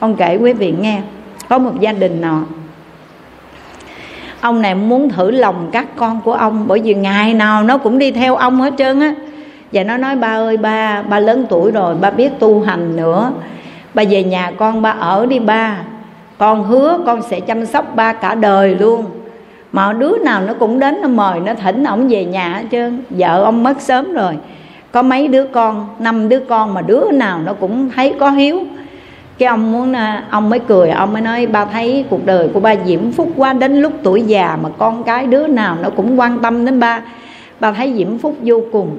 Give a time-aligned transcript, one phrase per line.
[0.00, 1.02] con kể quý vị nghe,
[1.48, 2.42] có một gia đình nọ.
[4.40, 7.98] Ông này muốn thử lòng các con của ông, bởi vì ngày nào nó cũng
[7.98, 9.14] đi theo ông hết trơn á.
[9.72, 13.32] Và nó nói, ba ơi, ba ba lớn tuổi rồi, ba biết tu hành nữa.
[13.94, 15.76] Ba về nhà con, ba ở đi ba.
[16.38, 19.04] Con hứa con sẽ chăm sóc ba cả đời luôn.
[19.72, 23.02] Mà đứa nào nó cũng đến, nó mời, nó thỉnh ông về nhà hết trơn.
[23.10, 24.38] Vợ ông mất sớm rồi.
[24.92, 28.60] Có mấy đứa con, năm đứa con mà đứa nào nó cũng thấy có hiếu
[29.40, 32.60] cái ông muốn à, ông mới cười, ông mới nói, ba thấy cuộc đời của
[32.60, 36.20] ba diễm phúc quá đến lúc tuổi già mà con cái đứa nào nó cũng
[36.20, 37.02] quan tâm đến ba.
[37.60, 38.98] Ba thấy diễm phúc vô cùng.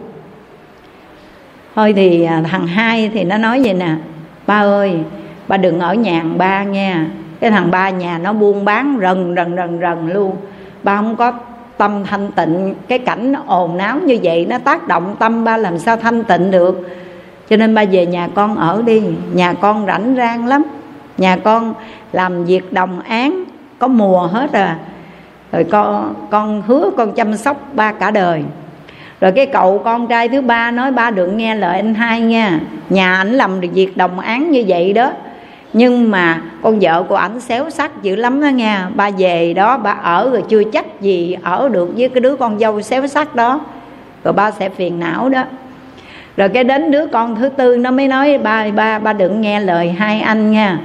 [1.76, 3.96] Thôi thì à, thằng hai thì nó nói vậy nè,
[4.48, 4.98] ba ơi,
[5.48, 7.08] ba đừng ở nhà ba nha.
[7.40, 10.36] Cái thằng ba nhà nó buôn bán rần rần rần rần luôn.
[10.84, 11.34] Ba không có
[11.78, 15.58] tâm thanh tịnh, cái cảnh nó ồn náo như vậy, nó tác động tâm ba
[15.58, 16.90] làm sao thanh tịnh được
[17.52, 19.02] cho nên ba về nhà con ở đi.
[19.34, 20.64] Nhà con rảnh rang lắm.
[21.18, 21.74] Nhà con
[22.12, 23.44] làm việc đồng án,
[23.80, 24.78] có mùa hết à.
[25.52, 28.44] Rồi con con hứa con chăm sóc ba cả đời.
[29.22, 32.60] Rồi cái cậu con trai thứ ba nói, ba đừng nghe lời anh hai nha.
[32.90, 35.12] Nhà ảnh làm được việc đồng án như vậy đó.
[35.74, 38.90] Nhưng mà con vợ của ảnh xéo sắc dữ lắm đó nha.
[38.96, 42.60] Ba về đó, ba ở rồi chưa chắc gì ở được với cái đứa con
[42.60, 43.60] dâu xéo sắc đó.
[44.24, 45.44] Rồi ba sẽ phiền não đó
[46.38, 49.60] rồi cái đến đứa con thứ tư, nó mới nói, ba ba ba đừng nghe
[49.60, 50.80] lời hai anh nha.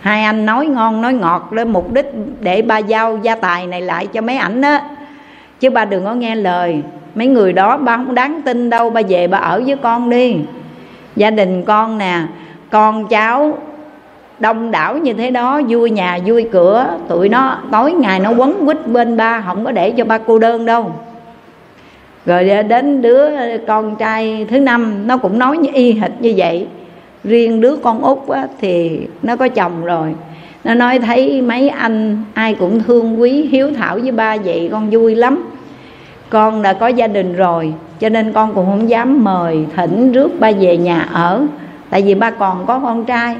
[0.00, 3.80] Hai anh nói ngon, nói ngọt lên mục đích để ba giao gia tài này
[3.80, 4.78] lại cho mấy ảnh đó
[5.60, 6.82] chứ ba đừng có nghe lời.
[7.14, 10.36] Mấy người đó ba không đáng tin đâu, ba về ba ở với con đi.
[11.16, 12.20] Gia đình con nè,
[12.70, 13.58] con cháu
[14.38, 18.66] đông đảo như thế đó, vui nhà, vui cửa, tụi nó, tối ngày nó quấn
[18.66, 20.92] quýt bên ba, không có để cho ba cô đơn đâu
[22.26, 23.28] rồi đến đứa
[23.66, 26.66] con trai thứ năm nó cũng nói như y hệt như vậy.
[27.24, 30.14] Riêng đứa con út á, thì nó có chồng rồi.
[30.64, 34.90] Nó nói thấy mấy anh ai cũng thương quý hiếu thảo với ba vậy con
[34.90, 35.44] vui lắm.
[36.28, 40.40] Con đã có gia đình rồi cho nên con cũng không dám mời thỉnh rước
[40.40, 41.46] ba về nhà ở.
[41.90, 43.36] Tại vì ba còn có con trai.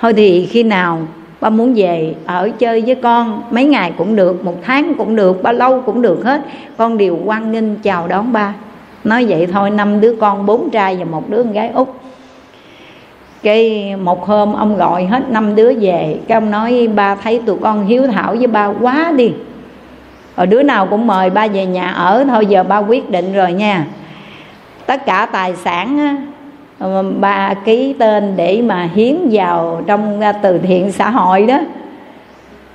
[0.00, 0.98] Thôi thì khi nào
[1.40, 5.42] ba muốn về ở chơi với con, mấy ngày cũng được, một tháng cũng được,
[5.42, 6.40] bao lâu cũng được hết.
[6.76, 8.54] Con đều quan nghênh, chào đón ba.
[9.04, 11.88] Nói vậy thôi, năm đứa con, bốn trai và một đứa con gái út.
[13.42, 17.56] Cái một hôm ông gọi hết năm đứa về, cái ông nói, ba thấy tụi
[17.62, 19.32] con hiếu thảo với ba quá đi.
[20.36, 23.52] Rồi đứa nào cũng mời ba về nhà ở, thôi giờ ba quyết định rồi
[23.52, 23.86] nha.
[24.86, 26.16] Tất cả tài sản
[27.20, 31.58] ba ký tên để mà hiến vào trong à, từ thiện xã hội đó.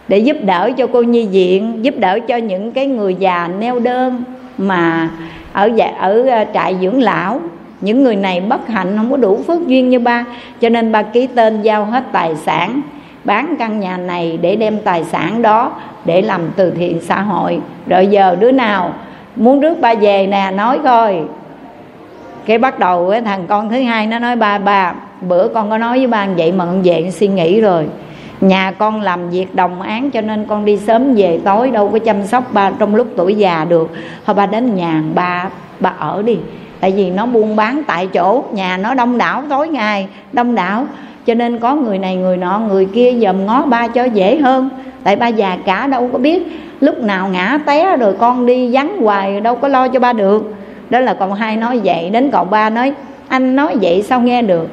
[0.08, 3.80] Để giúp đỡ cho cô nhi viện, giúp đỡ cho những cái người già neo
[3.80, 4.24] đơn
[4.58, 5.10] mà
[5.54, 7.40] ở dạ, ở à, trại dưỡng lão.
[7.82, 10.26] Những người này bất hạnh, không có đủ phước duyên như ba,
[10.62, 12.82] cho nên ba ký tên giao hết tài sản,
[13.24, 15.72] bán căn nhà này để đem tài sản đó
[16.06, 17.60] để làm từ thiện xã hội.
[17.88, 18.94] Rồi giờ đứa nào
[19.36, 21.22] muốn rước ba về nè, nói coi
[22.46, 25.78] cái bắt đầu cái thằng con thứ hai nó nói, ba ba, bữa con có
[25.78, 27.86] nói với ba vậy mà con về suy nghĩ rồi.
[28.42, 32.00] Nhà con làm việc đồng án cho nên con đi sớm về tối, đâu có
[32.00, 33.90] chăm sóc ba trong lúc tuổi già được.
[34.26, 35.50] Thôi ba đến nhà ba
[35.80, 36.38] ba ở đi.
[36.80, 40.86] Tại vì nó buôn bán tại chỗ, nhà nó đông đảo tối ngày, đông đảo.
[41.26, 44.70] Cho nên có người này, người nọ, người kia dòm ngó ba cho dễ hơn.
[45.04, 46.44] Tại ba già cả đâu có biết,
[46.80, 50.54] lúc nào ngã té rồi con đi vắng hoài, đâu có lo cho ba được
[50.92, 52.94] đó là cậu hai nói vậy, đến cậu ba nói,
[53.28, 54.68] anh nói vậy sao nghe được?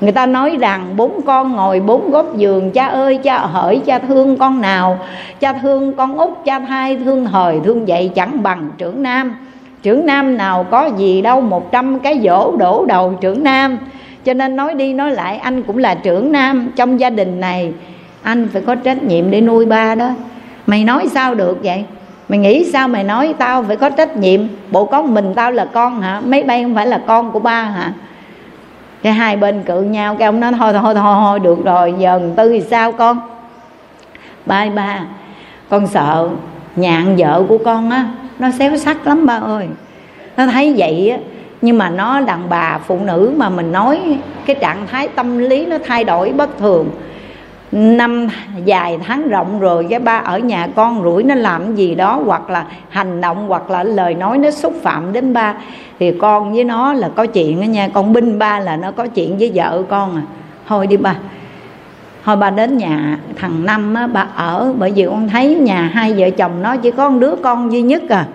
[0.00, 3.98] Người ta nói rằng, bốn con ngồi bốn góc giường, cha ơi, cha hỡi, cha
[3.98, 4.98] thương con nào?
[5.40, 9.36] Cha thương con út, cha thai, thương hời, thương vậy chẳng bằng trưởng nam.
[9.82, 13.78] Trưởng nam nào có gì đâu, một trăm cái dỗ đổ đầu trưởng nam.
[14.24, 17.72] Cho nên nói đi nói lại, anh cũng là trưởng nam trong gia đình này.
[18.22, 20.10] Anh phải có trách nhiệm để nuôi ba đó.
[20.66, 21.84] Mày nói sao được vậy?
[22.28, 24.40] Mày nghĩ sao mày nói tao phải có trách nhiệm?
[24.70, 26.20] Bộ có mình tao là con hả?
[26.20, 27.92] Mấy bay không phải là con của ba hả?
[29.02, 32.20] Cái hai bên cự nhau, cái ông nói, thôi thôi thôi thôi, được rồi giờ
[32.36, 33.20] tư thì sao con?
[34.46, 35.00] Ba ba
[35.68, 36.28] con sợ
[36.76, 38.06] nhạn vợ của con á,
[38.38, 39.66] nó xéo sắc lắm ba ơi.
[40.36, 41.18] Nó thấy vậy á,
[41.62, 45.66] nhưng mà nó đàn bà phụ nữ mà mình nói cái trạng thái tâm lý
[45.66, 46.90] nó thay đổi bất thường
[47.72, 48.28] năm
[48.64, 52.50] dài tháng rộng rồi cái ba ở nhà con rủi nó làm gì đó hoặc
[52.50, 55.54] là hành động hoặc là lời nói nó xúc phạm đến ba.
[55.98, 59.06] Thì con với nó là có chuyện đó nha con binh ba là nó có
[59.06, 60.22] chuyện với vợ con à.
[60.68, 61.16] Thôi đi ba.
[62.24, 66.12] Thôi ba đến nhà thằng năm á ba ở bởi vì con thấy nhà hai
[66.12, 68.26] vợ chồng nó chỉ có một đứa con duy nhất à.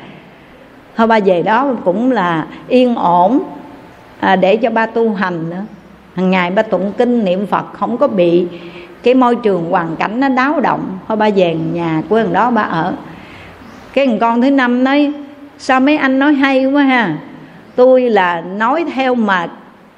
[0.98, 3.40] Thôi ba về đó cũng là yên ổn
[4.20, 5.64] à, để cho ba tu hành nữa.
[6.16, 8.48] Hàng ngày ba tụng kinh niệm phật không có bị
[9.16, 10.98] môi trường hoàn cảnh nó đáo động.
[11.08, 12.94] Thôi ba về nhà của thằng đó ba ở.
[13.94, 15.14] Cái thằng con thứ năm nói
[15.58, 17.18] sao mấy anh nói hay quá ha?
[17.76, 19.48] Tôi là nói theo mà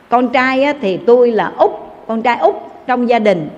[0.09, 1.71] con trai á, thì tôi là út
[2.07, 2.55] con trai út
[2.87, 3.49] trong gia đình.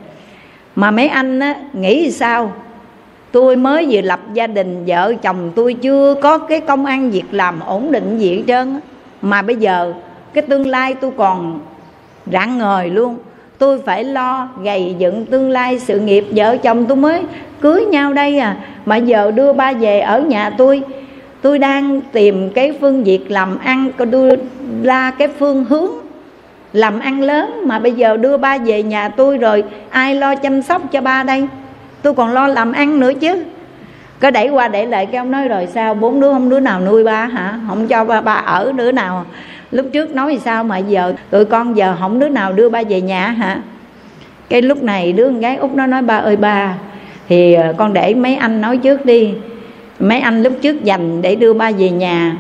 [0.75, 2.51] Mà mấy anh á, nghĩ sao?
[3.31, 7.25] Tôi mới vừa lập gia đình vợ chồng tôi chưa có cái công ăn việc
[7.31, 8.79] làm ổn định gì hết trơn
[9.21, 9.93] mà bây giờ
[10.33, 11.59] cái tương lai tôi còn
[12.31, 13.17] rạng ngời luôn
[13.57, 17.23] tôi phải lo gầy dựng tương lai sự nghiệp vợ chồng tôi mới
[17.61, 18.55] cưới nhau đây à.
[18.85, 20.81] Mà giờ đưa ba về ở nhà tôi.
[21.41, 24.29] Tôi đang tìm cái phương việc làm ăn có đưa
[24.83, 25.91] ra cái phương hướng
[26.73, 27.61] làm ăn lớn.
[27.65, 31.23] Mà bây giờ đưa ba về nhà tôi rồi ai lo chăm sóc cho ba
[31.23, 31.47] đây?
[32.01, 33.43] Tôi còn lo làm ăn nữa chứ.
[34.19, 36.79] Có đẩy qua đẩy lại cái ông nói rồi sao bốn đứa không đứa nào
[36.79, 37.59] nuôi ba hả?
[37.67, 39.25] Không cho ba, ba ở đứa nào?
[39.75, 43.01] Lúc trước nói sao mà giờ, tụi con giờ không đứa nào đưa ba về
[43.01, 43.61] nhà hả?
[44.49, 46.75] Cái lúc này đứa con gái út nó nói, ba ơi ba,
[47.29, 49.33] thì ờ, con để mấy anh nói trước đi.
[49.99, 52.37] Mấy anh lúc trước dành để đưa ba về nhà,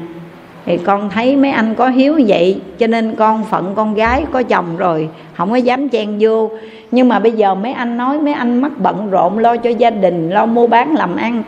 [0.65, 4.43] thì con thấy mấy anh có hiếu vậy, cho nên con phận con gái có
[4.43, 6.49] chồng rồi, không có dám chen vô.
[6.91, 9.89] Nhưng mà bây giờ mấy anh nói, mấy anh mắc bận rộn lo cho gia
[9.89, 11.43] đình, lo mua bán làm ăn,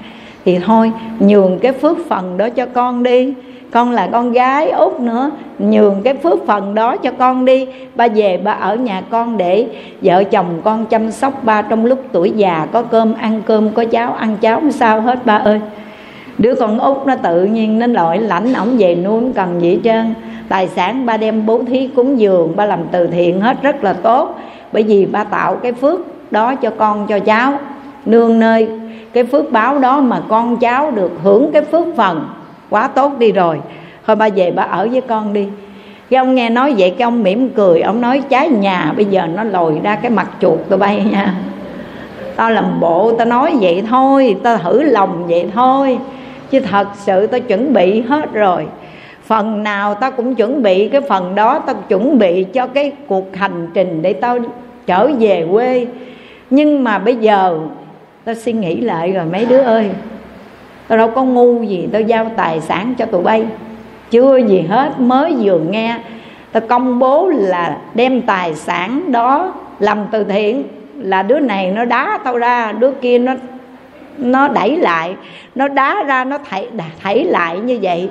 [0.45, 3.34] thì thôi, nhường cái phước phần đó cho con đi
[3.71, 5.29] con là con gái út nữa,
[5.59, 7.67] nhường cái phước phần đó cho con đi.
[7.95, 9.67] Ba về ba ở nhà con để
[10.01, 13.85] vợ chồng con chăm sóc ba trong lúc tuổi già, có cơm ăn cơm, có
[13.85, 15.61] cháo ăn cháo sao hết ba ơi.
[16.37, 19.69] Đứa con út nó tự nhiên nó lội lãnh ổng về nuôi không cần gì
[19.71, 20.13] hết trơn.
[20.49, 23.93] Tài sản ba đem bố thí cúng dường, ba làm từ thiện hết rất là
[23.93, 24.39] tốt.
[24.71, 25.99] Bởi vì ba tạo cái phước
[26.31, 27.53] đó cho con cho cháu.
[28.05, 28.67] Nương nơi
[29.13, 32.27] cái phước báo đó mà con cháu được hưởng cái phước phần
[32.69, 33.59] quá tốt đi rồi.
[34.05, 35.47] Thôi ba về ba ở với con đi.
[36.09, 39.27] Cái ông nghe nói vậy, cái ông mỉm cười, ông nói trái nhà, bây giờ
[39.35, 41.35] nó lồi ra cái mặt chuột tụi bay nha.
[42.35, 45.97] Tao làm bộ, tao nói vậy thôi, tao thử lòng vậy thôi.
[46.49, 48.67] Chứ thật sự tao chuẩn bị hết rồi.
[49.23, 53.35] Phần nào tao cũng chuẩn bị, cái phần đó tao chuẩn bị cho cái cuộc
[53.35, 54.39] hành trình để tao
[54.85, 55.87] trở về quê.
[56.49, 57.59] Nhưng mà bây giờ
[58.25, 59.89] tao suy nghĩ lại rồi, mấy đứa ơi
[60.88, 63.45] tao đâu có ngu gì tao giao tài sản cho tụi bay.
[64.12, 66.00] Chưa gì hết mới vừa nghe
[66.51, 70.63] tao công bố là đem tài sản đó làm từ thiện
[70.98, 73.34] là đứa này nó đá tao ra đứa kia nó
[74.18, 75.16] nó đẩy lại
[75.56, 76.68] nó đá ra nó thảy,
[77.04, 78.10] thảy lại như vậy.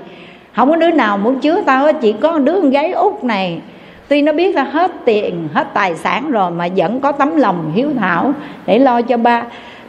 [0.55, 3.61] Không có đứa nào muốn chứa tao hết chỉ có đứa con gái út này.
[4.09, 7.73] Tuy nó biết là hết tiền hết tài sản rồi mà vẫn có tấm lòng
[7.75, 8.33] hiếu thảo
[8.67, 9.43] để lo cho ba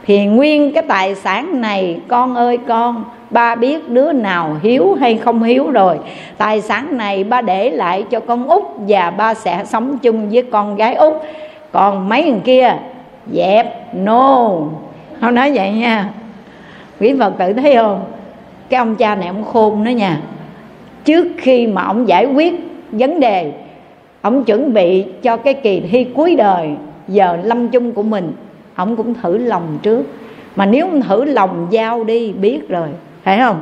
[0.08, 5.16] thì nguyên cái tài sản này, con ơi con, ba biết đứa nào hiếu hay
[5.16, 5.98] không hiếu rồi.
[6.38, 10.42] Tài sản này ba để lại cho con út và ba sẽ sống chung với
[10.42, 11.12] con gái út.
[11.72, 12.76] Còn mấy người kia,
[13.32, 14.50] dẹp no
[15.20, 16.10] không nói vậy nha.
[17.00, 18.04] Quý phật tử thấy không?
[18.68, 20.20] Cái ông cha này ông khôn đó nha.
[21.04, 22.54] Trước khi mà ông giải quyết
[22.92, 23.52] vấn đề,
[24.22, 26.70] ông chuẩn bị cho cái kỳ thi cuối đời,
[27.08, 28.32] giờ lâm chung của mình
[28.78, 30.02] ông cũng thử lòng trước.
[30.56, 32.88] Mà nếu ông thử lòng giao đi, biết rồi.
[33.22, 33.60] Phải không?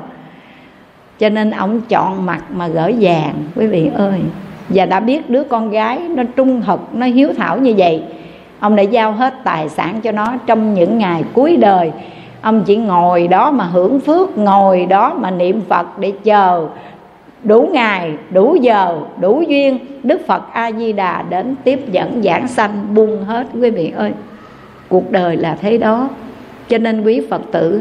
[1.18, 4.20] Cho nên ông chọn mặt mà gỡ vàng, quý vị ơi.
[4.68, 8.02] Và đã biết đứa con gái nó trung thực, nó hiếu thảo như vậy,
[8.60, 11.92] ông đã giao hết tài sản cho nó trong những ngày cuối đời.
[12.40, 16.68] Ông chỉ ngồi đó mà hưởng phước, ngồi đó mà niệm phật để chờ
[17.44, 22.49] đủ ngày, đủ giờ, đủ duyên đức phật a di đà đến tiếp dẫn giảng
[22.49, 24.12] sanh buông hết, quý vị ơi
[24.88, 26.09] cuộc đời là thế đó.
[26.69, 27.81] Cho nên quý phật tử,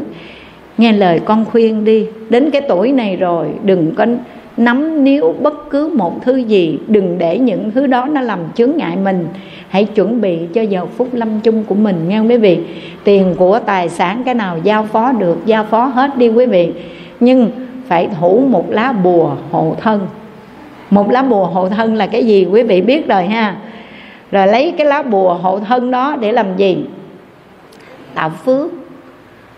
[0.78, 2.06] nghe lời con khuyên đi.
[2.30, 4.06] Đến cái tuổi này rồi, đừng có
[4.56, 6.78] nắm níu bất cứ một thứ gì.
[6.88, 9.26] Đừng để những thứ đó nó làm chướng ngại mình.
[9.68, 12.58] Hãy chuẩn bị cho giờ phút lâm chung của mình nghe quý vị.
[13.04, 16.72] Tiền của tài sản cái nào giao phó được, giao phó hết đi quý vị.
[17.20, 17.50] Nhưng
[17.88, 20.06] phải thủ một lá bùa hộ thân.
[20.90, 23.56] Một lá bùa hộ thân là cái gì quý vị biết rồi ha?
[24.36, 26.84] Rồi lấy cái lá bùa hộ thân đó để làm gì?
[28.14, 28.70] Tạo phước.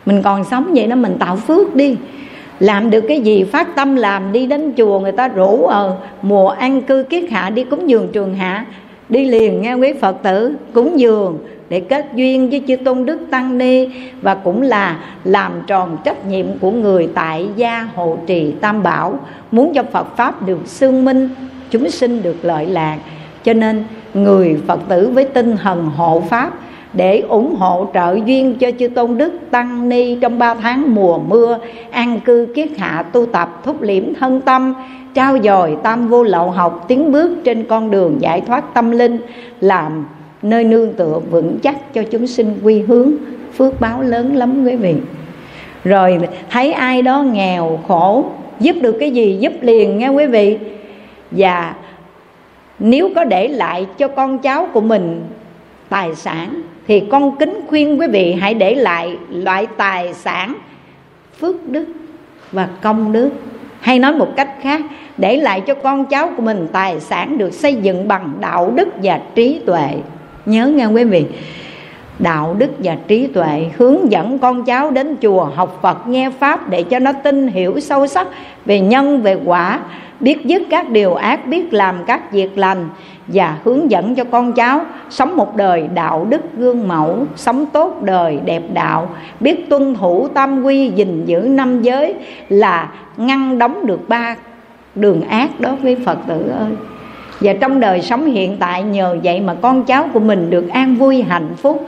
[0.06, 1.96] Mình còn sống vậy đó, mình tạo phước đi.
[2.58, 6.48] Làm được cái gì, phát tâm làm đi, đến chùa người ta rủ ở mùa
[6.48, 8.66] an cư kiết hạ đi cúng dường trường hạ,
[9.08, 13.20] đi liền nghe quý phật tử cúng dường để kết duyên với chư tôn đức
[13.30, 13.88] tăng ni
[14.22, 19.18] và cũng là làm tròn trách nhiệm của người tại gia hộ trì tam bảo,
[19.50, 21.28] muốn cho phật pháp được xương minh,
[21.70, 22.98] chúng sinh được lợi lạc.
[23.44, 26.52] Cho nên người phật tử với tinh thần hộ pháp
[26.92, 31.18] để ủng hộ trợ duyên cho chư tôn đức tăng ni trong ba tháng mùa
[31.18, 31.58] mưa,
[31.90, 34.74] an cư kiết hạ tu tập, thúc liễm thân tâm,
[35.14, 39.18] trao dồi tam vô lậu học, tiến bước trên con đường giải thoát tâm linh,
[39.60, 40.06] làm
[40.42, 43.12] nơi nương tựa vững chắc cho chúng sinh quy hướng,
[43.56, 44.94] phước báo lớn lắm quý vị.
[45.84, 46.18] Rồi,
[46.50, 48.24] thấy ai đó nghèo khổ,
[48.60, 50.58] giúp được cái gì giúp liền nghe quý vị.
[51.30, 51.74] Và
[52.78, 55.22] nếu có để lại cho con cháu của mình
[55.88, 60.54] tài sản, thì con kính khuyên quý vị hãy để lại loại tài sản,
[61.40, 61.86] phước đức
[62.52, 63.30] và công đức.
[63.80, 64.80] Hay nói một cách khác,
[65.16, 68.88] để lại cho con cháu của mình tài sản được xây dựng bằng đạo đức
[69.02, 69.88] và trí tuệ.
[70.46, 71.24] Nhớ nghe quý vị
[72.18, 76.70] đạo đức và trí tuệ, hướng dẫn con cháu đến chùa học phật, nghe pháp
[76.70, 78.26] để cho nó tin hiểu sâu sắc
[78.64, 79.80] về nhân, về quả,
[80.20, 82.88] biết dứt các điều ác, biết làm các việc lành
[83.26, 88.02] và hướng dẫn cho con cháu sống một đời đạo đức gương mẫu, sống tốt
[88.02, 89.08] đời, đẹp đạo,
[89.40, 92.14] biết tuân thủ tam quy, gìn giữ năm giới
[92.48, 94.36] là ngăn đóng được ba
[94.94, 96.72] đường ác đó với phật tử ơi.
[97.40, 100.96] Và trong đời sống hiện tại, nhờ vậy mà con cháu của mình được an
[100.96, 101.86] vui, hạnh phúc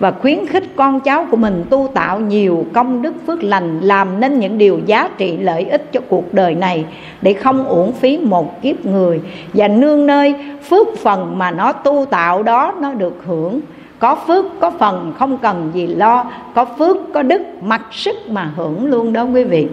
[0.00, 4.20] và khuyến khích con cháu của mình tu tạo nhiều công đức phước lành, làm
[4.20, 6.84] nên những điều giá trị lợi ích cho cuộc đời này,
[7.22, 9.20] để không uổng phí một kiếp người.
[9.54, 13.60] Và nương nơi, phước phần mà nó tu tạo đó, nó được hưởng.
[13.98, 16.24] Có phước, có phần không cần gì lo.
[16.54, 19.68] Có phước, có đức, mặc sức mà hưởng luôn đó quý vị.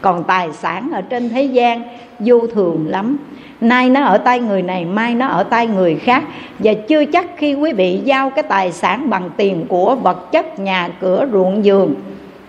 [0.00, 1.82] Còn tài sản ở trên thế gian
[2.18, 3.16] vô thường lắm
[3.62, 6.24] nay nó ở tay người này, mai nó ở tay người khác.
[6.58, 10.58] Và chưa chắc khi quý vị giao cái tài sản bằng tiền của vật chất
[10.58, 11.94] nhà cửa ruộng vườn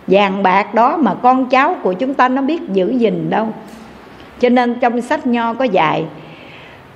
[0.08, 3.48] vàng bạc đó mà con cháu của chúng ta nó biết giữ gìn đâu.
[4.40, 6.04] Cho nên trong sách nho có dạy,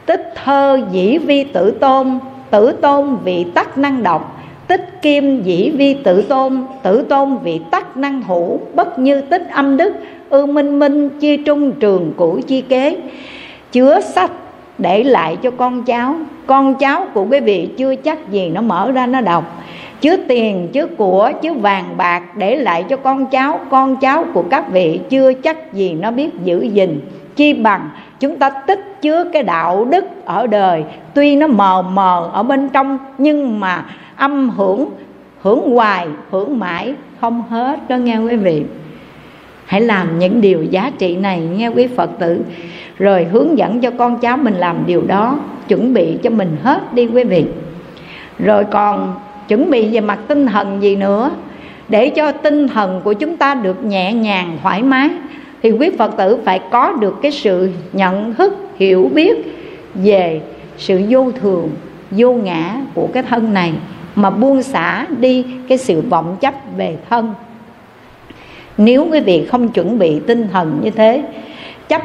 [0.06, 2.20] tích thơ dĩ vi tử tôn
[2.50, 4.42] tử tôn vị tắc năng độc.
[4.68, 9.48] Tích kim dĩ vi tử tôn tử tôn vị tắc năng thủ bất như tích
[9.52, 9.94] âm đức,
[10.30, 12.98] ư minh minh chi trung trường cũ chi kế
[13.72, 14.32] chứa sách
[14.78, 16.16] để lại cho con cháu.
[16.46, 19.64] Con cháu của quý vị chưa chắc gì nó mở ra nó đọc.
[20.02, 23.60] Chứa tiền, chứa của, chứa vàng bạc để lại cho con cháu.
[23.70, 27.00] Con cháu của các vị chưa chắc gì nó biết giữ gìn,
[27.36, 27.90] chi bằng.
[28.20, 30.84] Chúng ta tích chứa cái đạo đức ở đời.
[31.14, 34.90] Tuy nó mờ mờ ở bên trong, nhưng mà âm hưởng
[35.42, 38.64] hưởng hoài, hưởng mãi không hết đó nghe quý vị
[39.68, 42.42] hãy làm những điều giá trị này, nghe quý phật tử.
[42.98, 46.94] Rồi hướng dẫn cho con cháu mình làm điều đó, chuẩn bị cho mình hết
[46.94, 47.46] đi quý vị.
[48.40, 49.16] Rồi còn
[49.48, 51.32] chuẩn bị về mặt tinh thần gì nữa?
[51.90, 55.10] Để cho tinh thần của chúng ta được nhẹ nhàng, thoải mái,
[55.64, 59.38] thì quý phật tử phải có được cái sự nhận thức, hiểu biết
[59.96, 60.42] về
[60.78, 61.70] sự vô thường,
[62.12, 63.74] vô ngã của cái thân này,
[64.16, 67.34] mà buông xả đi cái sự vọng chấp về thân
[68.78, 71.24] nếu quý vị không chuẩn bị tinh thần như thế,
[71.88, 72.02] chấp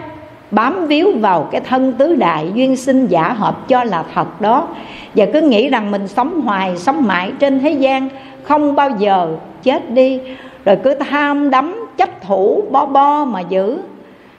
[0.50, 4.68] bám víu vào cái thân tứ đại duyên sinh giả hợp cho là thật đó.
[5.14, 8.08] Và cứ nghĩ rằng mình sống hoài, sống mãi trên thế gian,
[8.42, 10.20] không bao giờ chết đi,
[10.64, 13.78] rồi cứ tham đắm, chấp thủ, bo bo mà giữ.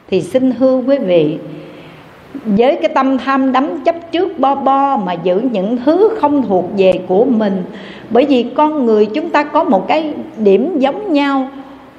[0.10, 1.38] Thì xin hư quý vị,
[2.46, 6.66] với cái tâm tham đắm, chấp trước, bo bo mà giữ những thứ không thuộc
[6.78, 7.63] về của mình.
[8.10, 11.48] Bởi vì con người chúng ta có một cái điểm giống nhau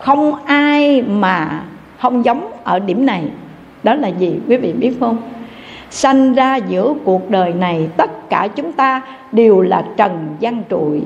[0.04, 1.62] không ai mà
[1.98, 3.22] không giống ở điểm này.
[3.82, 4.34] Đó là gì?
[4.48, 5.16] Quý vị biết không?
[5.90, 11.00] Sanh ra giữa cuộc đời này, tất cả chúng ta đều là trần gian trụi.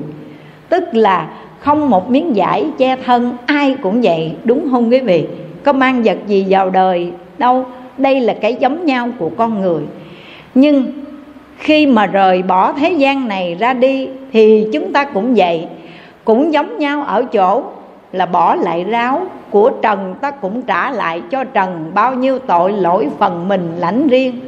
[0.69, 1.29] Tức là
[1.59, 5.27] không một miếng vải che thân, ai cũng vậy, đúng không quý vị?
[5.63, 7.11] Có mang vật gì vào đời?
[7.37, 7.65] Đâu?
[7.97, 9.81] Đây là cái giống nhau của con người.
[10.55, 10.85] Nhưng
[11.57, 15.67] khi mà rời bỏ thế gian này ra đi, thì chúng ta cũng vậy.
[16.23, 17.63] Cũng giống nhau ở chỗ
[18.11, 19.21] là bỏ lại ráo.
[19.49, 24.07] Của trần ta cũng trả lại cho trần bao nhiêu tội lỗi phần mình lãnh
[24.07, 24.39] riêng.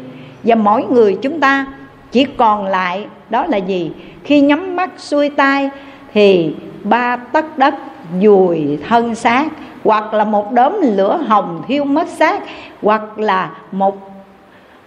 [0.43, 1.65] Và mỗi người chúng ta
[2.11, 3.91] chỉ còn lại, đó là gì?
[4.23, 5.69] Khi nhắm mắt xuôi tay
[6.13, 7.75] thì ba tấc đất
[8.21, 9.45] dùi thân xác,
[9.83, 12.43] hoặc là một đốm lửa hồng thiêu mất xác,
[12.81, 13.97] hoặc là một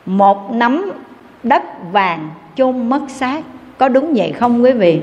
[0.06, 0.92] một nắm
[1.42, 1.62] đất
[1.92, 3.44] vàng chôn mất xác.
[3.78, 5.00] Có đúng vậy không quý vị?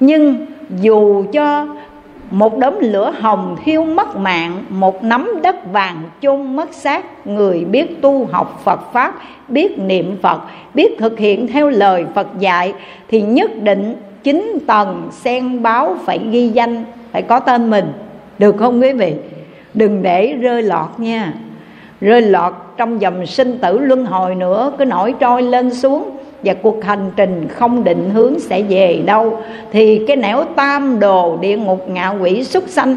[0.00, 0.46] Nhưng
[0.80, 1.66] dù cho
[2.30, 7.26] một đốm lửa hồng thiêu mất mạng, một nắm đất vàng chôn mất xác.
[7.26, 9.14] Người biết tu học phật pháp,
[9.48, 10.40] biết niệm phật,
[10.74, 12.72] biết thực hiện theo lời phật dạy,
[13.08, 17.92] thì nhất định chín tầng sen báo phải ghi danh, phải có tên mình.
[18.38, 19.14] Được không quý vị?
[19.74, 21.32] Đừng để rơi lọt nha.
[22.00, 26.54] Rơi lọt trong dòng sinh tử luân hồi nữa, cứ nổi trôi lên xuống và
[26.54, 29.42] cuộc hành trình không định hướng sẽ về đâu.
[29.72, 32.96] Thì cái nẻo tam đồ địa ngục ngạ quỷ súc sanh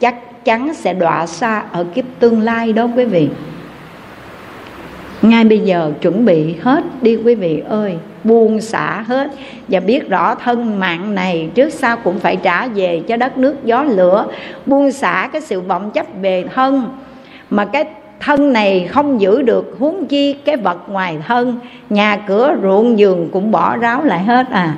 [0.00, 3.28] chắc chắn sẽ đọa xa ở kiếp tương lai đó quý vị.
[5.22, 9.30] Ngay bây giờ chuẩn bị hết đi quý vị ơi, buông xả hết.
[9.68, 13.64] Và biết rõ thân mạng này trước sau cũng phải trả về cho đất nước
[13.64, 14.26] gió lửa.
[14.66, 16.88] Buông xả cái sự vọng chấp về thân
[17.50, 17.84] mà cái
[18.26, 21.58] thân này không giữ được huống chi cái vật ngoài thân,
[21.90, 24.76] nhà cửa ruộng giường cũng bỏ ráo lại hết à.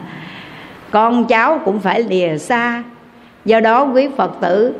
[0.90, 2.82] Con cháu cũng phải lìa xa.
[3.44, 4.74] Do đó quý phật tử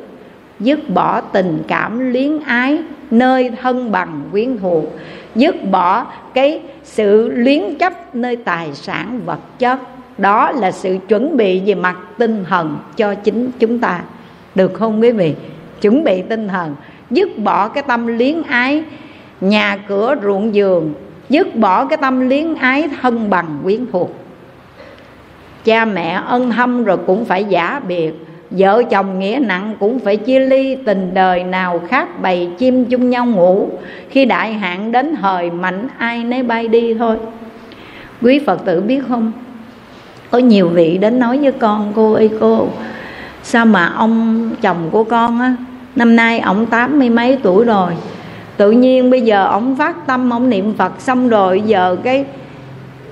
[0.61, 2.79] dứt bỏ tình cảm luyến ái
[3.11, 4.85] nơi thân bằng quyến thuộc,
[5.35, 9.79] dứt bỏ cái sự luyến chấp nơi tài sản vật chất.
[10.19, 14.01] Đó là sự chuẩn bị về mặt tinh thần cho chính chúng ta.
[14.55, 15.35] Được không quý vị?
[15.81, 16.75] Chuẩn bị tinh thần
[17.11, 18.83] dứt bỏ cái tâm liếng ái,
[19.41, 20.95] nhà cửa ruộng giường,
[21.29, 24.15] dứt bỏ cái tâm liếng ái thân bằng quyến thuộc.
[25.65, 28.13] Cha mẹ ân thâm rồi cũng phải giả biệt,
[28.51, 33.11] vợ chồng nghĩa nặng cũng phải chia ly, tình đời nào khác bầy chim chung
[33.11, 33.69] nhau ngủ.
[34.11, 37.17] Khi đại hạn đến thời mạnh ai nấy bay đi thôi.
[38.23, 39.33] Quý phật tử biết không?
[40.31, 42.69] Có nhiều vị đến nói với con, cô ơi cô,
[43.43, 45.57] sao mà ông chồng của con á
[45.99, 47.93] năm nay ông tám mươi mấy tuổi rồi.
[48.57, 52.25] Tự nhiên bây giờ ông phát tâm, ông niệm phật xong rồi, giờ cái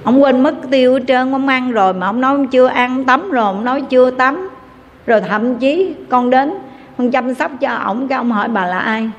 [0.03, 3.05] ông quên mất tiêu hết trơn, ông ăn rồi mà ông nói ông chưa ăn
[3.05, 4.49] tắm rồi, ông nói chưa tắm.
[5.07, 6.53] Rồi thậm chí con đến,
[6.99, 9.11] con chăm sóc cho ổng, cái ông hỏi bà là ai?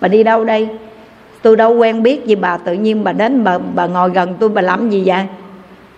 [0.00, 0.68] Bà đi đâu đây?
[1.42, 4.48] Tôi đâu quen biết gì bà, tự nhiên bà đến bà bà ngồi gần tôi,
[4.48, 5.24] bà làm gì vậy?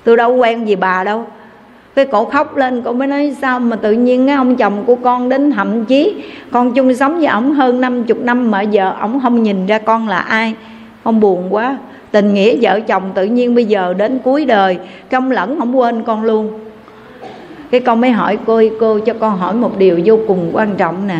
[0.04, 1.26] Tôi đâu quen gì bà đâu
[1.98, 4.94] cái cổ khóc lên, cổ mới nói, sao mà tự nhiên cái ông chồng của
[4.94, 6.14] con đến thậm chí
[6.50, 9.78] con chung sống với ổng hơn năm chục năm mà giờ ổng không nhìn ra
[9.78, 10.54] con là ai?
[11.02, 11.78] Ông buồn quá.
[12.10, 14.78] Tình nghĩa vợ chồng tự nhiên bây giờ đến cuối đời
[15.10, 16.60] công lẫn không quên con luôn.
[17.70, 21.06] Cái con mới hỏi, cô cô cho con hỏi một điều vô cùng quan trọng
[21.06, 21.18] nè.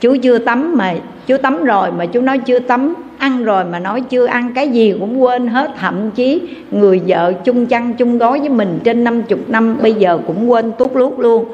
[0.00, 0.94] Chú chưa tắm mà
[1.30, 4.68] chú tắm rồi mà chú nói chưa tắm, ăn rồi mà nói chưa ăn, cái
[4.68, 5.70] gì cũng quên hết.
[5.80, 9.94] Thậm chí người vợ chung chăn chung gói với mình trên năm chục năm, bây
[9.94, 11.44] giờ cũng quên tút lút luôn.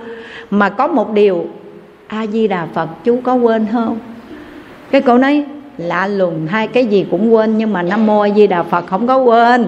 [0.51, 1.47] Mà có một điều,
[2.07, 3.99] a di đà phật, chú có quên không?
[4.91, 5.45] Cái cô nói,
[5.79, 8.87] lạ lùng, hai cái gì cũng quên, nhưng mà nam mô a di đà phật
[8.87, 9.67] không có quên.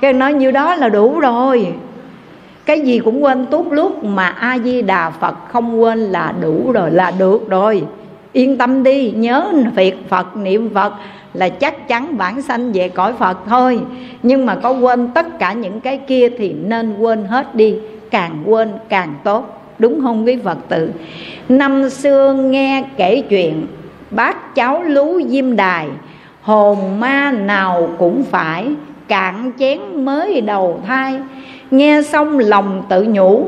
[0.00, 1.66] Cái nói như đó là đủ rồi.
[2.66, 6.72] Cái gì cũng quên tốt lúc mà a di đà phật không quên là đủ
[6.72, 7.82] rồi, là được rồi
[8.32, 10.92] yên tâm đi, nhớ việc phật, niệm phật
[11.34, 13.80] là chắc chắn bản sanh về cõi phật thôi.
[14.22, 17.74] Nhưng mà có quên tất cả những cái kia thì nên quên hết đi.
[18.10, 19.58] Càng quên, càng tốt.
[19.78, 20.90] Đúng không quý phật tử?
[21.48, 23.66] Năm xưa nghe kể chuyện,
[24.10, 25.88] bác cháu lú diêm đài,
[26.42, 28.66] hồn ma nào cũng phải
[29.08, 31.20] cạn chén mới đầu thai.
[31.70, 33.46] Nghe xong lòng tự nhủ,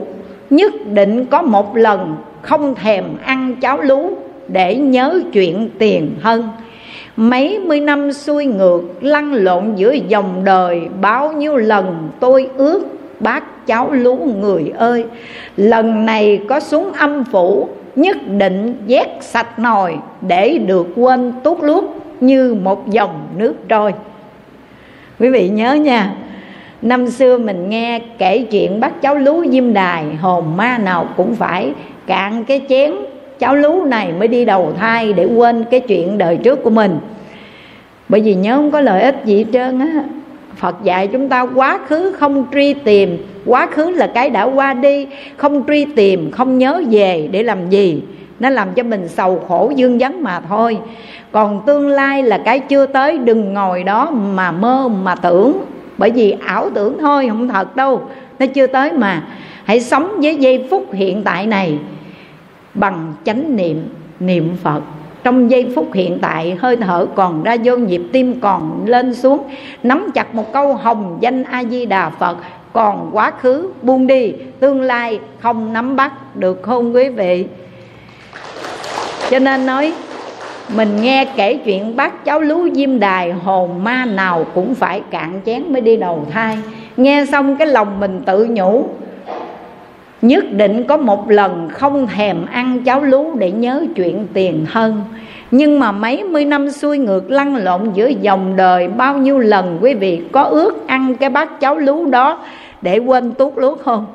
[0.51, 4.11] nhất định có một lần không thèm ăn cháo lú
[4.49, 6.49] để nhớ chuyện tiền hơn
[7.17, 12.85] mấy mươi năm xuôi ngược, lăn lộn giữa dòng đời, bao nhiêu lần tôi ước,
[13.21, 15.05] bác cháu lú người ơi,
[15.57, 21.63] lần này có xuống âm phủ, nhất định vét sạch nồi để được quên tốt
[21.63, 21.85] luốt
[22.21, 23.93] như một dòng nước trôi.
[25.21, 26.15] Quý vị nhớ nha,
[26.83, 31.35] năm xưa mình nghe kể chuyện bác cháu lú diêm đài, hồn ma nào cũng
[31.35, 31.73] phải
[32.07, 32.93] cạn cái chén
[33.45, 36.99] cháu lú này mới đi đầu thai để quên cái chuyện đời trước của mình.
[38.09, 40.05] Bởi vì nhớ không có lợi ích gì hết trơn á.
[40.57, 44.75] Phật dạy chúng ta quá khứ không truy tìm Quá khứ là cái đã qua
[44.75, 48.03] đi Không truy tìm, không nhớ về để làm gì.
[48.41, 50.79] Nó làm cho mình sầu khổ dương vấn mà thôi.
[51.33, 55.65] Còn tương lai là cái chưa tới Đừng ngồi đó mà mơ mà tưởng.
[55.99, 58.01] Bởi vì ảo tưởng thôi không thật đâu.
[58.39, 59.23] Nó chưa tới mà.
[59.65, 61.79] Hãy sống với giây phút hiện tại này
[62.75, 63.89] bằng chánh niệm
[64.21, 64.81] niệm phật.
[65.25, 69.43] Trong giây phút hiện tại, hơi thở còn ra vô nhịp tim còn lên xuống.
[69.83, 72.37] Nắm chặt một câu hồng danh a di đà phật,
[72.73, 77.47] còn quá khứ buông đi, tương lai không nắm bắt được không quý vị?
[79.31, 79.93] Cho nên nói,
[80.77, 85.41] mình nghe kể chuyện bác cháu lú diêm đài, hồn ma nào cũng phải cạn
[85.47, 86.59] chén mới đi đầu thai.
[86.97, 88.87] Nghe xong cái lòng mình tự nhủ
[90.25, 95.03] nhất định có một lần không thèm ăn cháo lú để nhớ chuyện tiền thân.
[95.51, 99.79] Nhưng mà mấy mươi năm xuôi ngược lăn lộn giữa dòng đời, bao nhiêu lần
[99.81, 102.39] quý vị có ước ăn cái bát cháo lú đó
[102.83, 104.07] để quên tuốt lúa không?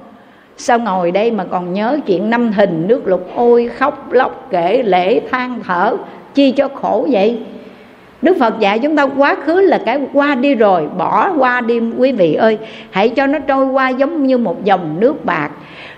[0.57, 4.83] Sao ngồi đây mà còn nhớ chuyện năm hình nước lục ôi khóc lóc kể
[4.83, 5.95] lễ than thở,
[6.33, 7.39] chi cho khổ vậy?
[8.21, 11.79] Đức Phật dạy chúng ta quá khứ là cái qua đi rồi, Bỏ qua đi
[11.97, 12.57] quý vị ơi.
[12.89, 15.49] Hãy cho nó trôi qua giống như một dòng nước bạc.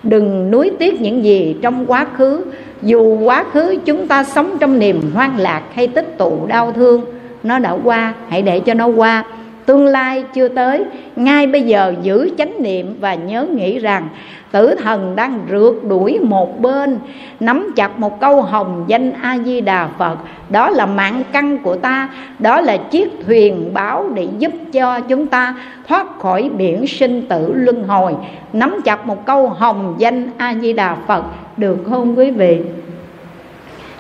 [0.04, 2.46] Đừng nuối tiếc những gì trong quá khứ.
[2.82, 7.02] Dù quá khứ chúng ta sống trong niềm hoang lạc hay tích tụ đau thương,
[7.44, 9.24] nó đã qua, hãy để cho nó qua
[9.66, 10.84] tương lai chưa tới,
[11.16, 14.08] ngay bây giờ giữ chánh niệm và nhớ nghĩ rằng
[14.52, 17.00] tử thần đang rượt đuổi một bên,
[17.40, 20.18] nắm chặt một câu hồng danh a di đà phật.
[20.50, 25.28] Đó là mạng căn của ta, đó là chiếc thuyền báo để giúp cho chúng
[25.28, 25.56] ta
[25.88, 28.16] thoát khỏi biển sinh tử luân hồi.
[28.54, 31.24] Nắm chặt một câu hồng danh a di đà phật,
[31.58, 32.62] được không quý vị?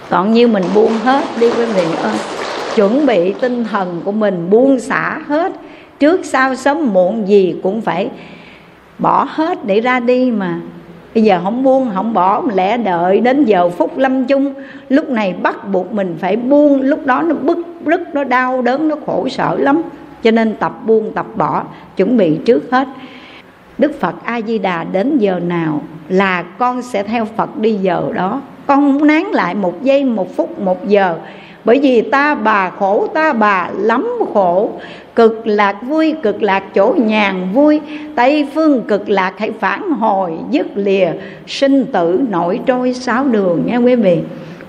[0.09, 2.15] Còn như mình buông hết đi quý vị ơi
[2.75, 5.51] chuẩn bị tinh thần của mình buông xả hết.
[5.99, 8.09] Trước sau sớm muộn gì cũng phải
[8.99, 10.59] bỏ hết để ra đi mà.
[11.15, 14.53] Bây giờ không buông, không bỏ lẽ đợi đến giờ phút lâm chung.
[14.89, 16.81] Lúc này bắt buộc mình phải buông.
[16.81, 19.81] Lúc đó nó bức rứt nó đau đớn, nó khổ sở lắm.
[20.23, 21.63] Cho nên tập buông, tập bỏ,
[21.97, 22.87] chuẩn bị trước hết.
[23.77, 28.03] Đức phật a di đà đến giờ nào là con sẽ theo phật đi giờ
[28.13, 28.41] đó.
[28.67, 31.17] Con không nán lại một giây, một phút, một giờ
[31.65, 34.69] bởi vì ta bà khổ, ta bà lắm khổ.
[35.15, 37.81] Cực lạc vui, cực lạc chỗ nhàn vui.
[38.15, 41.11] Tây phương cực lạc hãy phản hồi, dứt lìa.
[41.47, 44.19] Sinh tử nổi trôi sáu đường nha quý vị?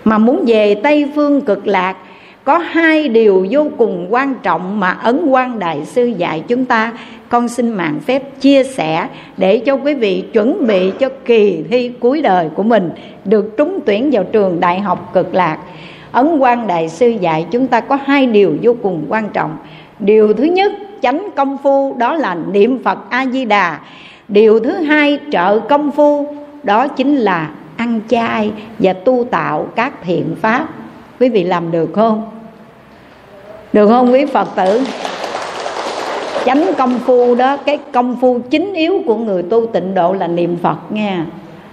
[0.04, 1.96] Mà muốn về tây phương cực lạc,
[2.44, 6.92] có hai điều vô cùng quan trọng mà ấn quan đại sư dạy chúng ta.
[7.28, 11.90] Con xin mạng phép chia sẻ để cho quý vị chuẩn bị cho kỳ thi
[12.00, 12.90] cuối đời của mình,
[13.24, 15.58] được trúng tuyển vào trường đại học cực lạc
[16.12, 19.56] ấn quan đại sư dạy chúng ta có hai điều vô cùng quan trọng.
[19.98, 20.72] Điều thứ nhất,
[21.02, 23.78] chánh công phu, đó là niệm phật a di đà
[24.28, 26.26] điều thứ hai, trợ công phu,
[26.62, 30.68] đó chính là ăn chay và tu tạo các thiện pháp.
[31.20, 32.30] Quý vị làm được không?
[33.72, 34.84] Được không quý phật tử?
[36.44, 40.26] Chánh công phu đó, cái công phu chính yếu của người tu tịnh độ là
[40.26, 41.26] niệm phật nha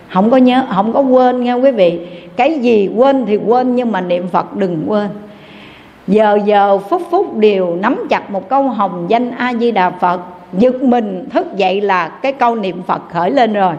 [0.10, 2.00] không có nhớ, không có quên nghe quý vị.
[2.36, 5.08] Cái gì quên thì quên, nhưng mà niệm phật đừng quên.
[6.08, 10.22] Giờ giờ phút phút đều nắm chặt một câu hồng danh a di đà phật.
[10.54, 13.74] Giật mình thức dậy là cái câu niệm phật khởi lên rồi.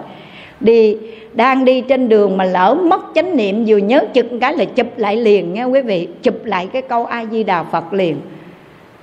[0.61, 0.97] Đi,
[1.33, 4.87] đang đi trên đường mà lỡ mất chánh niệm, vừa nhớ chụp cái là chụp
[4.97, 6.09] lại liền nghe quý vị.
[6.23, 8.17] Chụp lại cái câu a di đà phật liền.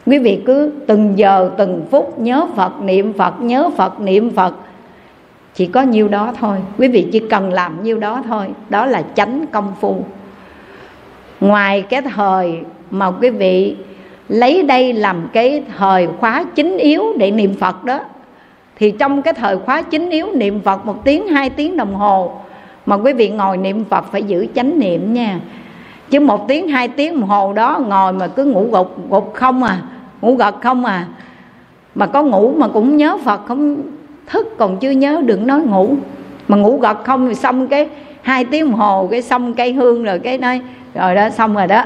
[0.06, 4.54] Quý vị cứ từng giờ, từng phút nhớ phật, niệm phật, nhớ phật, niệm phật
[5.58, 6.58] chỉ có nhiêu đó thôi.
[6.78, 8.48] Quý vị chỉ cần làm nhiêu đó thôi.
[8.70, 10.04] Đó là chánh công phu.
[11.42, 12.60] Ngoài cái thời
[12.92, 13.76] mà quý vị
[14.30, 18.00] lấy đây làm cái thời khóa chính yếu để niệm phật đó,
[18.76, 22.32] thì trong cái thời khóa chính yếu niệm phật một tiếng, hai tiếng đồng hồ,
[22.86, 25.40] mà quý vị ngồi niệm phật phải giữ chánh niệm nha.
[26.10, 29.64] Chứ một tiếng, hai tiếng đồng hồ đó ngồi mà cứ ngủ gục gục không
[29.64, 29.82] à
[30.22, 31.08] ngủ gật không à.
[31.96, 33.82] Mà có ngủ mà cũng nhớ phật không
[34.28, 35.96] thức còn chưa nhớ đừng nói ngủ.
[36.48, 37.90] Mà ngủ gật không thì xong cái
[38.22, 40.62] hai tiếng đồng hồ cái xong cây hương rồi cái nói
[40.94, 41.86] rồi đó xong rồi đó.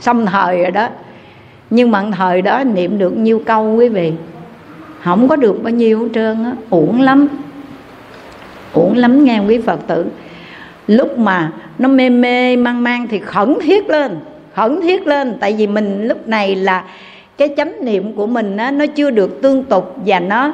[0.00, 0.88] Xong thời rồi đó.
[1.70, 4.12] Nhưng mà thời đó niệm được nhiêu câu quý vị?
[5.02, 7.28] Không có được bao nhiêu hết trơn á uổng lắm.
[8.72, 10.06] Uổng lắm nghe quý phật tử.
[10.86, 14.18] Lúc mà nó mê mê mang mang thì khẩn thiết lên
[14.54, 15.36] khẩn thiết lên.
[15.40, 16.84] Tại vì mình lúc này là
[17.38, 20.52] cái chánh niệm của mình á, nó chưa được tương tục và nó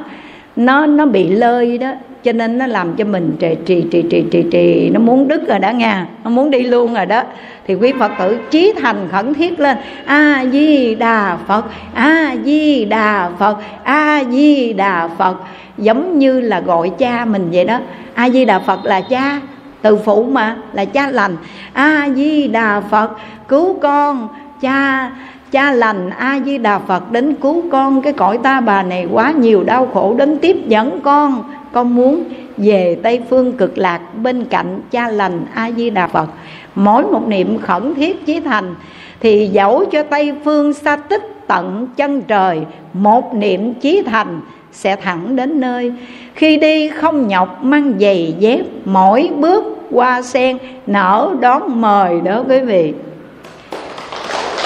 [0.65, 1.91] nó nó bị lơi đó,
[2.23, 4.89] cho nên nó làm cho mình trì trì trì trì trì trì.
[4.93, 7.23] Nó muốn đứt rồi đó nha, nó muốn đi luôn rồi đó.
[7.67, 12.85] Thì quý phật tử chí thành khẩn thiết lên a di đà phật a di
[12.85, 15.35] đà phật a di đà phật.
[15.77, 17.79] Giống như là gọi cha mình vậy đó.
[18.13, 19.39] A di đà phật là cha
[19.81, 21.35] từ phụ mà, là cha lành.
[21.73, 23.11] A di đà phật,
[23.47, 24.27] cứu con,
[24.61, 25.11] cha
[25.51, 28.01] cha lành a di đà phật đến cứu con.
[28.01, 31.43] Cái cõi ta bà này quá nhiều đau khổ đến tiếp dẫn con.
[31.71, 32.23] Con muốn
[32.57, 36.29] về tây phương cực lạc bên cạnh cha lành a di đà phật.
[36.75, 38.75] Mỗi một niệm khẩn thiết chí thành
[39.19, 42.61] thì dẫu cho tây phương xa tích tận chân trời,
[42.93, 45.93] một niệm chí thành sẽ thẳng đến nơi.
[46.35, 52.43] Khi đi không nhọc mang giày dép, mỗi bước qua sen nở đón mời đó
[52.49, 52.93] quý vị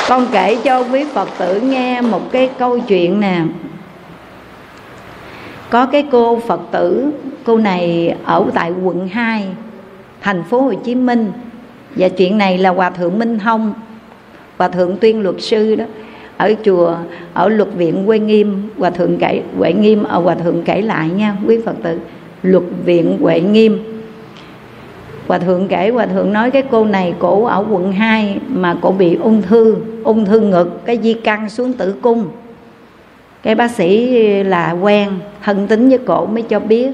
[0.09, 3.41] con kể cho quý phật tử nghe một cái câu chuyện nè.
[5.69, 7.11] Có cái cô phật tử,
[7.43, 9.47] cô này ở tại quận 2
[10.21, 11.31] thành phố Hồ Chí Minh.
[11.95, 13.73] Và chuyện này là hòa thượng Minh Thông
[14.57, 15.85] hòa thượng tuyên luật sư đó,
[16.37, 16.95] ở chùa,
[17.33, 21.09] ở luật viện Quê Nghiêm, hòa thượng kể Huệ Nghiêm ở hòa thượng kể lại
[21.09, 21.99] nha, quý Phật tử.
[22.43, 23.79] Luật viện Huệ Nghiêm.
[25.27, 28.91] Hòa thượng kể Hòa thượng nói cái cô này cổ ở quận 2 Mà cổ
[28.91, 29.75] bị ung thư.
[30.05, 32.27] Ung thư ngực Cái di căn xuống tử cung.
[33.43, 34.13] Cái bác sĩ
[34.43, 35.09] là quen
[35.43, 36.91] Thân tính với cổ mới cho biết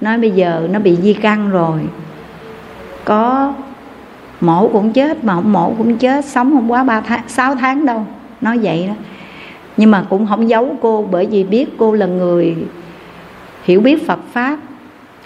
[0.00, 1.78] Nói bây giờ nó bị di căn rồi.
[3.04, 3.52] Có
[4.40, 7.86] mổ cũng chết Mà không mổ cũng chết Sống không quá ba tháng, 6 tháng
[7.86, 8.06] đâu
[8.40, 8.94] nói vậy đó.
[9.76, 12.56] Nhưng mà cũng không giấu cô bởi vì biết cô là người
[13.64, 14.58] hiểu biết phật pháp.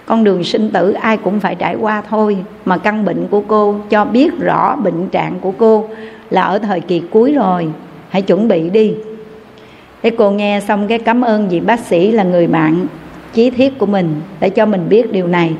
[0.05, 3.75] Con đường sinh tử ai cũng phải trải qua thôi mà căn bệnh của cô
[3.89, 5.89] cho biết rõ bệnh trạng của cô
[6.29, 7.67] là ở thời kỳ cuối rồi.
[8.09, 8.93] Hãy chuẩn bị đi.
[10.03, 12.87] Thế cô nghe xong cái cảm ơn vị bác sĩ là người bạn
[13.33, 15.55] chí thiết của mình để cho mình biết điều này.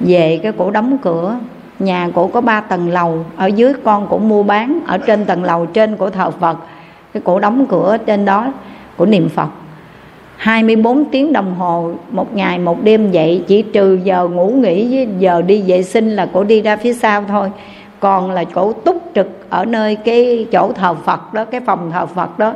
[0.00, 1.38] Về cái cổ đóng cửa,
[1.78, 5.44] nhà cổ có ba tầng lầu, ở dưới con cổ mua bán, ở trên tầng
[5.44, 6.58] lầu trên cổ thờ phật.
[7.12, 8.52] Cái cổ đóng cửa trên đó
[8.96, 9.48] của niệm phật.
[10.36, 15.08] 24 tiếng đồng hồ, một ngày, một đêm vậy, chỉ trừ giờ ngủ nghỉ với
[15.18, 17.50] giờ đi vệ sinh là cổ đi ra phía sau thôi
[18.00, 22.06] còn là chỗ túc trực ở nơi cái chỗ thờ Phật đó, cái phòng thờ
[22.06, 22.52] Phật đó.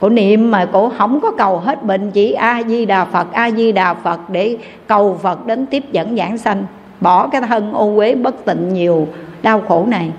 [0.00, 3.50] Cổ niệm mà cổ không có cầu hết bệnh, chỉ a di đà phật, a
[3.50, 6.64] di đà phật để cầu phật đến tiếp dẫn giảng sanh.
[7.00, 9.08] Bỏ cái thân ô uế bất tịnh nhiều
[9.42, 10.10] đau khổ này.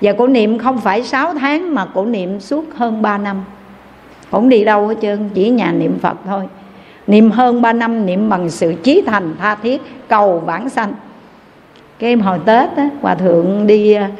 [0.00, 3.44] Và cổ niệm không phải 6 tháng mà cổ niệm suốt hơn 3 năm.
[4.30, 6.48] Không đi đâu hết trơn, chỉ nhà niệm phật thôi.
[7.06, 10.92] Niệm hơn 3 năm, niệm bằng sự chí thành, tha thiết, cầu vãng sanh
[12.02, 14.10] cái em hồi tết á, hòa thượng đi à,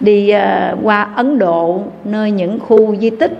[0.00, 3.32] đi à, qua ấn độ nơi những khu di tích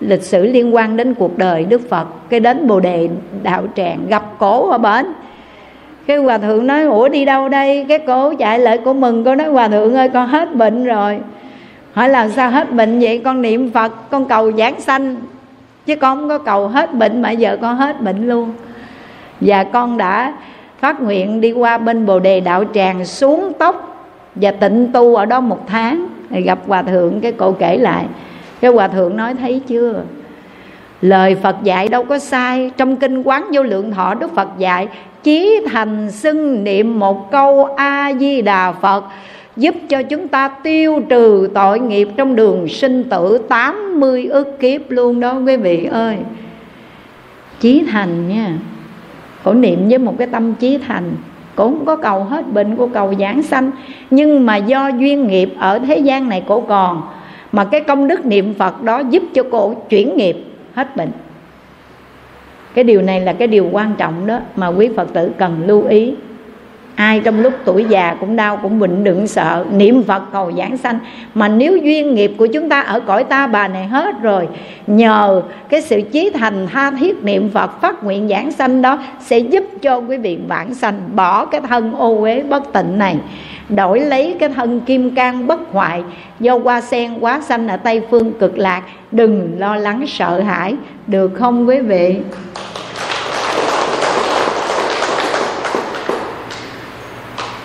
[0.00, 2.06] lịch sử liên quan đến cuộc đời đức phật.
[2.28, 3.08] Cái đến bồ đề
[3.42, 5.12] đạo tràng gặp cổ ở bển
[6.06, 7.86] cái hòa thượng nói ủa đi đâu đây?
[7.88, 11.18] Cái cổ chạy lại cổ mừng cô nói hòa thượng ơi con hết bệnh rồi.
[11.92, 13.18] Hỏi làm sao hết bệnh vậy?
[13.24, 15.16] Con niệm phật con cầu giảng sanh.
[15.86, 18.52] Chứ con không có cầu hết bệnh mà giờ con hết bệnh luôn.
[19.40, 20.32] Và con đã
[20.80, 25.26] phát nguyện đi qua bên bồ đề đạo tràng xuống tóc và tịnh tu ở
[25.26, 26.06] đó một tháng.
[26.30, 28.06] Gặp hòa thượng, cái cô kể lại.
[28.60, 30.02] Cái hòa thượng nói, thấy chưa?
[31.00, 32.70] Lời phật dạy đâu có sai.
[32.76, 34.88] Trong kinh quán vô lượng thọ, đức phật dạy,
[35.22, 39.04] chí thành xưng niệm một câu a di đà phật,
[39.56, 44.80] giúp cho chúng ta tiêu trừ tội nghiệp trong đường sinh tử 80 ức kiếp
[44.88, 46.16] luôn đó, quý vị ơi.
[47.60, 48.52] Chí thành nha
[49.44, 51.12] cổ niệm với một cái tâm trí thành.
[51.56, 53.70] Cổ không có cầu hết bệnh của cầu giảng sanh.
[54.10, 57.02] Nhưng mà do duyên nghiệp ở thế gian này cổ còn,
[57.52, 60.36] mà cái công đức niệm phật đó giúp cho cổ chuyển nghiệp,
[60.74, 61.10] hết bệnh.
[62.74, 65.86] Cái điều này là cái điều quan trọng đó mà quý phật tử cần lưu
[65.86, 66.14] ý
[66.94, 69.64] ai trong lúc tuổi già cũng đau, cũng bệnh, đừng sợ.
[69.72, 70.98] Niệm phật cầu giảng sanh.
[71.34, 74.48] Mà nếu duyên nghiệp của chúng ta ở cõi ta, bà này hết rồi.
[74.86, 79.38] Nhờ cái sự chí thành tha thiết niệm phật phát nguyện giảng sanh đó sẽ
[79.38, 81.00] giúp cho quý vị vãng sanh.
[81.14, 83.16] Bỏ cái thân ô uế bất tịnh này,
[83.68, 86.02] đổi lấy cái thân kim cang bất hoại.
[86.40, 90.74] Do hoa sen quá xanh ở tây phương cực lạc, đừng lo lắng sợ hãi.
[91.06, 92.16] Được không quý vị?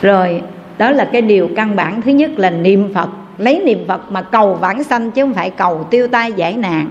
[0.05, 0.41] Rồi,
[0.77, 2.01] đó là cái điều căn bản.
[2.01, 3.09] Thứ nhất là niệm phật.
[3.37, 6.89] Lấy niệm phật mà cầu vãng sanh chứ không phải cầu tiêu tai giải nạn.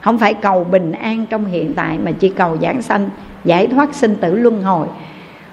[0.00, 3.10] Không phải cầu bình an trong hiện tại, mà chỉ cầu giảng sanh,
[3.44, 4.86] giải thoát sinh tử luân hồi.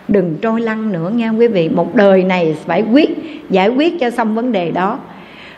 [0.08, 1.70] Đừng trôi lăn nữa nghe quý vị.
[1.70, 3.10] Một đời này phải quyết,
[3.50, 5.00] giải quyết cho xong vấn đề đó.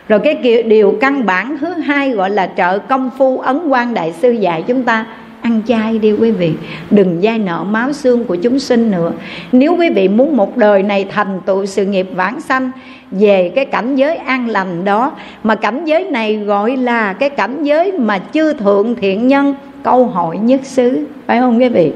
[0.08, 4.12] Rồi cái điều căn bản thứ hai gọi là trợ công phu ấn quan đại
[4.12, 5.06] sư dạy chúng ta
[5.42, 6.52] ăn chay đi quý vị.
[6.90, 9.12] Đừng dai nợ máu xương của chúng sinh nữa.
[9.52, 12.70] Nếu quý vị muốn một đời này thành tựu sự nghiệp vãng sanh,
[13.10, 17.64] về cái cảnh giới an lành đó, mà cảnh giới này gọi là cái cảnh
[17.64, 21.06] giới mà chư thượng thiện nhân, câu hỏi nhất xứ.
[21.26, 21.92] Phải không quý vị?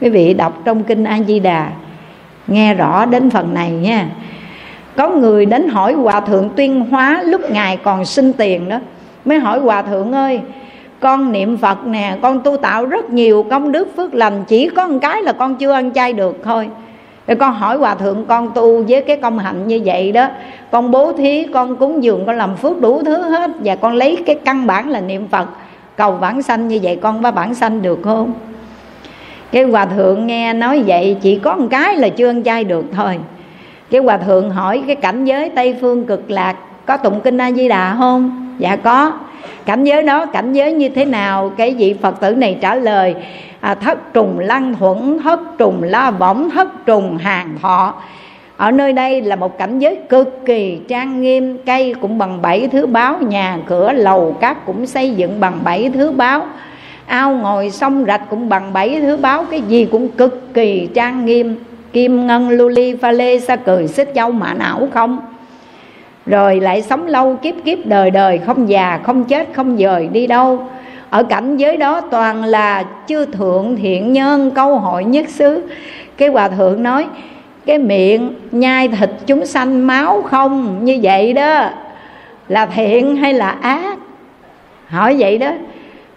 [0.00, 1.70] Quý vị đọc trong kinh a di đà
[2.46, 4.08] nghe rõ đến phần này nha.
[4.96, 8.78] Có người đến hỏi hòa thượng tuyên hóa lúc ngài còn sinh tiền đó.
[9.24, 10.40] Mới hỏi hòa thượng ơi
[11.00, 14.86] con niệm phật nè, con tu tạo rất nhiều công đức phước lành, chỉ có
[14.86, 16.68] một cái là con chưa ăn chay được thôi.
[17.26, 20.28] Rồi con hỏi hòa thượng, con tu với cái công hạnh như vậy đó,
[20.70, 24.18] con bố thí, con cúng dường, con làm phước đủ thứ hết, và con lấy
[24.26, 25.48] cái căn bản là niệm phật,
[25.96, 28.32] cầu bản sanh như vậy con có bản sanh được không?
[29.52, 32.84] Cái hòa thượng nghe nói vậy, chỉ có một cái là chưa ăn chay được
[32.92, 33.18] thôi.
[33.90, 36.56] Cái hòa thượng hỏi, cái cảnh giới tây phương cực lạc
[36.86, 38.47] có tụng kinh a di đà không?
[38.58, 39.12] Dạ có.
[39.66, 41.52] Cảnh giới đó cảnh giới như thế nào?
[41.56, 43.14] Cái vị phật tử này trả lời
[43.60, 47.94] à, thất trùng lăng thuẫn thất trùng la võng thất trùng hàng thọ.
[48.56, 52.68] Ở nơi đây là một cảnh giới cực kỳ trang nghiêm cây cũng bằng bảy
[52.68, 56.46] thứ báo nhà cửa lầu các cũng xây dựng bằng bảy thứ báo.
[57.06, 61.26] Ao ngồi sông rạch cũng bằng bảy thứ báo cái gì cũng cực kỳ trang
[61.26, 61.56] nghiêm.
[61.92, 65.18] Kim ngân lưu ly pha lê sa cười xích châu mã não không?
[66.28, 70.26] Rồi lại sống lâu kiếp kiếp đời đời, không già, không chết, không dời, đi
[70.26, 70.62] đâu?
[71.10, 75.62] Ở cảnh giới đó toàn là chư thượng thiện nhân, câu hội nhất xứ.
[76.16, 77.06] Cái hòa thượng nói,
[77.66, 80.84] cái miệng nhai thịt chúng sanh máu không?
[80.84, 81.70] Như vậy đó.
[82.48, 83.98] Là thiện hay là ác?
[84.86, 85.50] Hỏi vậy đó.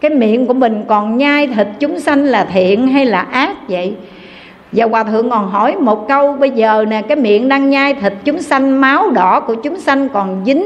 [0.02, 3.96] Cái miệng của mình còn nhai thịt chúng sanh là thiện hay là ác vậy?
[4.72, 8.14] Và hòa thượng còn hỏi một câu, bây giờ nè, cái miệng đang nhai thịt
[8.24, 10.64] chúng sanh, máu đỏ của chúng sanh còn dính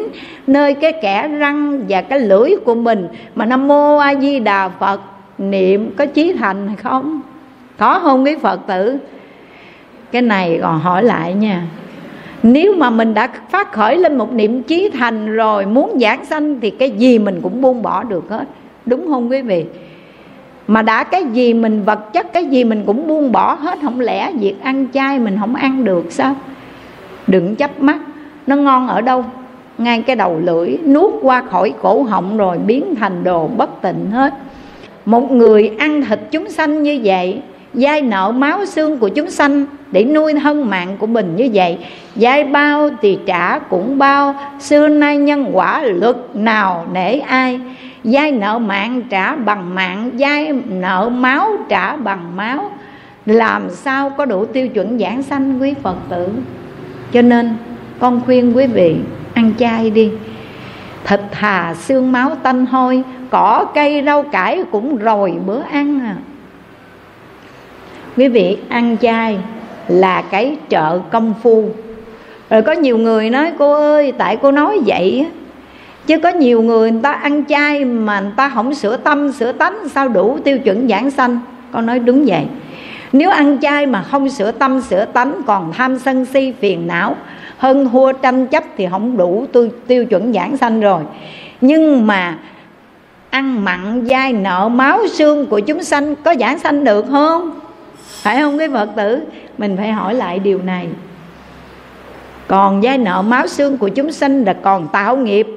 [0.47, 3.07] nơi cái kẻ răng và cái lưỡi của mình.
[3.35, 5.01] Mà nam mô a di đà phật,
[5.37, 7.21] niệm có chí thành hay không?
[7.77, 8.97] Có không quý phật tử.
[10.11, 11.63] Cái này còn hỏi lại nha.
[12.43, 16.59] Nếu mà mình đã phát khởi lên một niệm chí thành rồi, muốn giảng sanh
[16.59, 18.43] thì cái gì mình cũng buông bỏ được hết.
[18.85, 19.65] Đúng không quý vị?
[20.67, 23.99] Mà đã cái gì mình vật chất, cái gì mình cũng buông bỏ hết, không
[23.99, 26.35] lẽ việc ăn chay mình không ăn được sao?
[27.27, 27.97] Đừng chấp mắt,
[28.47, 29.25] nó ngon ở đâu?
[29.77, 34.11] Ngay cái đầu lưỡi, nuốt qua khỏi cổ họng rồi biến thành đồ bất tịnh
[34.11, 34.33] hết.
[35.05, 37.41] Một người ăn thịt chúng sanh như vậy,
[37.73, 41.77] dai nợ máu xương của chúng sanh để nuôi thân mạng của mình như vậy,
[42.15, 47.59] dai bao thì trả cũng bao, xưa nay nhân quả luật nào nể ai?
[48.13, 52.71] Dai nợ mạng trả bằng mạng, dai nợ máu trả bằng máu.
[53.25, 56.29] Làm sao có đủ tiêu chuẩn giảng sanh quý phật tử?
[57.11, 57.57] Cho nên,
[57.99, 58.95] con khuyên quý vị,
[59.33, 60.11] ăn chay đi.
[61.05, 66.15] Thịt thà xương máu tanh hôi, cỏ, cây, rau cải cũng rồi bữa ăn à.
[68.17, 69.37] Quý vị ăn chay
[69.87, 71.69] là cái trợ công phu.
[72.49, 75.27] Rồi có nhiều người nói, cô ơi, tại cô nói vậy
[76.07, 79.51] chứ có nhiều người người ta ăn chay mà người ta không sửa tâm sửa
[79.51, 81.39] tánh sao đủ tiêu chuẩn giảng sanh?
[81.71, 82.45] Con nói đúng vậy.
[83.13, 87.15] Nếu ăn chay mà không sửa tâm sửa tánh còn tham sân si phiền não
[87.57, 91.01] hơn thua tranh chấp thì không đủ tiêu, tiêu chuẩn giảng sanh rồi.
[91.61, 92.37] Nhưng mà
[93.29, 97.59] ăn mặn dai nợ máu xương của chúng sanh có giảng sanh được không?
[97.97, 99.19] Phải không cái phật tử?
[99.57, 100.87] Mình phải hỏi lại điều này.
[102.47, 105.47] Còn dai nợ máu xương của chúng sanh là còn tạo nghiệp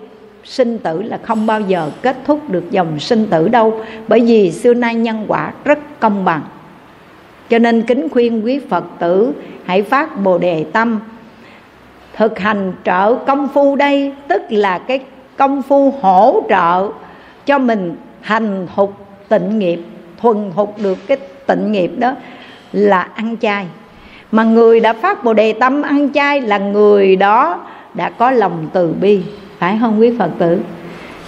[0.49, 4.53] sinh tử là không bao giờ kết thúc được dòng sinh tử đâu, bởi vì
[4.53, 6.41] xưa nay nhân quả rất công bằng.
[7.51, 9.33] Cho nên kính khuyên quý phật tử,
[9.65, 11.01] hãy phát bồ đề tâm.
[12.17, 15.01] Thực hành trợ công phu đây, tức là cái
[15.37, 16.89] công phu hỗ trợ
[17.47, 18.95] cho mình thành thục
[19.29, 19.81] tịnh nghiệp,
[20.21, 22.15] thuần thục được cái tịnh nghiệp đó
[22.73, 23.67] là ăn chay.
[24.33, 27.61] Mà người đã phát bồ đề tâm ăn chay là người đó
[27.95, 29.23] đã có lòng từ bi
[29.59, 30.59] phải không quý phật tử?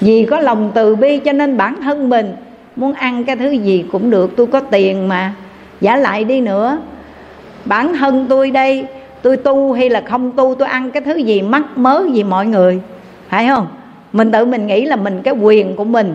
[0.01, 2.33] Vì có lòng từ bi cho nên bản thân mình
[2.77, 5.35] muốn ăn cái thứ gì cũng được, tôi có tiền mà.
[5.81, 6.79] Giả lại đi nữa.
[7.64, 8.87] Bản thân tôi đây,
[9.23, 12.47] tôi tu hay là không tu, tôi ăn cái thứ gì mắc mớ gì mọi
[12.47, 12.81] người.
[13.29, 13.66] Phải không?
[14.12, 16.14] Mình tự mình nghĩ là mình cái quyền của mình.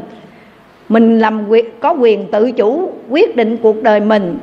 [0.89, 4.37] Mình làm quyền có quyền tự chủ, quyết định cuộc đời mình.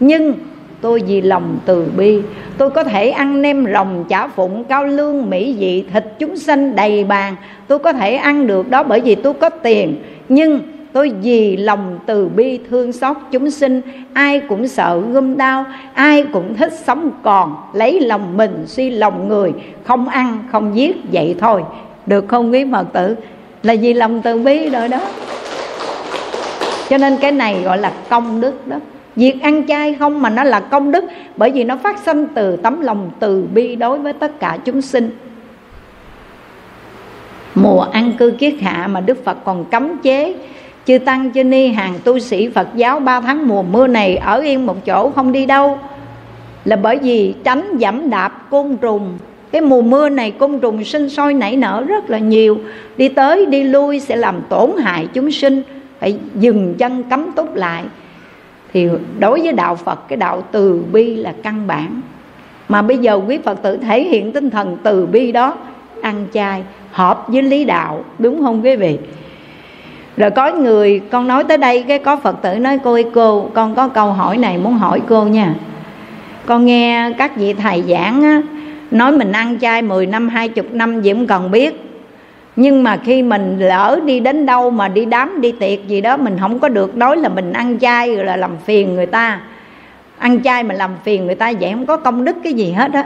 [0.00, 0.34] Nhưng
[0.80, 2.20] tôi vì lòng từ bi.
[2.58, 6.76] Tôi có thể ăn nem rồng chả phụng, cao lương, mỹ vị, thịt chúng sanh
[6.76, 7.36] đầy bàn.
[7.68, 9.96] Tôi có thể ăn được đó bởi vì tôi có tiền.
[10.28, 10.60] Nhưng
[10.92, 13.80] tôi vì lòng từ bi thương xót chúng sinh,
[14.12, 15.64] ai cũng sợ gươm đau,
[15.94, 19.52] ai cũng thích sống còn, lấy lòng mình suy lòng người,
[19.84, 21.64] không ăn, không giết, vậy thôi.
[22.06, 23.16] Được không quý phật tử?
[23.62, 25.00] Là vì lòng từ bi rồi đó.
[26.88, 28.76] Cho nên cái này gọi là công đức đó
[29.18, 31.04] việc ăn chay không mà nó là công đức,
[31.36, 34.82] bởi vì nó phát sinh từ tấm lòng từ bi đối với tất cả chúng
[34.82, 35.10] sinh.
[37.54, 40.34] Mùa ăn cư kiết hạ mà đức phật còn cấm chế,
[40.86, 44.40] chư tăng, chư ni, hàng tu sĩ phật giáo ba tháng mùa mưa này ở
[44.40, 45.78] yên một chỗ không đi đâu.
[46.64, 49.18] Là bởi vì tránh giảm đạp côn trùng.
[49.52, 52.58] Cái mùa mưa này côn trùng sinh sôi nảy nở rất là nhiều.
[52.96, 55.62] Đi tới, đi lui sẽ làm tổn hại chúng sinh.
[56.00, 57.84] Phải dừng chân cấm túc lại
[58.72, 62.00] thì đối với đạo phật cái đạo từ bi là căn bản.
[62.68, 65.56] Mà bây giờ quý phật tử thể hiện tinh thần từ bi đó
[66.02, 68.98] ăn chay hợp với lý đạo đúng không quý vị?
[70.16, 73.50] Rồi có người con nói tới đây cái có phật tử nói cô ơi cô
[73.54, 75.54] con có câu hỏi này muốn hỏi cô nha.
[76.46, 78.42] Con nghe các vị thầy giảng á,
[78.90, 81.87] nói mình ăn chay 10 năm 20 năm gì cũng cần biết
[82.60, 86.16] nhưng mà khi mình lỡ đi đến đâu mà đi đám, đi tiệc gì đó,
[86.16, 89.40] mình không có được nói là mình ăn chay rồi là làm phiền người ta.
[90.18, 92.92] Ăn chay mà làm phiền người ta vậy không có công đức cái gì hết
[92.92, 93.04] á.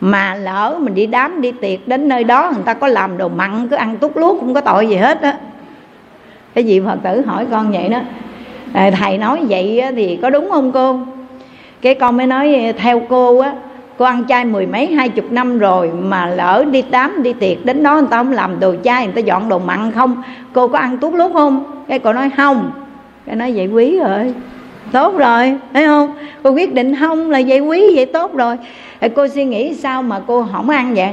[0.00, 3.28] Mà lỡ mình đi đám, đi tiệc đến nơi đó, người ta có làm đồ
[3.28, 5.36] mặn, cứ ăn tút luốt không có tội gì hết á.
[6.54, 8.00] Cái gì phật tử hỏi con vậy đó
[8.90, 10.98] thầy nói vậy thì có đúng không cô?
[11.82, 13.52] Cái con mới nói, theo cô á
[14.00, 17.64] cô ăn chay mười mấy, hai chục năm rồi mà lỡ đi tám, đi tiệc,
[17.64, 20.22] đến đó người ta không làm đồ chay người ta dọn đồ mặn không?
[20.52, 21.64] Cô có ăn tuốt lút không?
[21.88, 22.70] Cái cô nói không.
[23.26, 24.34] Cái nói vậy quý rồi.
[24.92, 26.14] Tốt rồi, thấy không?
[26.42, 28.56] Cô quyết định không là vậy quý, vậy tốt rồi.
[29.00, 31.08] Thì cô suy nghĩ sao mà cô không ăn vậy?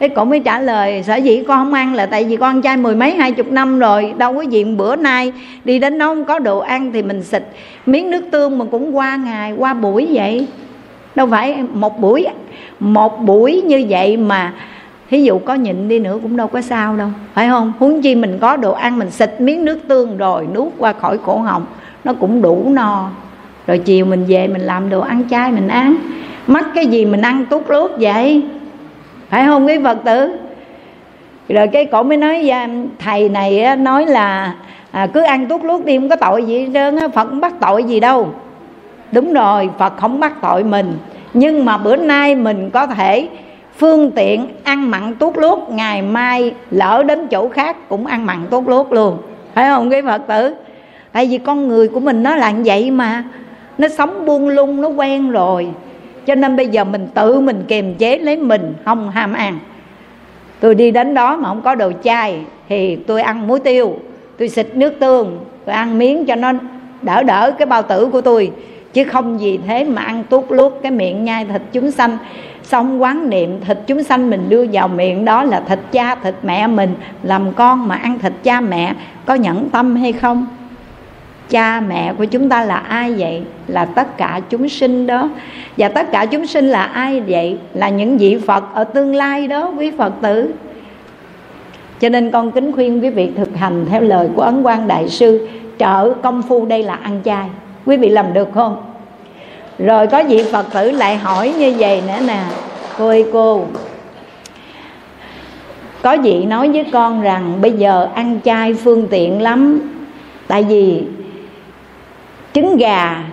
[0.00, 2.62] Thế cổ mới trả lời, sở dĩ con không ăn là tại vì con ăn
[2.62, 5.32] chay mười mấy, hai chục năm rồi, đâu có gì bữa nay
[5.64, 7.42] đi đến đâu không có đồ ăn thì mình xịt
[7.86, 10.46] miếng nước tương mà cũng qua ngày, qua buổi vậy
[11.14, 12.26] đâu phải một buổi
[12.80, 14.52] một buổi như vậy mà
[15.10, 17.72] thí dụ có nhịn đi nữa cũng đâu có sao đâu phải không?
[17.78, 21.18] Huống chi mình có đồ ăn mình xịt miếng nước tương rồi nuốt qua khỏi
[21.18, 21.66] cổ họng
[22.04, 23.10] nó cũng đủ no.
[23.66, 25.96] Rồi chiều mình về mình làm đồ ăn chay mình ăn.
[26.46, 28.42] Mắc cái gì mình ăn tốt lốt vậy?
[29.28, 30.36] Phải không quý phật tử?
[31.48, 34.54] Rồi cái cổ mới nói dạ, thầy này nói là
[34.90, 37.54] à, cứ ăn tốt lốt đi không có tội gì hết trơn phật không bắt
[37.60, 38.34] tội gì đâu
[39.14, 40.98] đúng rồi phật không bắt tội mình.
[41.34, 43.28] Nhưng mà bữa nay mình có thể
[43.76, 48.38] phương tiện ăn mặn tuốt lốt ngày mai lỡ đến chỗ khác cũng ăn mặn
[48.50, 49.18] tuốt lốt luôn.
[49.54, 50.54] Phải không quý phật tử?
[51.12, 53.24] Tại vì con người của mình nó là vậy mà.
[53.78, 55.68] Nó sống buông lung, nó quen rồi.
[56.26, 59.58] Cho nên bây giờ mình tự mình kiềm chế lấy mình, không ham ăn.
[60.60, 63.96] Tôi đi đến đó mà không có đồ chay thì tôi ăn muối tiêu,
[64.38, 66.52] tôi xịt nước tương, tôi ăn miếng cho nó
[67.02, 68.50] đỡ đỡ cái bao tử của tôi
[68.94, 72.18] chứ không gì thế mà ăn tuốt luốt cái miệng nhai thịt chúng sanh.
[72.62, 76.34] Xong quán niệm thịt chúng sanh mình đưa vào miệng đó là thịt cha, thịt
[76.42, 76.94] mẹ mình.
[77.22, 78.94] Làm con mà ăn thịt cha mẹ,
[79.26, 80.46] có nhẫn tâm hay không?
[81.50, 83.42] Cha mẹ của chúng ta là ai vậy?
[83.66, 85.28] Là tất cả chúng sinh đó.
[85.78, 87.58] Và tất cả chúng sinh là ai vậy?
[87.74, 90.54] Là những vị phật ở tương lai đó, quý phật tử.
[92.00, 95.08] Cho nên con kính khuyên quý vị thực hành theo lời của ấn quang đại
[95.08, 97.48] sư trợ công phu đây là ăn chay
[97.86, 98.76] quý vị làm được không?
[99.78, 102.42] Rồi có vị phật tử lại hỏi như vậy nữa nè.
[102.98, 103.64] Cô ơi, cô.
[106.02, 109.80] Có vị nói với con rằng, bây giờ ăn chay phương tiện lắm.
[110.46, 111.02] Tại vì
[112.52, 113.24] trứng gà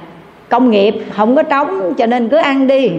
[0.50, 2.92] công nghiệp không có trống, cho nên cứ ăn đi.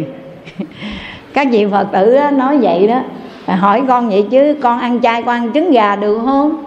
[1.34, 3.00] Các vị phật tử nói vậy đó.
[3.46, 6.64] Hỏi con vậy chứ, con ăn chay, con ăn trứng gà được không?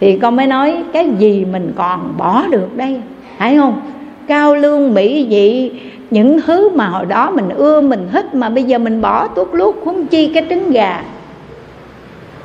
[0.00, 3.00] Thì con mới nói, cái gì mình còn bỏ được đây?
[3.38, 3.80] Phải không?
[4.26, 5.72] Cao lương, mỹ vị,
[6.10, 9.48] những thứ mà hồi đó mình ưa, mình thích mà bây giờ mình bỏ tuốt
[9.52, 11.02] lút huống chi cái trứng gà.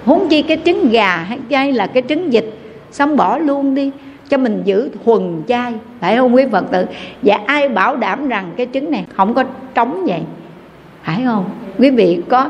[0.06, 2.46] Huống chi cái trứng gà hay chay là cái trứng vịt,
[2.92, 3.92] xong bỏ luôn đi,
[4.30, 5.74] cho mình giữ thuần chay.
[6.00, 6.86] Phải không quý phật tử?
[7.22, 10.22] Và ai bảo đảm rằng cái trứng này không có trống vậy?
[11.04, 11.46] Phải không?
[11.80, 12.50] Quý vị có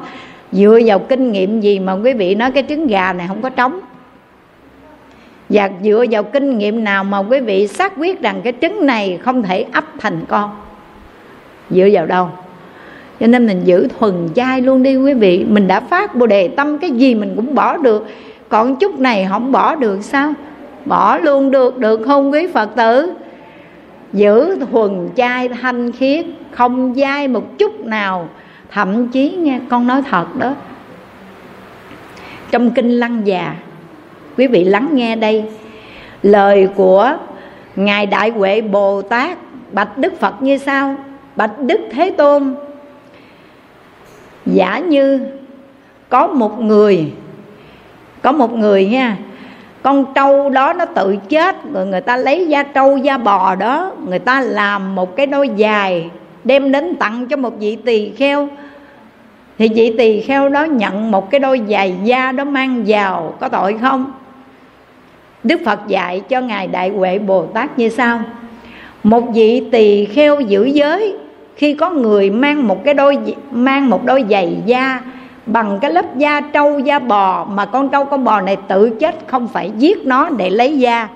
[0.52, 3.50] dựa vào kinh nghiệm gì mà quý vị nói cái trứng gà này không có
[3.50, 3.80] trống?
[5.50, 9.20] Và dựa vào kinh nghiệm nào mà quý vị xác quyết rằng cái trứng này
[9.22, 10.52] không thể ấp thành con?
[11.70, 12.30] Dựa vào đâu?
[13.20, 15.46] Cho nên mình giữ thuần chay luôn đi quý vị.
[15.50, 18.08] Mình đã phát bồ đề tâm, cái gì mình cũng bỏ được.
[18.50, 20.34] Còn chút này không bỏ được sao?
[20.86, 23.14] Bỏ luôn được được không quý phật tử?
[24.14, 28.30] Giữ thuần chay thanh khiết, không dai một chút nào.
[28.72, 30.54] Thậm chí nghe, con nói thật đó,
[32.52, 33.56] trong kinh lăng già
[34.38, 35.44] quý vị lắng nghe đây.
[36.24, 37.18] Lời của
[37.76, 39.38] ngài đại huệ bồ tát,
[39.72, 40.96] bạch đức phật như sau.
[41.36, 42.56] Bạch đức thế tôn,
[44.46, 45.20] giả như
[46.10, 47.12] có một người,
[48.22, 49.18] có một người nha,
[49.82, 53.92] con trâu đó nó tự chết, rồi người ta lấy da trâu, da bò đó,
[54.08, 56.10] người ta làm một cái đôi dài,
[56.44, 58.48] đem đến tặng cho một vị tỳ kheo.
[59.58, 63.50] Thì vị tỳ kheo đó nhận một cái đôi giày da đó mang vào, có
[63.50, 64.12] tội không?
[65.44, 68.22] Đức phật dạy cho ngài đại huệ bồ tát như sau.
[69.04, 71.16] Một vị tỳ kheo giữ giới,
[71.56, 73.18] khi có người mang một cái đôi
[73.52, 75.02] mang một đôi giày da
[75.46, 79.16] bằng cái lớp da trâu, da bò, mà con trâu, con bò này tự chết,
[79.28, 81.08] không phải giết nó để lấy da,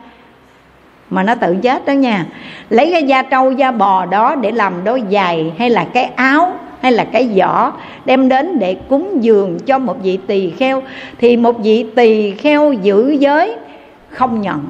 [1.09, 2.25] mà nó tự chết đó nha.
[2.69, 6.53] Lấy cái da trâu, da bò đó để làm đôi giày, hay là cái áo,
[6.81, 7.71] hay là cái giỏ,
[8.05, 10.81] đem đến để cúng dường cho một vị tỳ kheo.
[11.19, 13.55] Thì một vị tỳ kheo giữ giới
[14.13, 14.61] không nhận.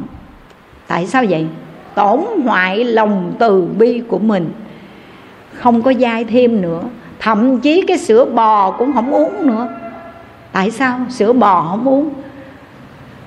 [0.87, 1.45] Tại sao vậy?
[1.95, 4.51] Tổn hoại lòng từ bi của mình.
[5.53, 6.81] Không có dai thêm nữa.
[7.19, 9.67] Thậm chí cái sữa bò cũng không uống nữa.
[10.51, 10.99] Tại sao?
[11.09, 12.09] Sữa bò không uống.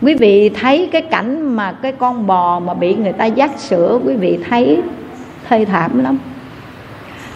[0.03, 3.99] Quý vị thấy cái cảnh mà cái con bò mà bị người ta dắt sữa,
[4.05, 4.81] quý vị thấy
[5.49, 6.19] thê thảm lắm.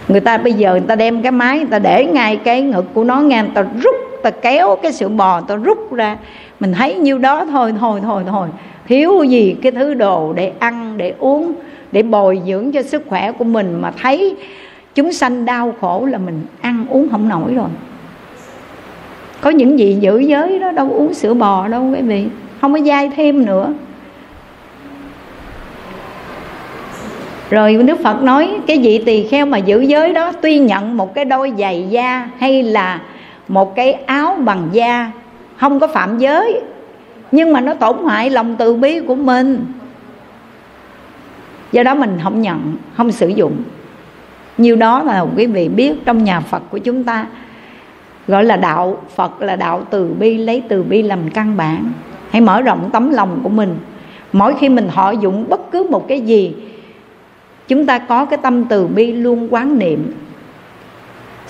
[0.09, 2.85] Người ta bây giờ người ta đem cái máy, người ta để ngay cái ngực
[2.95, 6.19] của nó nghe, người ta rút ta kéo cái sữa bò ta rút ra.
[6.61, 8.49] Mình thấy nhiêu đó thôi thôi thôi thôi.
[8.89, 11.53] Thiếu gì cái thứ đồ để ăn, để uống,
[11.93, 14.37] để bồi dưỡng cho sức khỏe của mình mà thấy
[14.95, 17.69] chúng sanh đau khổ là mình ăn uống không nổi rồi.
[19.41, 22.27] Có những gì giữ giới đó đâu uống sữa bò đâu quý vị.
[22.61, 23.73] Không có dai thêm nữa.
[27.51, 31.15] Rồi đức phật nói, cái vị tỳ kheo mà giữ giới đó tuy nhận một
[31.15, 33.01] cái đôi giày da hay là
[33.51, 35.13] một cái áo bằng da
[35.57, 36.61] không có phạm giới,
[37.33, 39.65] nhưng mà nó tổn hại lòng từ bi của mình.
[41.73, 43.57] Do đó mình không nhận, không sử dụng.
[44.59, 47.27] Nhiều đó là quý vị biết trong nhà phật của chúng ta,
[48.29, 51.93] gọi là đạo phật là đạo từ bi, lấy từ bi làm căn bản.
[52.31, 53.77] Hãy mở rộng tấm lòng của mình.
[54.33, 56.55] Mỗi khi mình thọ dụng bất cứ một cái gì,
[57.69, 60.13] chúng ta có cái tâm từ bi luôn quán niệm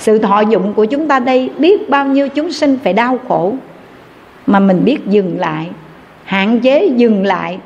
[0.01, 3.55] sự thọ dụng của chúng ta đây biết bao nhiêu chúng sinh phải đau khổ.
[4.47, 5.69] Mà mình biết dừng lại,
[6.25, 7.59] hạn chế dừng lại.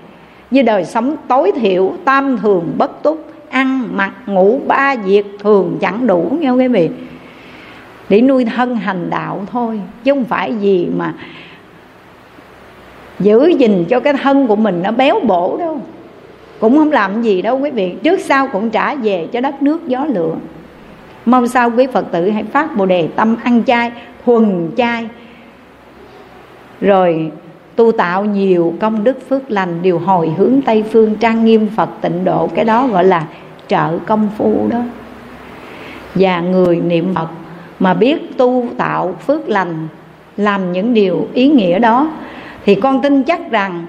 [0.50, 5.78] Với đời sống tối thiểu, tam thường bất túc, ăn, mặc, ngủ, ba việc thường
[5.80, 6.90] chẳng đủ, nghe quý vị?
[8.08, 11.14] Để nuôi thân hành đạo thôi, chứ không phải gì mà
[13.20, 15.80] giữ gìn cho cái thân của mình nó béo bổ đâu.
[16.60, 19.88] Cũng không làm gì đâu quý vị, trước sau cũng trả về cho đất nước
[19.88, 20.34] gió lửa
[21.24, 23.92] mong sao quý phật tử hãy phát bồ đề tâm ăn chay,
[24.24, 25.08] thuần chay.
[26.80, 27.32] Rồi
[27.76, 31.88] tu tạo nhiều công đức phước lành, điều hồi hướng tây phương, trang nghiêm phật
[32.00, 32.48] tịnh độ.
[32.54, 33.26] Cái đó gọi là
[33.68, 34.80] trợ công phu đó.
[36.14, 37.28] Và người niệm phật
[37.80, 39.88] mà biết tu tạo phước lành,
[40.36, 42.08] làm những điều ý nghĩa đó,
[42.64, 43.86] thì con tin chắc rằng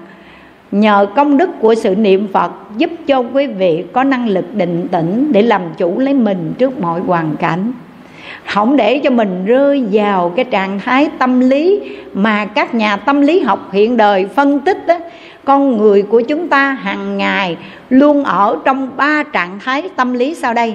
[0.80, 4.88] nhờ công đức của sự niệm phật giúp cho quý vị có năng lực định
[4.88, 7.72] tĩnh để làm chủ lấy mình trước mọi hoàn cảnh.
[8.46, 11.80] Không để cho mình rơi vào cái trạng thái tâm lý
[12.12, 14.98] mà các nhà tâm lý học hiện đời phân tích đó,
[15.44, 17.56] con người của chúng ta hàng ngày
[17.90, 20.74] luôn ở trong ba trạng thái tâm lý sau đây.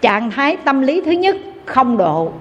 [0.00, 2.32] Trạng thái tâm lý thứ nhất không độ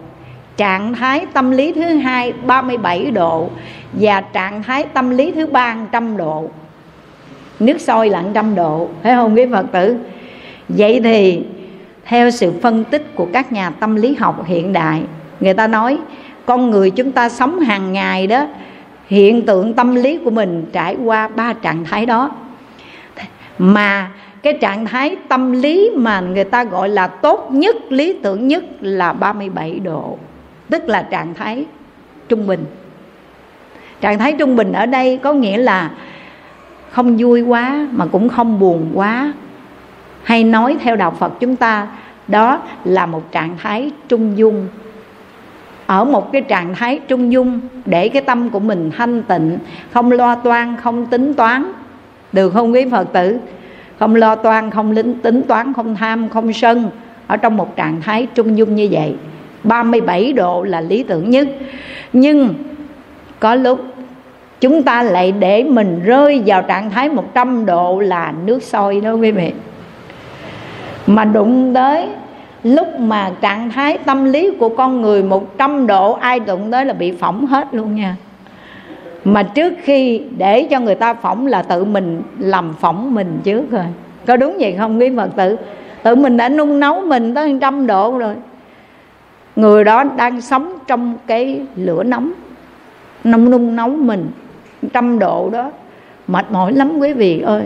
[0.57, 3.49] trạng thái tâm lý thứ hai 37 độ
[3.93, 6.49] và trạng thái tâm lý thứ ba trăm độ.
[7.59, 9.97] Nước sôi là trăm độ, phải không quý phật tử?
[10.69, 11.43] Vậy thì
[12.05, 15.01] theo sự phân tích của các nhà tâm lý học hiện đại,
[15.39, 15.97] người ta nói
[16.45, 18.47] con người chúng ta sống hàng ngày đó,
[19.07, 22.31] hiện tượng tâm lý của mình trải qua ba trạng thái đó.
[23.57, 24.11] Mà
[24.43, 28.63] cái trạng thái tâm lý mà người ta gọi là tốt nhất, lý tưởng nhất
[28.81, 30.17] là 37 độ
[30.73, 31.65] tức là trạng thái
[32.29, 32.65] trung bình.
[34.01, 35.91] Trạng thái trung bình ở đây có nghĩa là
[36.91, 39.33] không vui quá mà cũng không buồn quá.
[40.23, 41.87] Hay nói theo đạo phật chúng ta,
[42.27, 44.67] đó là một trạng thái trung dung.
[45.85, 49.57] Ở một cái trạng thái trung dung để cái tâm của mình thanh tịnh,
[49.91, 51.71] không lo toan, không tính toán.
[52.31, 53.37] Được không quý phật tử?
[53.99, 56.89] Không lo toan, không lính tính toán, không tham, không sân.
[57.27, 59.15] Ở trong một trạng thái trung dung như vậy.
[59.63, 61.47] 37 độ là lý tưởng nhất.
[62.13, 62.53] Nhưng
[63.39, 63.79] có lúc
[64.61, 69.13] chúng ta lại để mình rơi vào trạng thái 100 độ là nước sôi đó
[69.13, 69.51] quý vị.
[71.07, 72.07] Mà đụng tới
[72.63, 76.93] lúc mà trạng thái tâm lý của con người 100 độ, ai đụng tới là
[76.93, 78.15] bị phỏng hết luôn nha.
[79.25, 83.71] Mà trước khi để cho người ta phỏng là tự mình làm phỏng mình trước
[83.71, 83.85] rồi.
[84.25, 85.55] Có đúng vậy không quý phật tử?
[86.03, 88.35] Tự mình đã nung nấu mình tới trăm độ rồi
[89.55, 92.33] người đó đang sống trong cái lửa nóng
[93.23, 94.31] nung nung nóng mình,
[94.93, 95.71] trăm độ đó.
[96.27, 97.63] Mệt mỏi lắm quý vị ơi.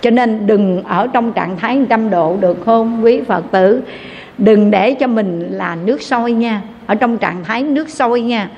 [0.00, 3.82] Cho nên đừng ở trong trạng thái trăm độ được không quý phật tử?
[4.38, 6.62] Đừng để cho mình là nước sôi nha.
[6.86, 8.50] Ở trong trạng thái nước sôi nha.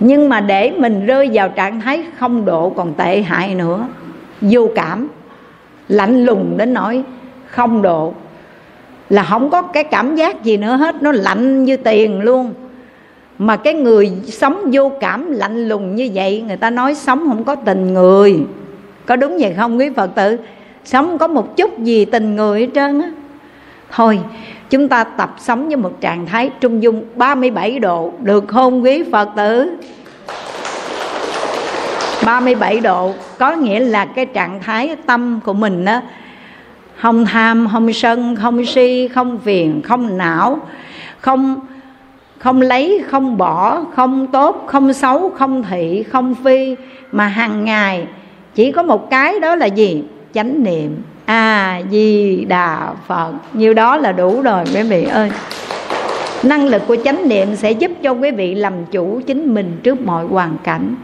[0.00, 3.86] Nhưng mà để mình rơi vào trạng thái không độ còn tệ hại nữa.
[4.40, 5.08] Vô cảm.
[5.88, 7.04] Lạnh lùng đến nỗi
[7.46, 8.14] không độ
[9.10, 12.54] là không có cái cảm giác gì nữa hết, nó lạnh như tiền luôn.
[13.38, 17.44] Mà cái người sống vô cảm lạnh lùng như vậy, người ta nói sống không
[17.44, 18.36] có tình người.
[19.06, 20.36] Có đúng vậy không quý phật tử?
[20.84, 23.10] Sống có một chút gì tình người hết trơn á.
[23.90, 24.18] Thôi,
[24.70, 29.02] chúng ta tập sống với một trạng thái trung dung 37 độ, được không quý
[29.12, 29.70] phật tử?
[32.24, 36.00] 37 độ, có nghĩa là cái trạng thái tâm của mình đó
[37.00, 40.58] không tham, không sân, không si, không phiền, không não,
[41.20, 41.60] không
[42.38, 46.76] không lấy, không bỏ, không tốt, không xấu, không thị, không phi,
[47.12, 48.06] mà hàng ngày
[48.54, 50.04] chỉ có một cái đó là gì?
[50.34, 51.02] Chánh niệm.
[51.24, 53.32] A di đà phật.
[53.52, 55.30] Nhiêu đó là đủ rồi, quý vị ơi.
[56.42, 60.00] Năng lực của chánh niệm sẽ giúp cho quý vị làm chủ chính mình trước
[60.00, 60.94] mọi hoàn cảnh.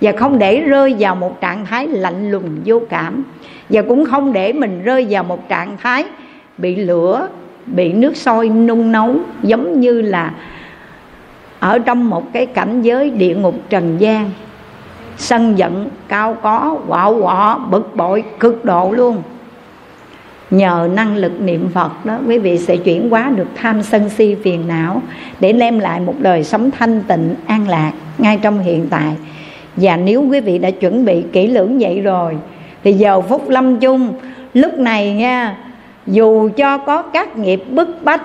[0.00, 3.24] Và không để rơi vào một trạng thái lạnh lùng vô cảm
[3.72, 6.04] và cũng không để mình rơi vào một trạng thái
[6.58, 7.28] bị lửa,
[7.66, 10.32] bị nước sôi nung nấu, giống như là
[11.58, 14.30] ở trong một cái cảnh giới địa ngục trần gian.
[15.16, 19.22] Sân giận cao có quạo quọ bực bội, cực độ luôn.
[20.50, 24.36] Nhờ năng lực niệm phật đó, quý vị sẽ chuyển hóa được tham sân si
[24.42, 25.02] phiền não
[25.40, 29.16] để đem lại một đời sống thanh tịnh, an lạc ngay trong hiện tại.
[29.76, 32.36] Và nếu quý vị đã chuẩn bị kỹ lưỡng vậy rồi
[32.84, 34.14] thì giờ phút lâm chung,
[34.54, 35.56] lúc này nha,
[36.06, 38.22] dù cho có các nghiệp bức bách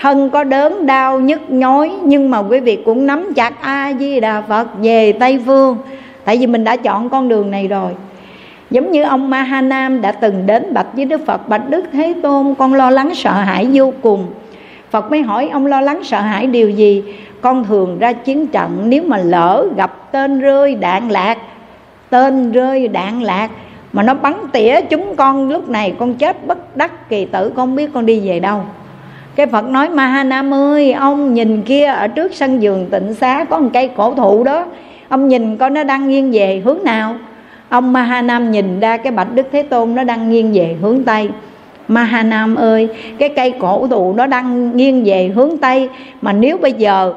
[0.00, 4.20] thân có đớn đau nhức nhói, nhưng mà quý vị cũng nắm chặt a di
[4.20, 5.76] đà phật về tây phương.
[6.24, 7.92] Tại vì mình đã chọn con đường này rồi.
[8.70, 12.54] Giống như ông mahanam đã từng đến bạch với đức phật, bạch đức thế tôn,
[12.58, 14.26] con lo lắng sợ hãi vô cùng.
[14.90, 17.02] Phật mới hỏi ông lo lắng sợ hãi điều gì?
[17.40, 21.38] Con thường ra chiến trận, nếu mà lỡ gặp tên rơi đạn lạc,
[22.10, 23.50] tên rơi đạn lạc
[23.96, 27.76] mà nó bắn tỉa chúng con lúc này, con chết bất đắc kỳ tử, con
[27.76, 28.60] biết con đi về đâu.
[29.36, 33.58] Cái phật nói, mahanam ơi, ông nhìn kia ở trước sân giường tịnh xá có
[33.58, 34.64] một cây cổ thụ đó.
[35.08, 37.14] Ông nhìn coi nó đang nghiêng về hướng nào.
[37.68, 41.28] Ông mahanam nhìn ra cái bạch đức thế tôn nó đang nghiêng về hướng tây.
[41.88, 42.88] Mahanam ơi,
[43.18, 45.88] cái cây cổ thụ nó đang nghiêng về hướng tây,
[46.22, 47.14] mà nếu bây giờ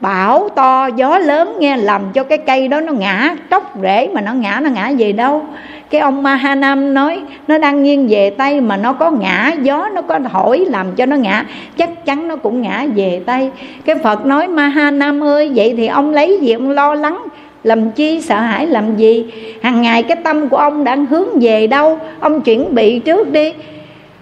[0.00, 4.20] bão to, gió lớn nghe làm cho cái cây đó nó ngã, tróc rễ mà
[4.20, 5.42] nó ngã nó ngã về đâu?
[5.90, 10.02] Cái ông Mahanam nói, nó đang nghiêng về tay mà nó có ngã, gió nó
[10.02, 11.44] có thổi làm cho nó ngã.
[11.76, 13.50] Chắc chắn nó cũng ngã về tay
[13.84, 17.24] cái Phật nói, Mahanam ơi, vậy thì ông lấy gì, ông lo lắng?
[17.64, 19.24] Làm chi, sợ hãi làm gì?
[19.62, 21.98] Hàng ngày cái tâm của ông đang hướng về đâu?
[22.20, 23.52] Ông chuẩn bị trước đi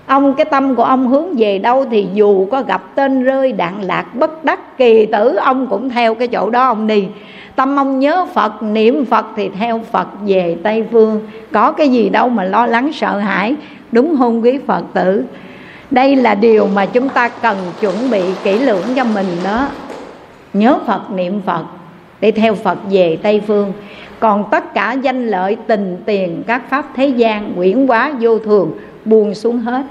[0.07, 3.83] ông, cái tâm của ông hướng về đâu thì dù có gặp tên rơi, đạn
[3.83, 7.09] lạc, bất đắc, kỳ tử, ông cũng theo cái chỗ đó ông đi.
[7.57, 11.21] Tâm ông nhớ phật, niệm phật thì theo phật về tây phương.
[11.53, 13.55] Có cái gì đâu mà lo lắng, sợ hãi.
[13.93, 15.25] Đúng hôn quý phật tử.
[15.91, 19.69] Đây là điều mà chúng ta cần chuẩn bị, kỹ lưỡng cho mình đó.
[20.53, 21.65] Nhớ phật, niệm phật
[22.21, 23.73] để theo phật về tây phương.
[24.21, 28.73] Còn tất cả danh lợi, tình, tiền, các pháp thế gian, quyển quá vô thường
[29.05, 29.83] buông xuống hết.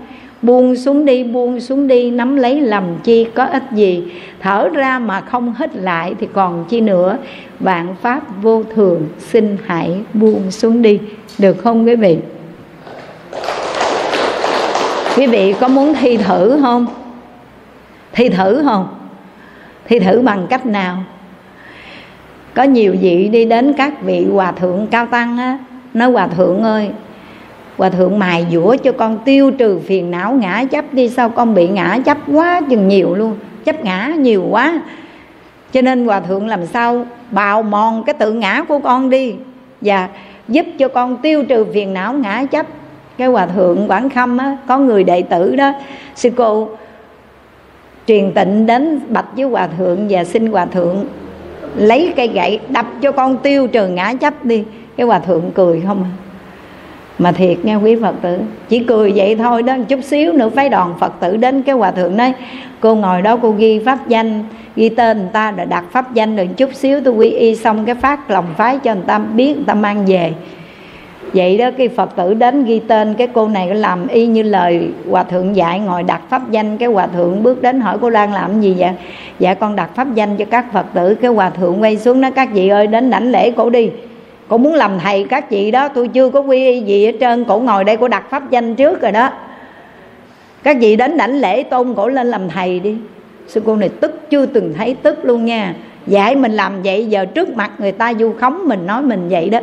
[0.41, 4.03] Buông xuống đi, buông xuống đi, nắm lấy làm chi có ích gì.
[4.39, 7.17] Thở ra mà không hít lại thì còn chi nữa.
[7.59, 10.99] Vạn pháp vô thường, xin hãy buông xuống đi.
[11.37, 12.17] Được không quý vị?
[15.17, 16.85] Quý vị có muốn thi thử không?
[18.11, 18.87] Thi thử không?
[19.87, 21.03] Thi thử bằng cách nào?
[22.53, 25.57] Có nhiều vị đi đến các vị hòa thượng cao tăng á,
[25.93, 26.89] nói, hòa thượng ơi
[27.77, 31.53] hòa thượng mài dũa cho con tiêu trừ phiền não ngã chấp đi sao con
[31.53, 34.81] bị ngã chấp quá chừng nhiều luôn chấp ngã nhiều quá.
[35.73, 39.35] Cho nên hòa thượng làm sao bào mòn cái tự ngã của con đi
[39.81, 40.09] và
[40.47, 42.65] giúp cho con tiêu trừ phiền não ngã chấp.
[43.17, 45.71] Cái hòa thượng quảng khâm á, có người đệ tử đó
[46.15, 46.69] sư cô
[48.07, 51.05] truyền tịnh đến bạch với hòa thượng và xin hòa thượng
[51.75, 54.63] lấy cây gậy đập cho con tiêu trừ ngã chấp đi.
[54.97, 56.11] Cái hòa thượng cười không à?
[57.19, 58.37] Mà thiệt nha quý phật tử,
[58.69, 61.91] chỉ cười vậy thôi đó, chút xíu nữa phái đoàn phật tử đến cái hòa
[61.91, 62.33] thượng nói,
[62.79, 64.43] cô ngồi đó cô ghi pháp danh,
[64.75, 67.85] ghi tên người ta đã đặt pháp danh rồi, chút xíu tôi quy y xong
[67.85, 70.31] cái phát lòng phái cho người ta biết, người ta mang về.
[71.33, 74.87] Vậy đó, cái phật tử đến ghi tên cái cô này làm y như lời
[75.09, 78.33] hòa thượng dạy, ngồi đặt pháp danh, cái hòa thượng bước đến hỏi, cô đang
[78.33, 78.91] làm gì vậy?
[79.39, 81.15] Dạ con đặt pháp danh cho các phật tử.
[81.15, 83.89] Cái hòa thượng quay xuống nói, các vị ơi, đến đảnh lễ cổ đi
[84.47, 87.45] cô muốn làm thầy các chị đó, tôi chưa có quy y gì hết trơn,
[87.45, 89.29] cổ ngồi đây cô đặt pháp danh trước rồi đó.
[90.63, 92.95] Các vị đến đảnh lễ tôn cổ lên làm thầy đi.
[93.47, 95.75] Sư cô này tức, chưa từng thấy tức luôn nha.
[96.07, 99.49] Dạy mình làm vậy, giờ trước mặt người ta du khống mình, nói mình vậy
[99.49, 99.59] đó.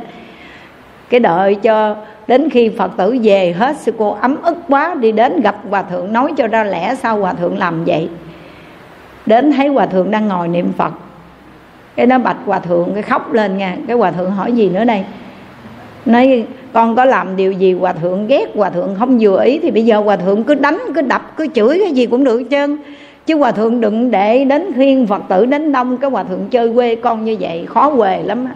[1.11, 5.13] Cái đợi cho đến khi phật tử về hết, sư cô ấm ức quá, đi
[5.13, 8.09] đến gặp hòa thượng, nói cho ra lẽ sao hòa thượng làm vậy.
[9.27, 10.93] Đến thấy hòa thượng đang ngồi niệm phật
[11.97, 14.85] cái nó bạch hòa thượng, cái khóc lên nha cái hòa thượng hỏi gì nữa
[14.85, 15.05] đây?
[16.07, 17.73] Nói, con có làm điều gì?
[17.73, 18.45] Hòa thượng ghét.
[18.55, 21.47] Hòa thượng không vừa ý thì bây giờ hòa thượng cứ đánh, cứ đập, cứ
[21.55, 22.79] chửi cái gì cũng được chân
[23.27, 25.97] chứ hòa thượng đừng để đến khuyên phật tử đến đông.
[25.97, 28.53] Cái hòa thượng chơi quê con như vậy, khó quề lắm á.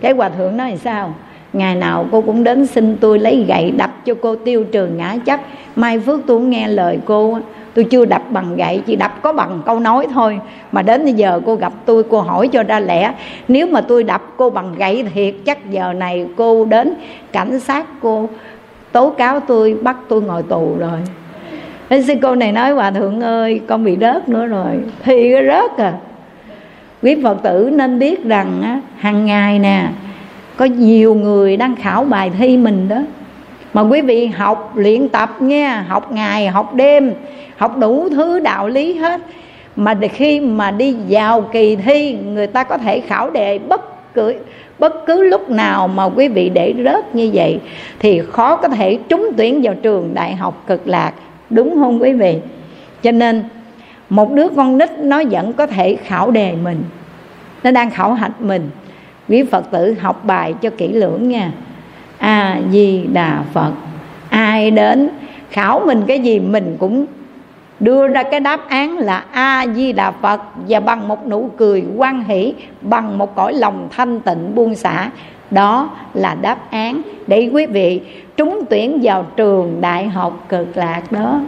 [0.00, 1.14] Cái hòa thượng nói sao?
[1.52, 5.16] Ngày nào cô cũng đến xin tôi lấy gậy đập cho cô tiêu trừ ngã
[5.24, 5.40] chấp
[5.76, 7.38] mai phước tôi cũng nghe lời cô
[7.74, 10.40] tôi chưa đập bằng gậy chỉ đập có bằng câu nói thôi.
[10.72, 13.12] Mà đến bây giờ cô gặp tôi cô hỏi cho ra lẽ
[13.48, 16.94] nếu mà tôi đập cô bằng gậy thiệt chắc giờ này cô đến
[17.32, 18.28] cảnh sát cô
[18.92, 20.98] tố cáo tôi bắt tôi ngồi tù rồi.
[21.88, 24.80] Thế sư cô này nói hòa thượng ơi con bị rớt nữa rồi.
[25.04, 25.92] Thì rớt à.
[27.02, 29.88] Quý phật tử nên biết rằng á, hàng ngày nè
[30.56, 32.98] có nhiều người đang khảo bài thi mình đó
[33.74, 37.12] mà quý vị học, luyện tập nghe, học ngày, học đêm,
[37.56, 39.20] học đủ thứ đạo lý hết.
[39.76, 44.34] Mà khi mà đi vào kỳ thi, người ta có thể khảo đề bất cứ
[44.78, 47.60] bất cứ lúc nào mà quý vị để rớt như vậy.
[47.98, 51.12] Thì khó có thể trúng tuyển vào trường đại học cực lạc,
[51.50, 52.36] đúng không quý vị?
[53.02, 53.42] Cho nên,
[54.08, 56.82] một đứa con nít nó vẫn có thể khảo đề mình.
[57.62, 58.70] Nó đang khảo hạch mình.
[59.28, 61.52] Quý phật tử học bài cho kỹ lưỡng nha
[62.24, 63.72] a di đà phật.
[64.28, 65.10] Ai đến
[65.50, 67.06] khảo mình cái gì, mình cũng
[67.80, 70.40] đưa ra cái đáp án là a di đà phật.
[70.68, 75.10] Và bằng một nụ cười quan hỷ, bằng một cõi lòng thanh tịnh buông xả.
[75.50, 77.02] Đó là đáp án.
[77.26, 78.00] Để quý vị
[78.36, 81.40] trúng tuyển vào trường đại học cực lạc đó,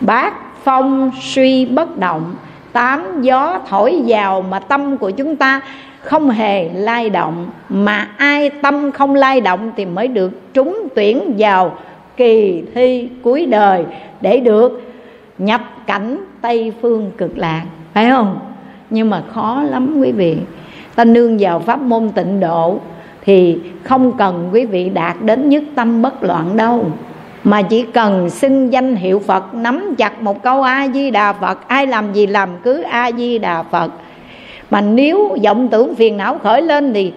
[0.00, 2.34] bác phong suy bất động,
[2.72, 5.60] tám gió thổi vào mà tâm của chúng ta
[6.02, 11.34] không hề lay động, mà ai tâm không lay động thì mới được trúng tuyển
[11.38, 11.76] vào
[12.16, 13.84] kỳ thi cuối đời
[14.20, 14.92] để được
[15.38, 18.38] nhập cảnh tây phương cực lạc, phải không?
[18.90, 20.36] Nhưng mà khó lắm quý vị.
[20.94, 22.78] Ta nương vào pháp môn tịnh độ
[23.24, 26.86] thì không cần quý vị đạt đến nhất tâm bất loạn đâu,
[27.44, 31.68] mà chỉ cần xưng danh hiệu Phật, nắm chặt một câu A Di Đà Phật,
[31.68, 33.92] ai làm gì làm cứ A Di Đà Phật
[34.70, 37.12] mà nếu vọng tưởng phiền não khởi lên thì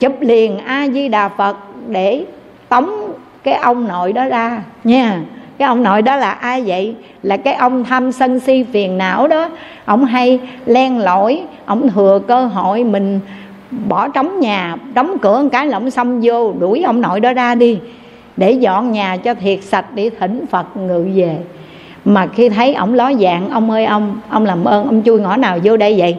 [0.00, 1.56] chụp liền A Di Đà Phật
[1.88, 2.24] để
[2.68, 2.90] tống
[3.42, 5.20] cái ông nội đó ra, nha.
[5.58, 6.94] Cái ông nội đó là ai vậy?
[7.22, 9.48] Là cái ông tham sân si phiền não đó.
[9.84, 13.20] Ông hay len lỏi, ông thừa cơ hội mình
[13.88, 17.32] bỏ trống nhà, đóng cửa một cái là ông xông vô, đuổi ông nội đó
[17.32, 17.78] ra đi,
[18.36, 21.36] để dọn nhà cho thiệt sạch để thỉnh phật ngự về.
[22.04, 25.36] Mà khi thấy ổng ló dạng, ông ơi ông ông làm ơn, ông chui ngõ
[25.36, 26.16] nào vô đây vậy?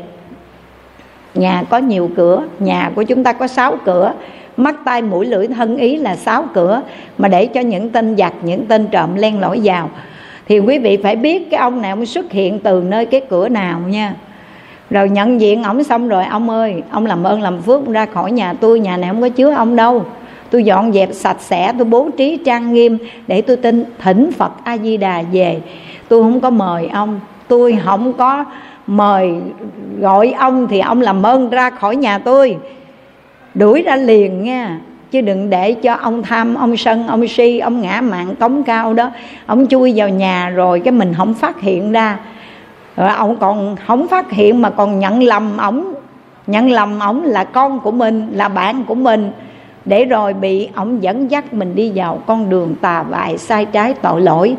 [1.36, 4.14] Nhà có nhiều cửa, nhà của chúng ta có sáu cửa.
[4.58, 6.82] Mắt tay mũi, lưỡi, thân ý là sáu cửa
[7.18, 9.90] mà để cho những tên giặc, những tên trộm len lỏi vào.
[10.48, 13.50] Thì quý vị phải biết cái ông này ông xuất hiện từ nơi cái cửa
[13.50, 14.16] nào nha.
[14.90, 18.32] Rồi nhận diện ổng xong rồi, ông ơi, ông làm ơn làm phước ra khỏi
[18.32, 20.06] nhà tôi, nhà này không có chứa ông đâu.
[20.50, 24.52] Tôi dọn dẹp sạch sẽ, tôi bố trí trang nghiêm để tôi tin thỉnh phật
[24.64, 25.62] a di đà về.
[26.10, 28.46] Tôi không có mời ông, tôi không có
[28.88, 29.34] mời
[30.00, 32.58] gọi ông thì ông làm ơn ra khỏi nhà tôi.
[33.54, 34.80] Đuổi ra liền nha,
[35.12, 38.94] chứ đừng để cho ông tham, ông sân, ông si, ông ngã mạng tống cao
[38.94, 39.12] đó.
[39.46, 42.20] Ông chui vào nhà rồi cái mình không phát hiện ra.
[42.98, 45.94] Rồi ông còn không phát hiện mà còn nhận lầm ổng.
[46.48, 49.32] Nhận lầm ổng là con của mình, là bạn của mình.
[49.86, 53.94] Để rồi bị ổng dẫn dắt mình đi vào con đường tà vại sai trái,
[53.94, 54.56] tội lỗi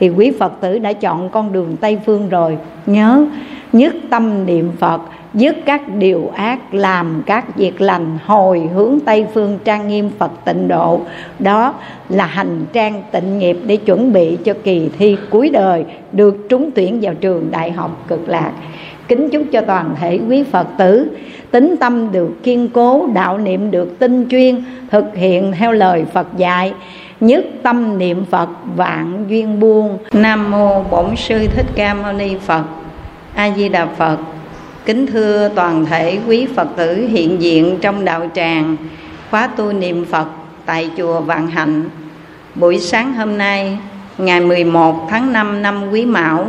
[0.00, 2.58] thì quý phật tử đã chọn con đường tây phương rồi.
[2.86, 3.24] Nhớ
[3.72, 5.00] nhất tâm niệm phật,
[5.34, 10.30] dứt các điều ác, làm các việc lành, hồi hướng tây phương trang nghiêm phật
[10.44, 11.00] tịnh độ.
[11.38, 11.74] Đó
[12.08, 16.70] là hành trang tịnh nghiệp để chuẩn bị cho kỳ thi cuối đời, được trúng
[16.70, 18.52] tuyển vào trường đại học cực lạc.
[19.08, 21.10] Kính chúc cho toàn thể quý phật tử
[21.50, 26.26] tính tâm được kiên cố, đạo niệm được tinh chuyên, thực hiện theo lời phật
[26.36, 26.72] dạy
[27.20, 29.98] nhất tâm niệm phật, vạn duyên buông.
[30.12, 32.62] Nam mô bổn sư thích ca mâu ni phật.
[33.34, 34.18] A di đà phật.
[34.84, 38.76] Kính thưa toàn thể quý phật tử hiện diện trong đạo tràng,
[39.30, 40.26] khóa tu niệm phật
[40.66, 41.84] tại chùa vạn hạnh.
[42.54, 43.78] Buổi sáng hôm nay,
[44.18, 46.46] ngày 11 tháng 5 năm quý mão,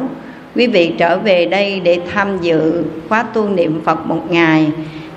[0.55, 4.71] quý vị trở về đây để tham dự khóa tu niệm phật một ngày,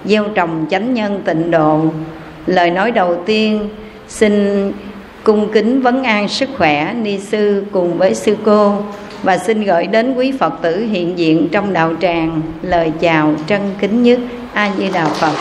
[0.05, 1.85] gieo trồng chánh nhân tịnh độ.
[2.47, 3.69] Lời nói đầu tiên,
[4.09, 4.73] xin
[5.25, 8.77] cung kính vấn an sức khỏe ni sư cùng với sư cô
[9.23, 13.61] và xin gửi đến quý phật tử hiện diện trong đạo tràng lời chào trân
[13.81, 14.19] kính nhất
[14.53, 15.35] a di đà phật.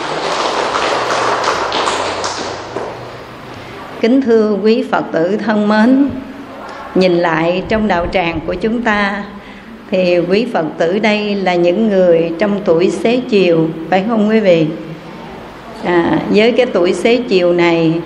[4.00, 6.08] Kính thưa quý phật tử thân mến
[6.94, 9.24] nhìn lại trong đạo tràng của chúng ta
[9.90, 14.40] thì quý phật tử đây là những người trong tuổi xế chiều phải không quý
[14.40, 14.66] vị?
[15.84, 18.00] À, với cái tuổi xế chiều này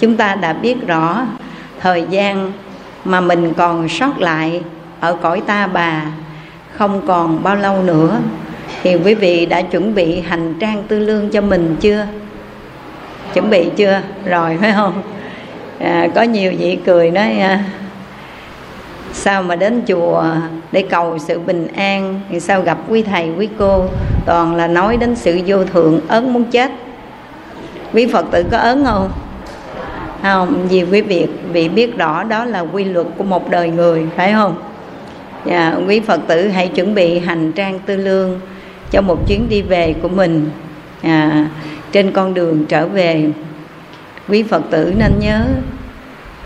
[0.00, 1.26] chúng ta đã biết rõ
[1.80, 2.52] thời gian
[3.04, 4.62] mà mình còn sót lại
[5.00, 6.02] ở cõi ta bà
[6.76, 8.18] không còn bao lâu nữa.
[8.82, 12.06] Thì quý vị đã chuẩn bị hành trang tư lương cho mình chưa?
[13.34, 14.00] Chuẩn bị chưa?
[14.24, 15.02] Rồi phải không?
[15.78, 17.64] À, có nhiều vị cười nói à,
[19.12, 20.24] sao mà đến chùa
[20.72, 22.20] để cầu sự bình an?
[22.30, 23.84] Thì sao gặp quý thầy quý cô?
[24.26, 26.70] Toàn là nói đến sự vô thượng ớn muốn chết.
[27.92, 29.10] Quý phật tử có ớn không?
[30.22, 34.06] Không vì quý vị bị biết rõ đó là quy luật của một đời người
[34.16, 34.54] phải không?
[35.44, 38.40] Dạ, quý phật tử hãy chuẩn bị hành trang tư lương
[38.90, 40.50] cho một chuyến đi về của mình
[41.02, 41.48] à,
[41.92, 43.30] trên con đường trở về.
[44.28, 45.44] Quý phật tử nên nhớ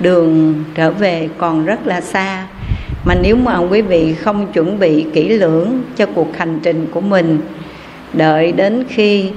[0.00, 2.46] đường trở về còn rất là xa
[3.04, 7.00] mà nếu mà quý vị không chuẩn bị kỹ lưỡng cho cuộc hành trình của
[7.00, 7.40] mình
[8.12, 9.30] đợi đến khi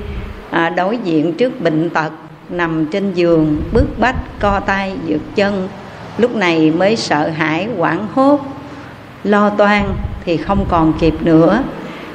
[0.49, 2.11] à, đối diện trước bệnh tật
[2.49, 5.67] nằm trên giường, bước bách, co tay, dược chân.
[6.17, 8.39] Lúc này mới sợ hãi, hoảng hốt,
[9.23, 9.83] lo toan
[10.25, 11.63] thì không còn kịp nữa.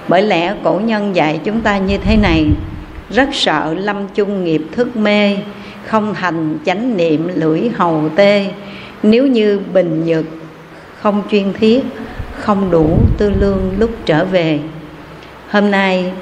[0.09, 2.47] Bởi lẽ cổ nhân dạy chúng ta như thế này,
[3.11, 5.37] rất sợ lâm chung nghiệp thức mê,
[5.87, 8.47] không thành chánh niệm lưỡi hầu tê.
[9.03, 10.25] Nếu như bình nhật
[11.01, 11.85] không chuyên thiết
[12.39, 14.61] không đủ tư lương lúc trở về.
[15.51, 16.13] Hôm nay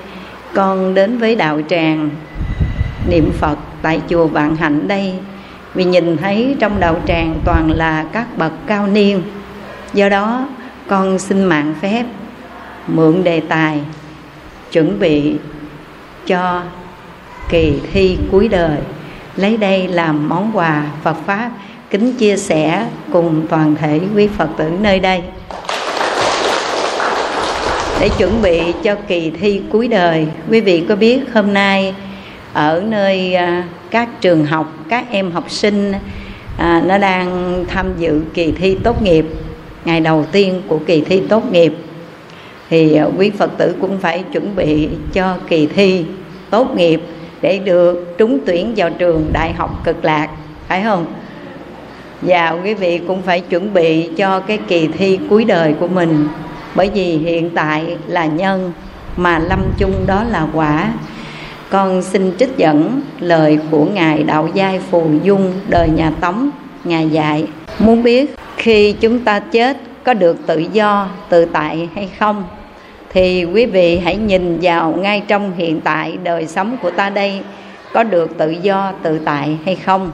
[0.54, 2.11] con đến với đạo tràng,
[3.08, 5.14] niệm phật tại chùa vạn hạnh đây.
[5.74, 9.22] Vì nhìn thấy trong đạo tràng toàn là các bậc cao niên.
[9.95, 10.49] Do đó,
[10.87, 12.05] con xin mạng phép,
[12.87, 13.81] mượn đề tài,
[14.72, 15.37] chuẩn bị
[16.26, 16.62] cho
[17.49, 18.76] kỳ thi cuối đời.
[19.37, 21.51] Lấy đây làm món quà Phật pháp,
[21.91, 25.22] kính chia sẻ cùng toàn thể quý Phật tử nơi đây.
[28.01, 31.95] Để chuẩn bị cho kỳ thi cuối đời, quý vị có biết hôm nay
[32.53, 35.92] ở nơi à, các trường học các em học sinh
[36.59, 39.26] à, nó đang tham dự kỳ thi tốt nghiệp
[39.84, 41.72] ngày đầu tiên của kỳ thi tốt nghiệp.
[42.70, 46.05] Thì à, quý phật tử cũng phải chuẩn bị cho kỳ thi
[46.51, 47.01] tốt nghiệp
[47.42, 50.28] để được trúng tuyển vào trường đại học cực lạc
[50.68, 51.07] phải không?
[52.22, 56.28] Và quý vị cũng phải chuẩn bị cho cái kỳ thi cuối đời của mình
[56.74, 58.72] bởi vì hiện tại là nhân
[59.16, 60.92] mà lâm chung đó là quả
[61.70, 66.50] con xin trích dẫn lời của ngài đạo giai phù dung đời nhà tống,
[66.84, 67.46] ngài dạy.
[67.78, 72.44] Muốn biết khi chúng ta chết có được tự do, tự tại hay không,
[73.12, 77.40] thì quý vị hãy nhìn vào ngay trong hiện tại đời sống của ta đây,
[77.92, 80.10] có được tự do, tự tại hay không.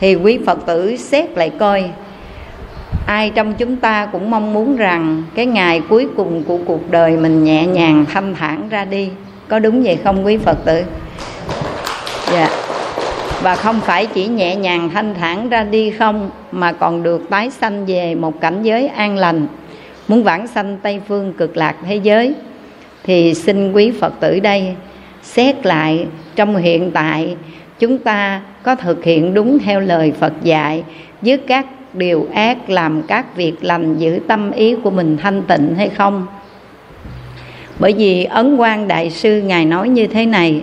[0.00, 1.84] Thì quý phật tử xét lại coi,
[3.06, 7.16] ai trong chúng ta cũng mong muốn rằng cái ngày cuối cùng của cuộc đời
[7.16, 9.08] mình nhẹ nhàng, thanh thản ra đi
[9.50, 10.82] có đúng vậy không, quý phật tử?
[12.32, 12.48] Dạ.
[13.42, 17.50] Và không phải chỉ nhẹ nhàng thanh thản ra đi không, mà còn được tái
[17.50, 19.46] sanh về một cảnh giới an lành.
[20.08, 22.34] Muốn vãng sanh tây phương cực lạc thế giới,
[23.04, 24.74] thì xin quý phật tử đây
[25.22, 27.36] xét lại trong hiện tại
[27.78, 30.82] chúng ta có thực hiện đúng theo lời phật dạy,
[31.22, 35.74] với các điều ác làm các việc lành giữ tâm ý của mình thanh tịnh
[35.76, 36.26] hay không?
[37.80, 40.62] Bởi vì ấn quang đại sư ngài nói như thế này,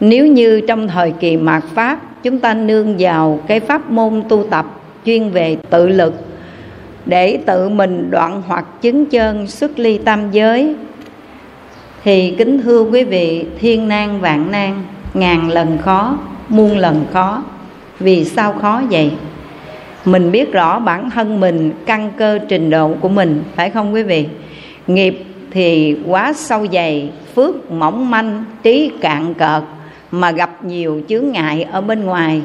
[0.00, 4.44] nếu như trong thời kỳ mạt pháp, chúng ta nương vào cái pháp môn tu
[4.50, 4.66] tập
[5.06, 6.14] chuyên về tự lực,
[7.06, 10.74] để tự mình đoạn hoặc chứng chân xuất ly tam giới,
[12.04, 14.82] thì kính thưa quý vị, thiên nan vạn nan,
[15.14, 16.18] ngàn lần khó,
[16.48, 17.42] muôn lần khó.
[18.00, 19.10] Vì sao khó vậy?
[20.04, 24.02] Mình biết rõ bản thân mình căn cơ trình độ của mình, phải không quý
[24.02, 24.26] vị?
[24.86, 25.24] Nghiệp
[25.56, 29.62] thì quá sâu dày, phước mỏng manh, trí cạn cợt
[30.10, 32.42] mà gặp nhiều chướng ngại ở bên ngoài.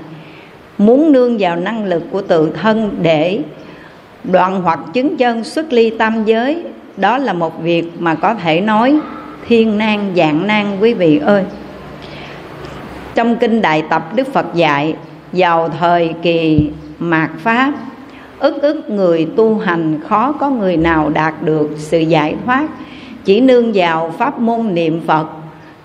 [0.77, 3.39] Muốn nương vào năng lực của tự thân để
[4.23, 6.63] đoạn hoặc chứng chân xuất ly tam giới,
[6.97, 8.99] đó là một việc mà có thể nói
[9.47, 11.43] thiên nan, dạng nan, quý vị ơi.
[13.15, 14.95] Trong kinh đại tập, đức phật dạy,
[15.33, 17.73] vào thời kỳ mạt pháp,
[18.39, 22.67] ức ức người tu hành khó có người nào đạt được sự giải thoát
[23.25, 25.27] chỉ nương vào pháp môn niệm phật,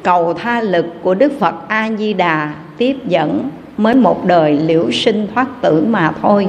[0.02, 4.90] cầu tha lực của đức phật a di đà tiếp dẫn mới một đời liễu
[4.90, 6.48] sinh thoát tử mà thôi.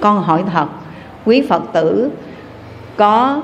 [0.00, 0.66] Con hỏi thật,
[1.24, 2.10] quý phật tử
[2.96, 3.42] có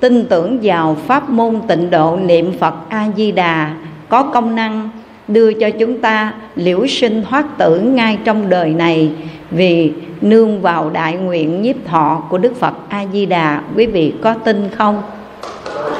[0.00, 3.74] tin tưởng vào pháp môn tịnh độ niệm phật a di đà
[4.08, 4.90] có công năng
[5.28, 9.10] đưa cho chúng ta liễu sinh thoát tử ngay trong đời này?
[9.50, 14.14] Vì nương vào đại nguyện nhiếp thọ của đức phật a di đà quý vị
[14.22, 15.02] có tin không?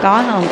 [0.03, 0.45] Có không?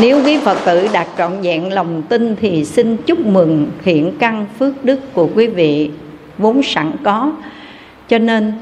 [0.00, 4.46] Nếu quý phật tử đạt trọn vẹn lòng tin thì xin chúc mừng hiện căn
[4.58, 5.90] phước đức của quý vị.
[6.38, 7.32] Vốn sẵn có.
[8.08, 8.52] Cho nên,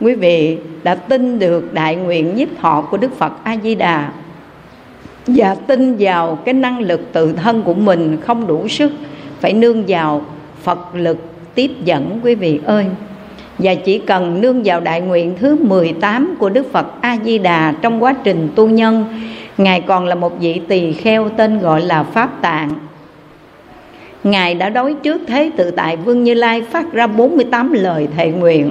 [0.00, 4.12] quý vị đã tin được đại nguyện nhiếp thọ của đức phật a di đà
[5.26, 8.92] và tin vào cái năng lực tự thân của mình không đủ sức,
[9.40, 10.24] phải nương vào
[10.62, 11.18] phật lực
[11.54, 12.86] tiếp dẫn, quý vị ơi
[13.58, 17.74] và chỉ cần nương vào đại nguyện thứ 18 của Đức Phật A Di Đà
[17.82, 19.04] trong quá trình tu nhân,
[19.58, 22.70] ngài còn là một vị tỳ kheo tên gọi là Pháp Tạng.
[24.24, 28.30] Ngài đã đối trước thế tự tại Vương Như Lai phát ra 48 lời thệ
[28.30, 28.70] nguyện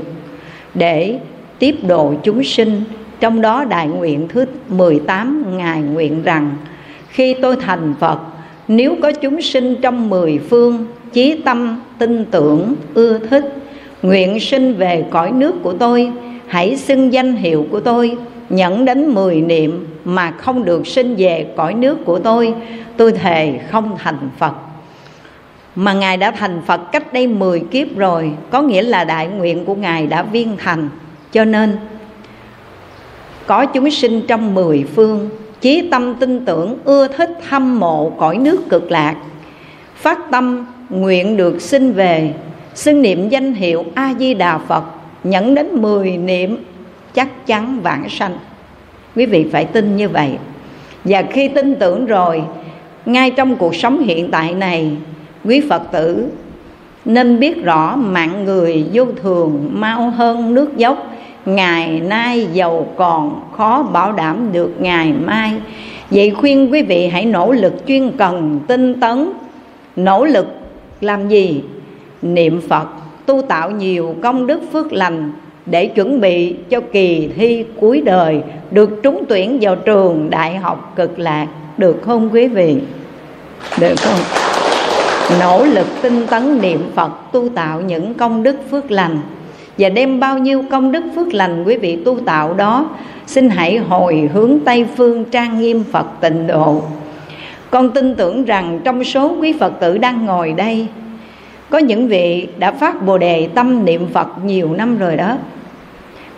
[0.74, 1.20] để
[1.60, 2.82] tiếp độ chúng sinh
[3.20, 6.52] trong đó đại nguyện thứ 18 Ngài nguyện rằng
[7.10, 8.20] Khi tôi thành Phật
[8.68, 13.54] Nếu có chúng sinh trong mười phương Chí tâm, tin tưởng, ưa thích
[14.02, 16.12] Nguyện sinh về cõi nước của tôi.
[16.48, 18.18] Hãy xưng danh hiệu của tôi.
[18.50, 22.54] Nhẫn đến mười niệm Mà không được sinh về cõi nước của tôi.
[22.98, 24.54] Tôi thề không thành Phật.
[25.76, 28.32] Mà ngài đã thành phật cách đây 10 kiếp rồi.
[28.50, 30.89] Có nghĩa là đại nguyện của ngài đã viên thành.
[31.32, 31.78] Cho nên,
[33.45, 35.30] có chúng sinh trong mười phương,
[35.62, 39.16] chí tâm tin tưởng, ưa thích thăm mộ cõi nước cực lạc.
[39.95, 42.34] Phát tâm nguyện được sinh về
[42.78, 44.84] xưng niệm danh hiệu a di đà phật
[45.23, 46.57] nhẫn đến mười niệm
[47.13, 48.38] chắc chắn vãng sanh.
[49.15, 50.38] Quý vị phải tin như vậy.
[51.03, 52.43] Và khi tin tưởng rồi,
[53.05, 54.91] ngay trong cuộc sống hiện tại này,
[55.45, 56.28] quý phật tử
[57.05, 61.13] nên biết rõ mạng người vô thường, mau hơn nước dốc,
[61.45, 65.51] ngày nay giàu còn, khó bảo đảm được ngày mai.
[66.11, 69.30] Vậy khuyên quý vị hãy nỗ lực chuyên cần, tinh tấn.
[69.95, 70.47] Nỗ lực
[71.01, 71.61] làm gì?
[72.34, 72.88] Niệm phật
[73.25, 75.32] tu tạo nhiều công đức phước lành
[75.65, 80.93] để chuẩn bị cho kỳ thi cuối đời được trúng tuyển vào trường đại học
[80.95, 81.47] cực lạc.
[81.78, 82.78] Được không quý vị?
[83.80, 84.19] Được không?
[85.39, 89.19] Nỗ lực tinh tấn niệm phật tu tạo những công đức phước lành.
[89.78, 92.89] Và đem bao nhiêu công đức phước lành quý vị tu tạo đó,
[93.28, 96.82] xin hãy hồi hướng tây phương trang nghiêm phật tịnh độ.
[97.69, 100.88] Con tin tưởng rằng trong số quý phật tử đang ngồi đây
[101.70, 105.38] có những vị đã phát bồ đề tâm niệm phật nhiều năm rồi đó.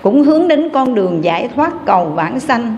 [0.01, 2.75] Cũng hướng đến con đường giải thoát cầu vãng sanh.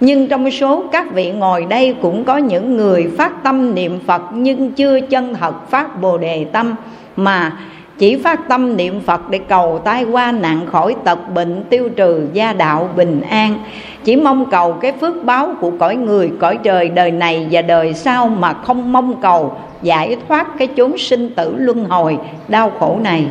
[0.00, 4.22] Nhưng trong số các vị ngồi đây cũng có những người phát tâm niệm phật
[4.34, 6.74] nhưng chưa chân thật phát bồ đề tâm
[7.16, 7.52] mà
[7.98, 12.26] chỉ phát tâm niệm Phật để cầu tai qua nạn khỏi tật bệnh tiêu trừ
[12.32, 13.58] gia đạo bình an.
[14.04, 17.94] Chỉ mong cầu cái phước báo của cõi người, cõi trời đời này và đời
[17.94, 22.18] sau mà không mong cầu giải thoát cái chốn sinh tử luân hồi
[22.48, 23.26] đau khổ này.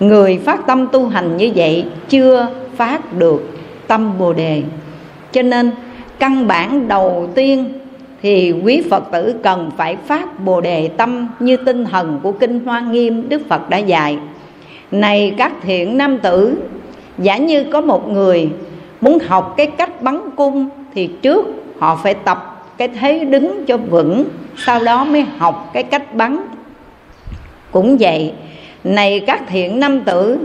[0.00, 4.62] Người phát tâm tu hành như vậy chưa phát được tâm bồ đề.
[5.32, 5.70] Cho nên,
[6.18, 7.72] căn bản đầu tiên
[8.22, 12.64] thì quý Phật tử cần phải phát Bồ đề tâm như tinh thần của kinh
[12.64, 14.18] Hoa Nghiêm Đức Phật đã dạy.
[14.90, 16.54] Này các thiện nam tử,
[17.18, 18.48] giả như có một người
[19.00, 21.46] muốn học cái cách bắn cung thì trước
[21.78, 24.24] họ phải tập cái thế đứng cho vững,
[24.56, 26.38] sau đó mới học cái cách bắn.
[27.70, 28.32] Cũng vậy,
[28.84, 30.38] này các thiện nam tử,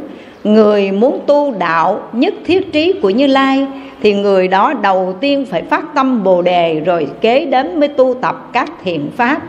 [0.48, 3.68] người muốn tu đạo nhất thiết trí của Như Lai,
[4.02, 8.14] thì người đó đầu tiên phải phát tâm bồ đề rồi kế đến mới tu
[8.22, 9.42] tập các thiện pháp.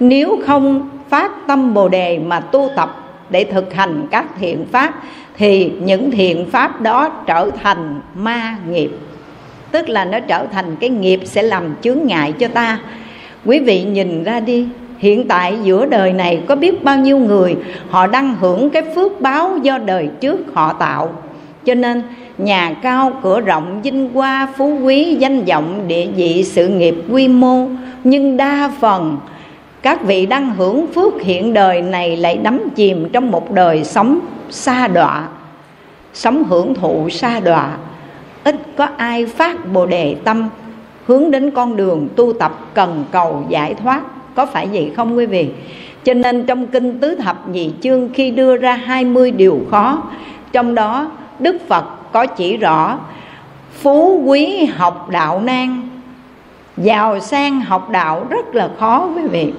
[0.00, 4.94] Nếu không phát tâm bồ đề mà tu tập để thực hành các thiện pháp,
[5.36, 8.90] thì những thiện pháp đó trở thành ma nghiệp.
[9.70, 12.78] Tức là nó trở thành cái nghiệp sẽ làm chướng ngại cho ta.
[13.44, 14.66] Quý vị nhìn ra đi
[15.00, 17.56] hiện tại giữa đời này có biết bao nhiêu người
[17.90, 21.12] họ đang hưởng cái phước báo do đời trước họ tạo.
[21.64, 22.02] Cho nên,
[22.38, 27.28] nhà cao cửa rộng, vinh hoa, phú quý, danh vọng, địa vị, sự nghiệp quy
[27.28, 27.66] mô,
[28.04, 29.18] nhưng đa phần
[29.82, 34.20] các vị đang hưởng phước hiện đời này lại đắm chìm trong một đời sống
[34.50, 35.28] xa đọa,
[36.14, 37.76] sống hưởng thụ xa đọa.
[38.44, 40.48] Ít có ai phát bồ đề tâm,
[41.06, 44.02] hướng đến con đường tu tập cần cầu giải thoát
[44.34, 45.48] có phải vậy không quý vị?
[46.04, 50.02] Cho nên trong kinh tứ thập nhị chương khi đưa ra 20 điều khó,
[50.52, 52.98] trong đó Đức Phật có chỉ rõ,
[53.72, 55.88] phú quý học đạo nan,
[56.76, 59.52] giàu sang học đạo rất là khó quý vị.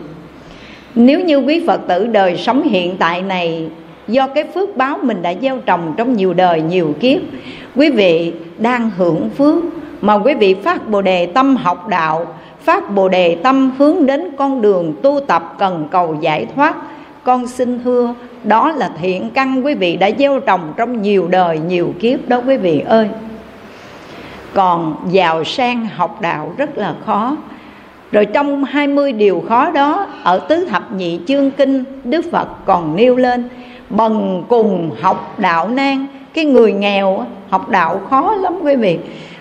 [0.95, 3.69] Nếu như quý phật tử đời sống hiện tại này,
[4.07, 7.21] do cái phước báo mình đã gieo trồng trong nhiều đời, nhiều kiếp,
[7.75, 9.63] quý vị đang hưởng phước
[10.01, 12.27] mà quý vị phát bồ đề tâm học đạo
[12.63, 16.75] phát bồ đề tâm hướng đến con đường tu tập cần cầu giải thoát.
[17.23, 21.59] Con xin thưa, đó là thiện căn quý vị đã gieo trồng trong nhiều đời,
[21.59, 23.09] nhiều kiếp đó quý vị ơi.
[24.53, 27.37] Còn giàu sang học đạo rất là khó.
[28.11, 32.95] Rồi trong 20 điều khó đó, Ở tứ thập nhị chương kinh, Đức Phật còn
[32.95, 33.49] nêu lên,
[33.89, 36.05] Bần cùng học đạo nan.
[36.33, 38.99] Cái người nghèo học đạo khó lắm quý vị.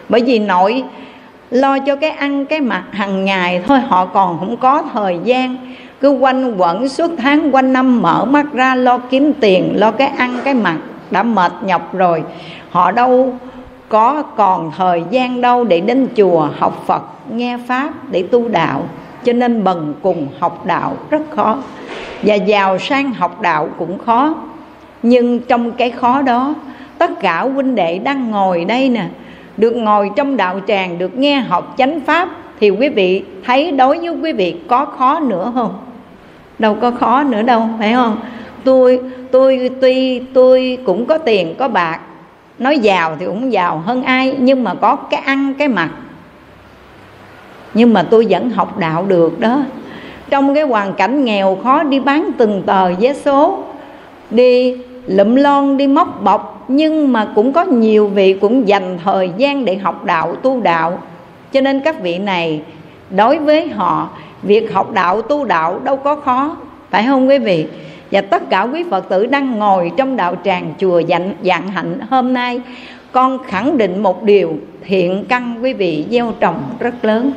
[0.08, 0.84] Bởi vì nội
[1.50, 5.56] lo cho cái ăn cái mặc hàng ngày thôi, Họ còn không có thời gian.
[6.00, 10.08] Cứ quanh quẩn suốt tháng, quanh năm mở mắt ra, lo kiếm tiền, lo cái
[10.08, 10.76] ăn cái mặc
[11.10, 12.22] đã mệt nhọc rồi.
[12.70, 13.34] Họ đâu
[13.88, 18.82] có còn thời gian đâu để đến chùa học phật, nghe pháp để tu đạo.
[19.24, 21.58] Cho nên bần cùng học đạo rất khó.
[22.22, 24.34] Và giàu sang học đạo cũng khó.
[25.02, 26.54] Nhưng trong cái khó đó,
[26.98, 29.04] tất cả huynh đệ đang ngồi đây nè
[29.60, 32.28] được ngồi trong đạo tràng, được nghe học chánh pháp,
[32.60, 35.78] thì quý vị thấy đối với quý vị có khó nữa không?
[36.58, 38.16] Đâu có khó nữa đâu, phải không?
[38.64, 39.00] Tôi
[39.30, 42.00] tôi tuy, tôi cũng có tiền, có bạc.
[42.58, 45.90] Nói giàu thì cũng giàu hơn ai, nhưng mà có cái ăn, cái mặc.
[47.74, 49.62] Nhưng mà tôi vẫn học đạo được đó.
[50.30, 53.64] Trong cái hoàn cảnh nghèo khó, đi bán từng tờ vé số,
[54.30, 59.30] đi lụm lon, đi móc bọc nhưng mà cũng có nhiều vị cũng dành thời
[59.36, 60.98] gian để học đạo, tu đạo.
[61.52, 62.62] Cho nên các vị này,
[63.10, 64.08] đối với họ,
[64.42, 66.56] việc học đạo, tu đạo đâu có khó.
[66.90, 67.66] Phải không quý vị?
[68.10, 71.98] Và tất cả quý phật tử đang ngồi trong đạo tràng chùa dặn dạng hạnh
[72.10, 72.60] hôm nay,
[73.12, 74.54] con khẳng định một điều
[74.84, 77.32] thiện căn quý vị gieo trồng rất lớn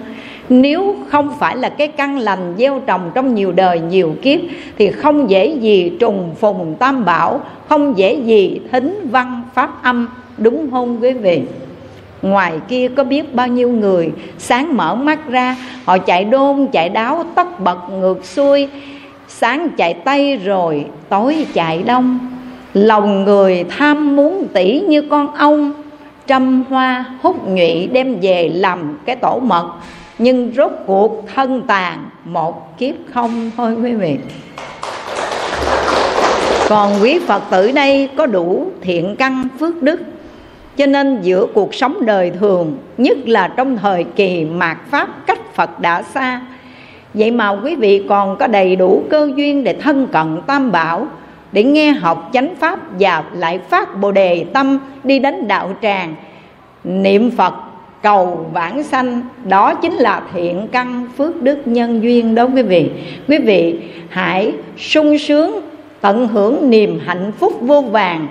[0.49, 4.39] nếu không phải là cái căn lành gieo trồng trong nhiều đời, nhiều kiếp,
[4.77, 10.07] thì không dễ gì trùng phùng tam bảo, không dễ gì thính văn pháp âm,
[10.37, 11.41] đúng không quý vị?
[12.21, 16.89] Ngoài kia có biết bao nhiêu người sáng mở mắt ra, họ chạy đôn, chạy
[16.89, 18.67] đáo, tất bật ngược xuôi,
[19.27, 22.19] sáng chạy tây rồi tối chạy đông.
[22.73, 25.73] Lòng người tham muốn tỷ như con ong,
[26.27, 29.73] trăm hoa hút nhụy đem về làm cái tổ mật
[30.17, 34.17] nhưng rốt cuộc thân tàn một kiếp không thôi quý vị.
[36.69, 40.01] Còn quý phật tử đây có đủ thiện căn phước đức,
[40.77, 45.53] cho nên giữa cuộc sống đời thường, nhất là trong thời kỳ mạt pháp cách
[45.53, 46.41] phật đã xa,
[47.13, 51.07] vậy mà quý vị còn có đầy đủ cơ duyên để thân cận tam bảo,
[51.51, 56.15] để nghe học chánh pháp và lại phát bồ đề tâm đi đến đạo tràng,
[56.83, 57.53] niệm phật
[58.03, 62.91] cầu vãng sanh, đó chính là thiện căn phước đức nhân duyên đó quý vị.
[63.27, 63.79] Quý vị
[64.09, 65.59] hãy sung sướng,
[66.01, 68.27] tận hưởng niềm hạnh phúc vô vàng.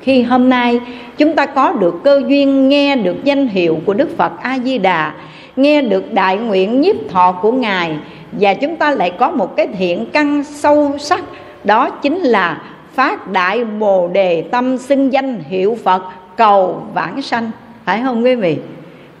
[0.00, 0.80] Khi hôm nay,
[1.18, 4.78] chúng ta có được cơ duyên nghe được danh hiệu của đức phật a di
[4.78, 5.12] đà
[5.56, 7.96] nghe được đại nguyện nhiếp thọ của ngài,
[8.32, 11.24] và chúng ta lại có một cái thiện căn sâu sắc,
[11.64, 12.62] đó chính là
[12.94, 16.02] phát đại bồ đề tâm xưng danh hiệu phật
[16.36, 17.50] cầu vãng sanh.
[17.84, 18.56] Phải không quý vị?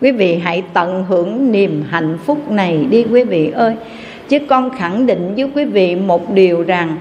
[0.04, 3.74] Quý vị hãy tận hưởng niềm hạnh phúc này đi, quý vị ơi.
[4.28, 6.96] Chứ con khẳng định với quý vị một điều rằng,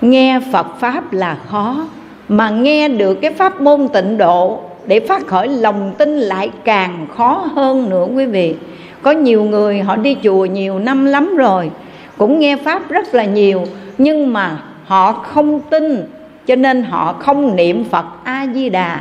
[0.00, 1.86] nghe phật pháp là khó,
[2.28, 7.06] mà nghe được cái pháp môn tịnh độ để phát khởi lòng tin lại càng
[7.16, 8.54] khó hơn nữa, quý vị.
[9.02, 11.70] Có nhiều người họ đi chùa nhiều năm lắm rồi,
[12.18, 13.64] cũng nghe pháp rất là nhiều,
[13.98, 16.04] nhưng mà họ không tin,
[16.46, 19.00] cho nên họ không niệm phật a di đà.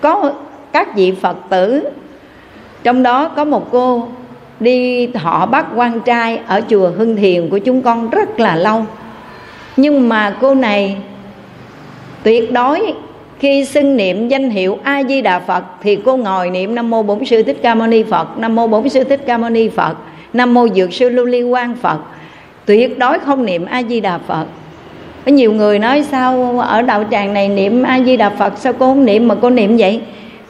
[0.00, 0.32] Có
[0.74, 1.88] các vị phật tử.
[2.82, 4.08] Trong đó có một cô
[4.60, 8.86] đi thọ bắt quan trai ở chùa hưng thiền của chúng con rất là lâu.
[9.76, 10.96] Nhưng mà cô này
[12.22, 12.94] tuyệt đối,
[13.38, 17.02] khi xưng niệm danh hiệu a di đà phật thì cô ngồi niệm nam mô
[17.02, 19.68] bổn sư thích ca mâu ni phật, nam mô bổn sư thích ca mâu ni
[19.68, 19.96] phật,
[20.32, 21.98] nam mô dược sư lưu ly quang phật.
[22.66, 24.44] Tuyệt đối không niệm a di đà phật.
[25.26, 28.72] Có nhiều người nói sao ở đạo tràng này niệm a di đà phật, sao
[28.72, 30.00] cô không niệm mà cô niệm vậy?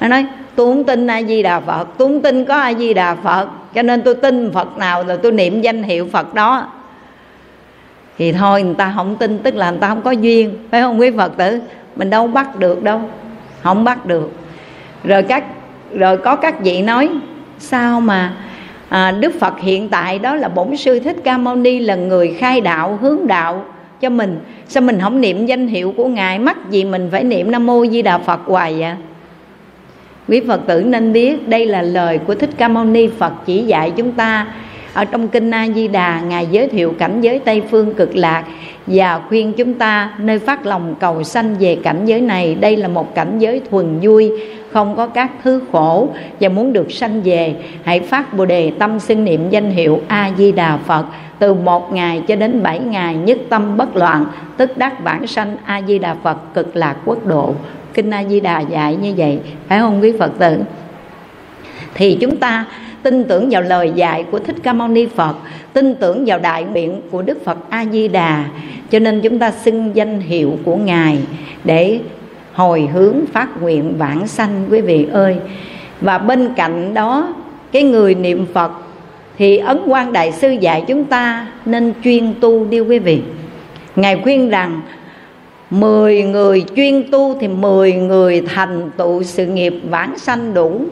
[0.01, 0.27] Nó nói
[0.57, 3.49] tôi không tin a di đà phật tôi không tin có a di đà phật
[3.75, 6.67] cho nên tôi tin phật nào là tôi niệm danh hiệu phật đó.
[8.19, 11.01] Thì thôi người ta không tin tức là người ta không có duyên phải không
[11.01, 11.61] quý phật tử?
[11.97, 13.01] Mình đâu bắt được đâu
[13.63, 14.33] không bắt được.
[15.05, 15.45] Rồi các
[15.93, 17.11] rồi có các vị nói
[17.59, 18.33] sao mà
[18.89, 22.35] à, đức phật hiện tại đó là bổn sư thích ca mâu ni là người
[22.39, 23.65] khai đạo hướng đạo
[24.01, 26.39] cho mình sao mình không niệm danh hiệu của ngài?
[26.39, 28.93] Mắc gì mình phải niệm nam mô di đà phật hoài vậy?
[30.29, 33.63] Quý phật tử nên biết đây là lời của thích ca mâu ni phật chỉ
[33.63, 34.47] dạy chúng ta.
[34.93, 38.45] Ở trong kinh a di đà, ngài giới thiệu cảnh giới tây phương cực lạc
[38.87, 42.55] và khuyên chúng ta nơi phát lòng cầu sanh về cảnh giới này.
[42.55, 44.33] Đây là một cảnh giới thuần vui
[44.75, 46.09] không có các thứ khổ
[46.41, 47.55] và muốn được sanh về,
[47.85, 51.07] hãy phát bồ đề tâm xưng niệm danh hiệu a di đà phật
[51.39, 54.27] từ một ngày cho đến bảy ngày, nhất tâm bất loạn,
[54.57, 57.55] tức đắc bản sanh a di đà phật cực lạc quốc độ.
[57.95, 59.39] Kinh a di đà dạy như vậy,
[59.69, 60.57] phải không quý phật tử?
[61.95, 62.65] Thì chúng ta
[63.03, 65.37] tin tưởng vào lời dạy của thích ca mâu ni phật,
[65.73, 68.45] tin tưởng vào đại nguyện của đức phật a di đà
[68.91, 71.19] cho nên chúng ta xưng danh hiệu của ngài
[71.65, 72.01] để
[72.55, 75.37] hồi hướng phát nguyện vãng sanh, quý vị ơi.
[76.01, 77.35] Và bên cạnh đó,
[77.73, 78.73] cái người niệm phật
[79.39, 83.23] thì ấn quan đại sư dạy chúng ta nên chuyên tu đi, quý vị.
[83.97, 84.81] Ngài khuyên rằng,
[85.71, 90.83] mười người chuyên tu thì mười người thành tựu sự nghiệp vãng sanh đủ.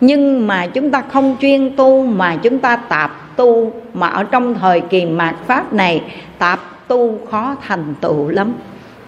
[0.00, 4.54] Nhưng mà chúng ta không chuyên tu mà chúng ta tạp tu, mà ở trong
[4.54, 6.02] thời kỳ mạt pháp này,
[6.38, 8.52] tạp tu khó thành tựu lắm.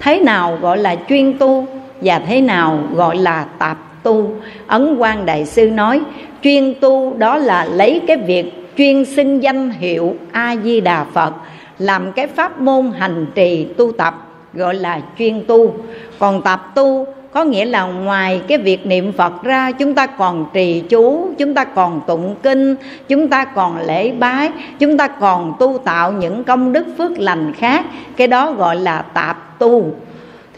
[0.00, 1.66] Thế nào gọi là chuyên tu?
[2.00, 4.30] Và thế nào gọi là tạp tu?
[4.66, 6.00] Ấn quan đại sư nói,
[6.42, 11.32] chuyên tu đó là lấy cái việc chuyên xưng danh hiệu a di đà phật,
[11.78, 15.74] làm cái pháp môn hành trì tu tập, gọi là chuyên tu.
[16.18, 20.46] Còn tạp tu có nghĩa là ngoài cái việc niệm phật ra, chúng ta còn
[20.52, 22.76] trì chú, chúng ta còn tụng kinh,
[23.08, 27.52] chúng ta còn lễ bái, chúng ta còn tu tạo những công đức phước lành
[27.52, 27.84] khác.
[28.16, 29.92] Cái đó gọi là tạp tu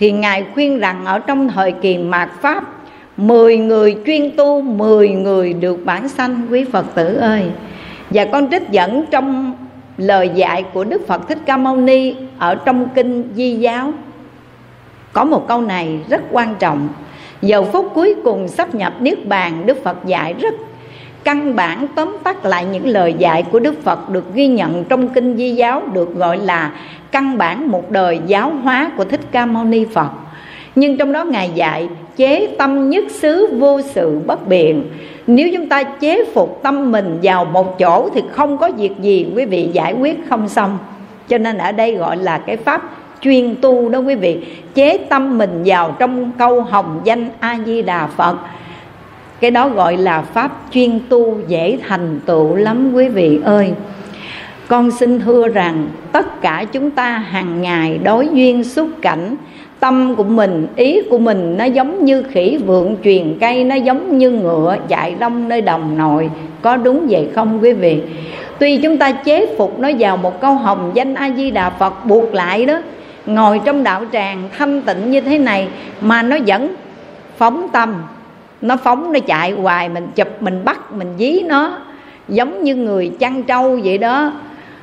[0.00, 2.64] thì ngài khuyên rằng ở trong thời kỳ mạt pháp,
[3.16, 7.42] mười người chuyên tu, mười người được bản sanh, quý phật tử ơi.
[8.10, 9.56] Và con trích dẫn trong
[9.96, 13.92] lời dạy của đức phật thích ca mâu ni ở trong kinh di giáo.
[15.12, 16.88] Có một câu này rất quan trọng.
[17.42, 20.54] Giờ phút cuối cùng sắp nhập niết bàn, đức phật dạy rất
[21.24, 25.08] căn bản tóm tắt lại những lời dạy của đức phật được ghi nhận trong
[25.08, 26.72] kinh di giáo, được gọi là
[27.12, 30.10] căn bản một đời giáo hóa của thích ca mâu ni phật.
[30.74, 34.84] Nhưng trong đó ngài dạy, chế tâm nhất xứ vô sự bất biện.
[35.26, 39.26] Nếu chúng ta chế phục tâm mình vào một chỗ thì không có việc gì,
[39.36, 40.78] quý vị giải quyết không xong.
[41.28, 42.82] Cho nên ở đây gọi là cái pháp
[43.20, 44.46] chuyên tu đó, quý vị.
[44.74, 48.36] Chế tâm mình vào trong câu hồng danh a di đà phật
[49.40, 53.72] cái đó gọi là pháp chuyên tu dễ thành tựu lắm, quý vị ơi.
[54.68, 59.36] Con xin thưa rằng, tất cả chúng ta hàng ngày đối duyên xúc cảnh,
[59.80, 64.18] tâm của mình, ý của mình nó giống như khỉ vượng truyền cây, nó giống
[64.18, 66.30] như ngựa chạy đông nơi đồng nội
[66.62, 68.02] có đúng vậy không, quý vị?
[68.58, 72.06] Tuy chúng ta chế phục nó vào một câu hồng danh a di đà phật,
[72.06, 72.82] buộc lại đó,
[73.26, 75.68] ngồi trong đạo tràng thanh tịnh như thế này,
[76.00, 76.74] mà nó vẫn
[77.36, 77.94] phóng tâm
[78.62, 81.78] nó phóng, nó chạy hoài, mình chụp, mình bắt, mình dí nó.
[82.28, 84.32] Giống như người chăn trâu vậy đó.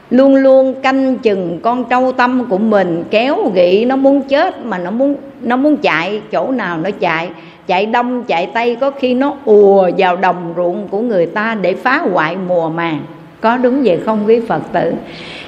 [0.09, 4.77] Luôn luôn canh chừng con trâu tâm của mình, kéo gị, nó muốn chết mà
[4.77, 7.29] nó muốn nó muốn chạy chỗ nào nó chạy.
[7.67, 11.73] Chạy đông, chạy tây, có khi nó ùa vào đồng ruộng của người ta để
[11.73, 12.99] phá hoại mùa màng.
[13.41, 14.93] Có đúng vậy không quý phật tử?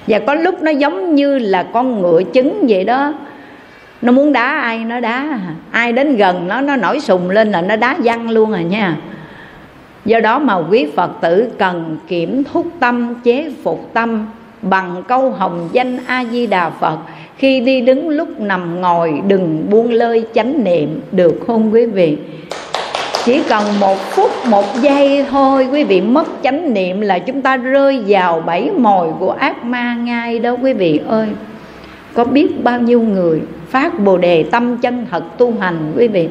[0.07, 3.13] Và có lúc nó giống như là con ngựa trứng vậy đó
[4.01, 5.39] nó muốn đá ai, nó đá.
[5.71, 8.97] Ai đến gần nó nó nổi sùng lên là nó đá văng luôn à nha.
[10.05, 14.27] Do đó mà quý phật tử cần kiểm thúc tâm, chế phục tâm
[14.61, 16.97] bằng câu hồng danh a di đà phật.
[17.37, 22.17] Khi đi đứng lúc nằm ngồi, đừng buông lơi chánh niệm, được không quý vị?
[23.25, 27.57] Chỉ cần một phút, một giây thôi, quý vị mất chánh niệm là chúng ta
[27.57, 31.27] rơi vào bẫy mồi của ác ma ngay đó, quý vị ơi
[32.13, 36.29] có biết bao nhiêu người phát bồ đề tâm chân thật tu hành, quý vị?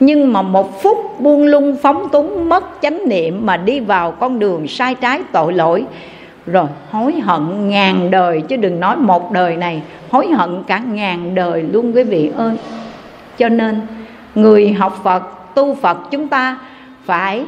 [0.00, 4.38] Nhưng mà một phút buông lung phóng túng, mất chánh niệm mà đi vào con
[4.38, 5.84] đường sai trái tội lỗi.
[6.46, 11.34] Rồi hối hận ngàn đời, chứ đừng nói một đời này, hối hận cả ngàn
[11.34, 12.56] đời luôn, quý vị ơi.
[13.38, 13.80] Cho nên,
[14.34, 15.22] người học phật,
[15.54, 16.58] tu phật chúng ta
[17.04, 17.44] phải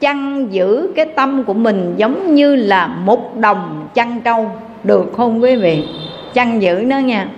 [0.00, 4.50] chăn giữ cái tâm của mình giống như là một đồng chăn trâu,
[4.84, 5.88] được không, quý vị?
[6.34, 7.28] Chăn giữ nó nha.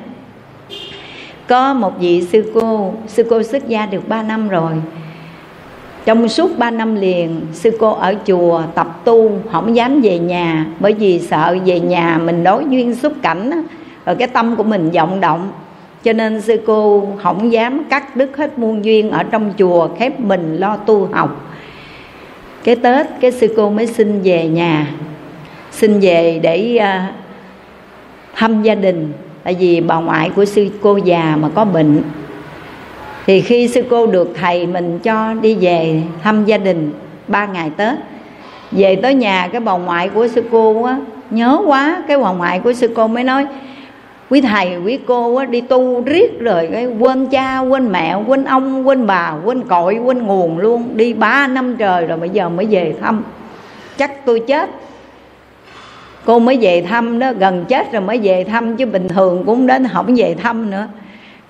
[1.49, 4.73] Có một vị sư cô sư cô xuất gia được 3 năm rồi.
[6.05, 10.67] Trong suốt 3 năm liền, sư cô ở chùa tập tu, không dám về nhà,
[10.81, 13.65] bởi vì sợ về nhà mình đối duyên xúc cảnh
[14.07, 15.53] rồi cái tâm của mình vọng động.
[16.05, 20.21] Cho nên sư cô không dám cắt đứt hết muôn duyên ở trong chùa, khép
[20.21, 21.51] mình lo tu học.
[22.65, 24.87] Cái tết, cái sư cô mới xin về nhà.
[25.71, 27.13] Xin về để à,
[28.35, 29.13] thăm gia đình.
[29.43, 32.03] Tại vì bà ngoại của sư cô già mà có bệnh.
[33.27, 36.93] Thì khi sư cô được thầy mình cho đi về thăm gia đình
[37.29, 37.95] ba ngày tết
[38.73, 40.97] về tới nhà cái bà ngoại của sư cô á
[41.31, 43.47] nhớ quá cái bà ngoại của sư cô mới nói
[44.31, 48.45] quý thầy quý cô á, đi tu riết rồi cái quên cha quên mẹ quên
[48.45, 50.89] ông quên bà quên cội quên nguồn luôn.
[50.97, 53.25] Đi ba năm trời rồi bây giờ mới về thăm.
[53.99, 54.71] Chắc tôi chết
[56.25, 59.67] cô mới về thăm đó, gần chết rồi mới về thăm, chứ bình thường cũng
[59.67, 60.87] đến không về thăm nữa.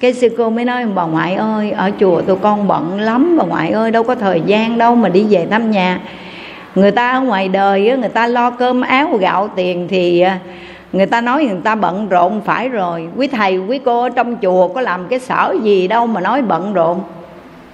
[0.01, 3.44] Cái sư cô mới nói, bà ngoại ơi, ở chùa tụi con bận lắm, bà
[3.44, 6.01] ngoại ơi, đâu có thời gian đâu mà đi về thăm nhà.
[6.74, 10.39] Người ta ở ngoài đời người ta lo cơm áo gạo tiền thì à,
[10.93, 13.09] người ta nói người ta bận rộn phải rồi.
[13.16, 16.43] Quý thầy, quý cô ở trong chùa có làm cái sở gì đâu mà nói
[16.43, 17.01] bận rộn.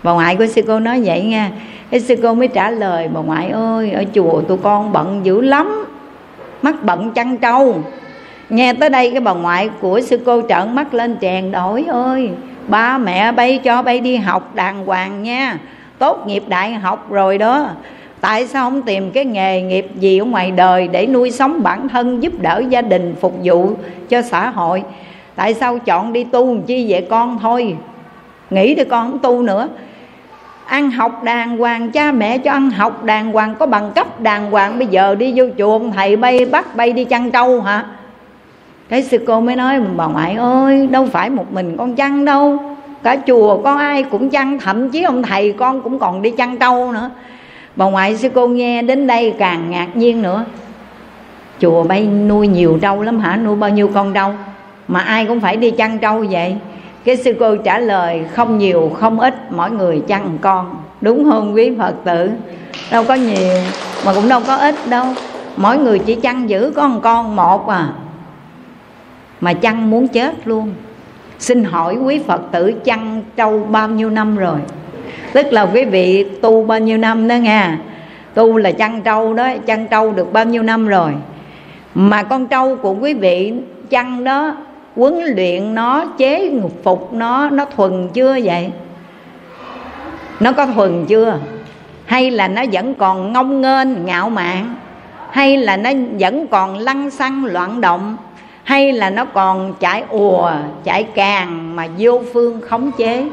[0.03, 1.51] Bà ngoại của sư cô nói vậy nha.
[1.91, 5.41] Cái sư cô mới trả lời, bà ngoại ơi, ở chùa tụi con bận dữ
[5.41, 5.85] lắm
[6.63, 7.83] mắt bận chăn trâu.
[8.51, 12.31] Nghe tới đây cái bà ngoại của sư cô trợn mắt lên chèn đổi ơi
[12.69, 15.59] ba mẹ bay cho bay đi học đàng hoàng nha.
[15.99, 17.69] Tốt nghiệp đại học rồi đó.
[18.21, 21.89] Tại sao không tìm cái nghề nghiệp gì ở ngoài đời để nuôi sống bản
[21.89, 23.71] thân, giúp đỡ gia đình, phục vụ
[24.09, 24.83] cho xã hội?
[25.35, 27.77] Tại sao chọn đi tu làm chi vậy con thôi?
[28.51, 29.69] Nghĩ thì con không tu nữa
[30.69, 34.51] ăn học đàng hoàng, cha mẹ cho ăn học đàng hoàng, có bằng cấp đàng
[34.51, 34.79] hoàng.
[34.79, 37.85] Bây giờ đi vô chùa thầy bay, bắt bay đi chăn trâu hả?
[38.89, 42.59] Cái sư cô mới nói, bà ngoại ơi, đâu phải một mình con chăn đâu.
[43.03, 46.59] Cả chùa có ai cũng chăn, thậm chí ông thầy con cũng còn đi chăn
[46.59, 47.11] trâu nữa.
[47.77, 50.45] Bà ngoại sư cô nghe đến đây càng ngạc nhiên nữa.
[51.61, 53.37] Chùa bay nuôi nhiều trâu lắm hả?
[53.37, 54.33] Nuôi bao nhiêu con trâu?
[54.89, 56.57] Mà ai cũng phải đi chăn trâu vậy?
[57.09, 60.77] Cái sư cô trả lời, không nhiều, không ít, mỗi người chăn con.
[61.01, 62.31] Đúng không quý phật tử.
[62.91, 63.49] Đâu có nhiều,
[64.07, 65.07] mà cũng đâu có ít đâu.
[65.57, 67.89] Mỗi người chỉ chăn giữ con con một à
[69.41, 70.75] mà chăn muốn chết luôn.
[71.39, 74.59] Xin hỏi quý phật tử, chăn trâu bao nhiêu năm rồi?
[75.33, 77.79] Tức là quý vị tu bao nhiêu năm đó nha
[78.35, 81.13] tu là chăn trâu đó, chăn trâu được bao nhiêu năm rồi?
[81.95, 83.53] Mà con trâu của quý vị
[83.91, 84.57] chăn đó
[84.99, 86.53] huấn luyện nó, chế
[86.85, 88.71] phục nó nó thuần chưa vậy?
[90.41, 91.39] Nó có thuần chưa?
[92.05, 94.75] Hay là nó vẫn còn ngông nghênh, ngạo mạn?
[95.31, 98.17] Hay là nó vẫn còn lăng xăng, loạn động?
[98.63, 100.53] Hay là nó còn chạy ùa
[100.85, 103.29] chạy càng mà vô phương khống chế?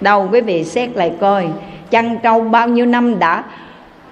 [0.00, 1.48] Đâu, quý vị xét lại coi,
[1.90, 3.44] chăn trâu bao nhiêu năm đã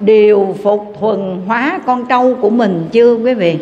[0.00, 3.58] điều phục thuần hóa con trâu của mình chưa, quý vị?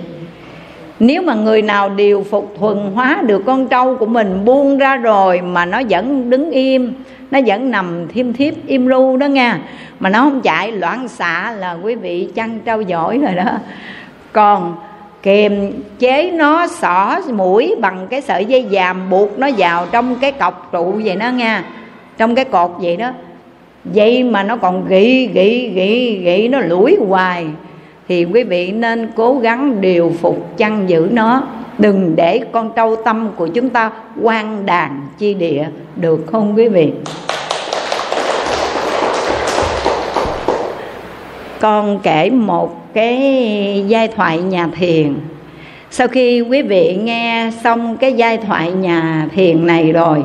[1.04, 4.96] Nếu mà người nào điều phục thuần hóa được con trâu của mình buông ra
[4.96, 6.92] rồi mà nó vẫn đứng im,
[7.30, 9.60] nó vẫn nằm thiêm thiếp, im ru đó nha,
[10.00, 13.52] mà nó không chạy, loạn xạ là quý vị chăn trâu giỏi rồi đó.
[14.32, 14.74] Còn
[15.22, 20.32] kềm chế nó, xỏ mũi bằng cái sợi dây vàm buộc nó vào trong cái
[20.32, 21.64] cọc trụ vậy đó nha,
[22.18, 23.12] trong cái cột vậy đó.
[23.84, 27.46] Vậy mà nó còn gị gị gị gị, nó lủi hoài
[28.08, 31.42] thì quý vị nên cố gắng điều phục, chăn giữ nó.
[31.78, 33.90] Đừng để con trâu tâm của chúng ta
[34.22, 35.66] quan đàn chi địa.
[35.96, 36.92] Được không quý vị?
[41.60, 45.14] Con kể một cái giai thoại nhà thiền.
[45.90, 50.22] Sau khi quý vị nghe xong cái giai thoại nhà thiền này rồi,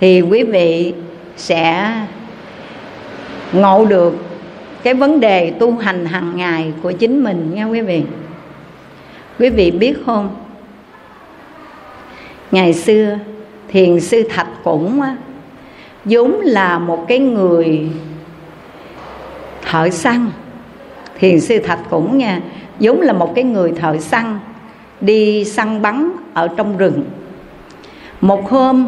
[0.00, 0.94] thì quý vị
[1.36, 1.92] sẽ
[3.52, 4.29] ngộ được
[4.82, 8.02] cái vấn đề tu hành hàng ngày của chính mình nha quý vị?
[9.38, 10.36] Quý vị biết không?
[12.50, 13.18] Ngày xưa,
[13.68, 15.00] thiền sư thạch cũng
[16.04, 17.88] vốn là một cái người
[19.70, 20.30] thợ săn.
[21.18, 22.40] Thiền sư thạch cũng nha,
[22.80, 24.38] vốn là một cái người thợ săn,
[25.00, 27.02] đi săn bắn ở trong rừng.
[28.20, 28.86] Một hôm,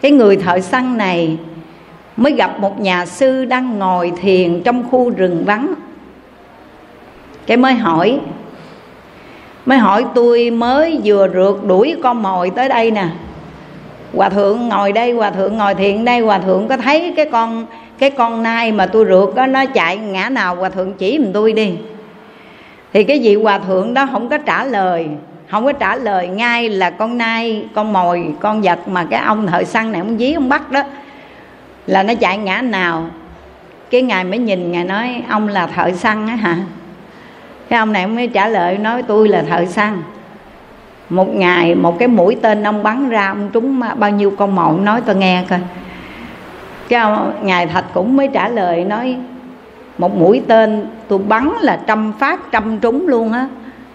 [0.00, 1.38] cái người thợ săn này
[2.16, 5.74] mới gặp một nhà sư đang ngồi thiền trong khu rừng vắng.
[7.46, 8.20] Cái mới hỏi
[9.66, 13.08] mới hỏi, tôi mới vừa rượt đuổi con mồi tới đây nè.
[14.14, 16.20] Hòa thượng ngồi đây, hòa thượng ngồi thiền đây.
[16.20, 17.66] Hòa thượng có thấy cái con
[17.98, 21.30] cái con nai mà tôi rượt đó nó chạy ngã nào, hòa thượng chỉ mình
[21.32, 21.72] tôi đi.
[22.92, 25.06] Thì cái vị hòa thượng đó không có trả lời,
[25.50, 29.46] không có trả lời ngay là con nai, con mồi, con vật mà cái ông
[29.46, 30.82] thợ săn này ông dí, ông bắt đó
[31.86, 33.06] là nó chạy ngã nào?
[33.90, 36.56] Cái ngài mới nhìn ngài nói ông là thợ săn á hả?
[37.68, 40.02] Cái ông này mới trả lời nói tôi là thợ săn.
[41.10, 44.78] Một ngày một cái mũi tên ông bắn ra ông trúng bao nhiêu con mồi
[44.78, 45.58] nói tôi nghe coi.
[46.88, 49.16] Cái ông, ngài thạch cũng mới trả lời nói
[49.98, 53.48] một mũi tên tôi bắn là trăm phát trăm trúng luôn á.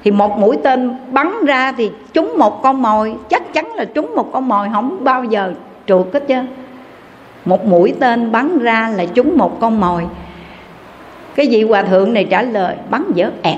[0.03, 4.15] Thì một mũi tên bắn ra thì trúng một con mồi chắc chắn là trúng
[4.15, 5.53] một con mồi không bao giờ
[5.87, 6.35] trượt hết chứ
[7.45, 10.07] một mũi tên bắn ra là trúng một con mồi.
[11.35, 13.57] Cái vị hòa thượng này trả lời, bắn dở ẹt.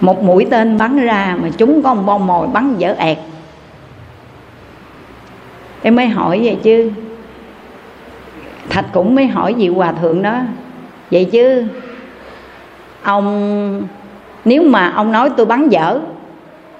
[0.00, 3.18] Một mũi tên bắn ra mà trúng con bông mồi bắn dở ẹt.
[5.82, 6.90] Em mới hỏi vậy chứ?
[8.68, 10.40] Thạch cũng mới hỏi vị hòa thượng đó,
[11.10, 11.64] vậy chứ,
[13.02, 13.82] ông,
[14.44, 16.00] nếu mà ông nói tôi bắn dở,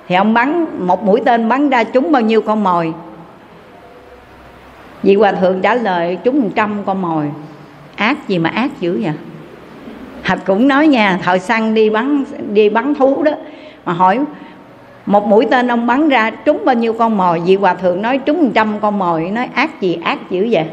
[0.08, 2.92] thì ông bắn, một mũi tên bắn ra trúng bao nhiêu con mồi?
[5.04, 7.30] Vị hòa thượng trả lời trúng một trăm con mồi,
[7.96, 9.12] ác gì mà ác dữ vậy?
[10.22, 13.32] Hạch cũng nói nha thợ săn đi bắn đi bắn thú đó.
[13.84, 14.20] Mà hỏi,
[15.06, 17.40] một mũi tên ông bắn ra, trúng bao nhiêu con mồi?
[17.46, 19.30] Vị hòa thượng nói trúng một trăm con mồi.
[19.30, 20.64] Nói, ác gì, ác dữ vậy?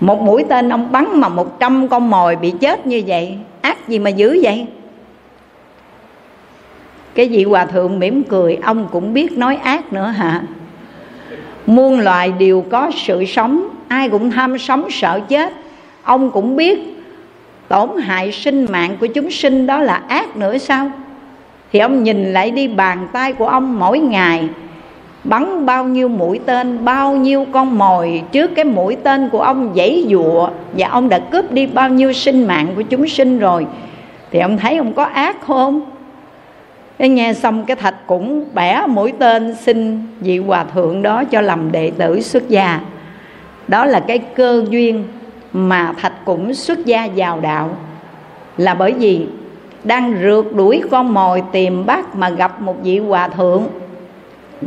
[0.00, 3.88] Một mũi tên ông bắn mà một trăm con mồi bị chết như vậy, ác
[3.88, 4.66] gì mà dữ vậy?
[7.14, 10.42] Cái vị hòa thượng mỉm cười, ông cũng biết nói ác nữa hả?
[11.66, 13.68] Muôn loài đều có sự sống.
[13.88, 15.52] Ai cũng tham sống sợ chết.
[16.02, 16.78] Ông cũng biết
[17.68, 20.90] tổn hại sinh mạng của chúng sinh đó là ác nữa sao?
[21.72, 24.48] Thì ông nhìn lại đi bàn tay của ông mỗi ngày.
[25.24, 29.72] Bắn bao nhiêu mũi tên, bao nhiêu con mồi trước cái mũi tên của ông
[29.76, 30.48] dãy dụa.
[30.72, 33.66] Và ông đã cướp đi bao nhiêu sinh mạng của chúng sinh rồi.
[34.30, 35.80] Thì ông thấy ông có ác không?
[36.98, 41.40] Cái nghe xong cái thạch cũng bẻ mũi tên xin vị hòa thượng đó cho
[41.40, 42.80] làm đệ tử xuất gia.
[43.68, 45.04] Đó là cái cơ duyên
[45.52, 47.76] mà thạch cũng xuất gia vào đạo.
[48.56, 49.26] Là bởi vì
[49.84, 53.62] đang rượt đuổi con mồi tìm bắt mà gặp một vị hòa thượng.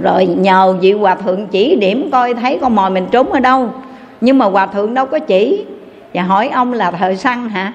[0.02, 3.74] Rồi nhờ vị hòa thượng chỉ điểm coi thấy con mồi mình trốn ở đâu.
[4.22, 5.66] Nhưng mà hòa thượng đâu có chỉ.
[6.14, 7.74] Và hỏi ông là thợ săn hả?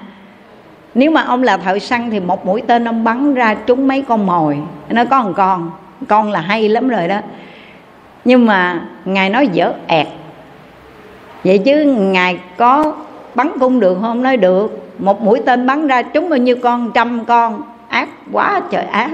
[0.95, 4.01] Nếu mà ông là thợ săn thì một mũi tên ông bắn ra trúng mấy
[4.01, 4.57] con mồi.
[4.89, 5.71] Nó có một con
[6.07, 7.19] con là hay lắm rồi đó.
[8.25, 10.07] Nhưng mà ngài nói dở ẹt.
[11.43, 12.93] Vậy chứ ngài có
[13.35, 14.89] bắn cung được, không nói được.
[14.99, 17.61] Một mũi tên bắn ra trúng bao nhiêu con, trăm con.
[17.87, 19.11] Ác quá trời ác.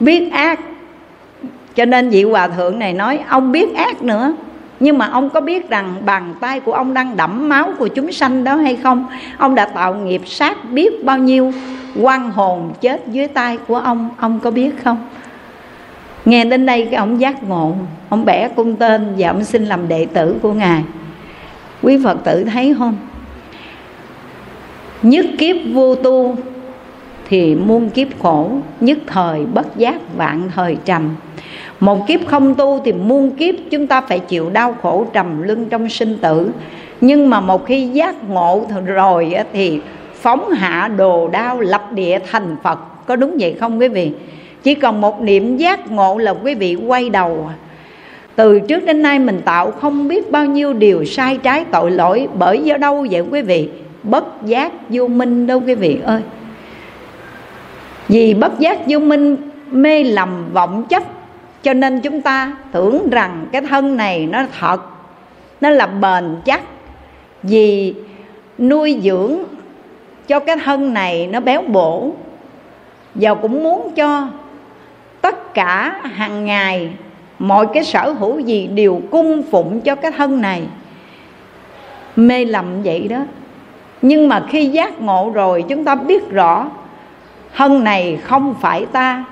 [0.00, 0.60] Biết ác.
[1.74, 4.32] Cho nên vị hòa thượng này nói, ông biết ác nữa
[4.82, 8.12] nhưng mà ông có biết rằng bàn tay của ông đang đẫm máu của chúng
[8.12, 9.06] sanh đó hay không?
[9.38, 11.52] Ông đã tạo nghiệp sát biết bao nhiêu
[12.00, 15.08] quan hồn chết dưới tay của ông ông có biết không?
[16.24, 17.74] Nghe đến đây cái ông giác ngộ,
[18.08, 20.82] ông bẻ cung tên và ông xin làm đệ tử của ngài.
[21.82, 22.96] Quý phật tử thấy không?
[25.02, 26.36] Nhất kiếp vô tu
[27.28, 28.50] thì muôn kiếp khổ,
[28.80, 31.14] nhất thời bất giác vạn thời trầm
[31.82, 35.66] một kiếp không tu thì muôn kiếp chúng ta phải chịu đau khổ trầm lưng
[35.70, 36.50] trong sinh tử.
[37.00, 39.80] Nhưng mà một khi giác ngộ rồi thì
[40.14, 42.78] phóng hạ đồ đao lập địa thành phật.
[43.06, 44.12] Có đúng vậy không quý vị?
[44.62, 47.50] Chỉ còn một niệm giác ngộ là quý vị quay đầu.
[48.36, 52.28] Từ trước đến nay mình tạo không biết bao nhiêu điều sai trái tội lỗi.
[52.38, 53.68] Bởi do đâu vậy quý vị?
[54.02, 56.20] Bất giác vô minh đâu quý vị ơi.
[58.08, 59.36] Vì bất giác vô minh,
[59.70, 61.02] mê lầm vọng chấp
[61.62, 64.80] cho nên chúng ta tưởng rằng cái thân này nó thật,
[65.60, 66.60] nó là bền chắc,
[67.42, 67.94] vì
[68.58, 69.38] nuôi dưỡng
[70.28, 72.12] cho cái thân này nó béo bổ.
[73.14, 74.28] Và cũng muốn cho
[75.20, 76.90] tất cả hàng ngày
[77.38, 80.62] mọi cái sở hữu gì đều cung phụng cho cái thân này.
[82.16, 83.20] Mê lầm vậy đó.
[84.02, 86.70] Nhưng mà khi giác ngộ rồi, chúng ta biết rõ,
[87.56, 89.24] thân này không phải ta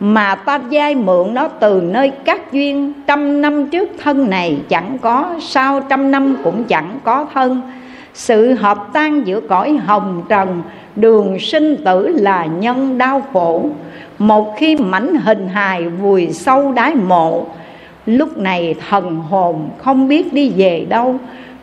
[0.00, 4.98] mà ta vay mượn nó từ nơi các duyên trăm năm trước thân này chẳng
[4.98, 7.60] có sau trăm năm cũng chẳng có thân.
[8.14, 10.62] Sự hợp tan giữa cõi hồng trần,
[10.96, 13.66] đường sinh tử là nhân đau khổ.
[14.18, 17.46] Một khi mảnh hình hài vùi sâu đáy mộ,
[18.06, 21.14] lúc này thần hồn không biết đi về đâu.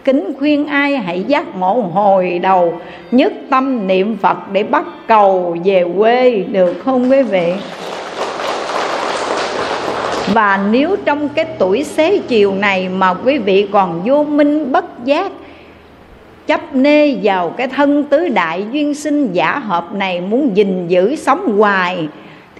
[0.03, 2.73] Kính khuyên ai hãy giác ngộ hồi đầu,
[3.11, 7.53] nhất tâm niệm phật để bắt cầu về quê, được không quý vị?
[10.33, 15.05] Và nếu trong cái tuổi xế chiều này mà quý vị còn vô minh bất
[15.05, 15.31] giác,
[16.47, 21.15] chấp nê vào cái thân tứ đại duyên sinh giả hợp này muốn gìn giữ
[21.15, 22.07] sống hoài,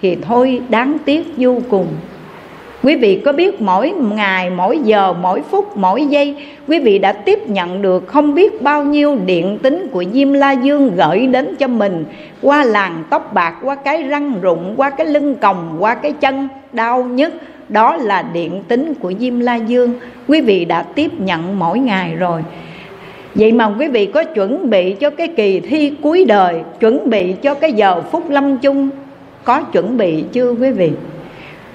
[0.00, 1.86] thì thôi đáng tiếc vô cùng.
[2.82, 6.36] Quý vị có biết mỗi ngày, mỗi giờ, mỗi phút, mỗi giây,
[6.68, 10.52] quý vị đã tiếp nhận được không biết bao nhiêu điện tính của diêm la
[10.52, 12.04] dương gửi đến cho mình,
[12.42, 16.48] qua làn tóc bạc, qua cái răng rụng, qua cái lưng còng, qua cái chân
[16.72, 17.32] đau nhất
[17.68, 19.94] đó là điện tính của diêm la dương.
[20.28, 22.42] Quý vị đã tiếp nhận mỗi ngày rồi.
[23.34, 27.32] Vậy mà quý vị có chuẩn bị cho cái kỳ thi cuối đời, chuẩn bị
[27.42, 28.90] cho cái giờ phút lâm chung?
[29.44, 30.90] Có chuẩn bị chưa quý vị?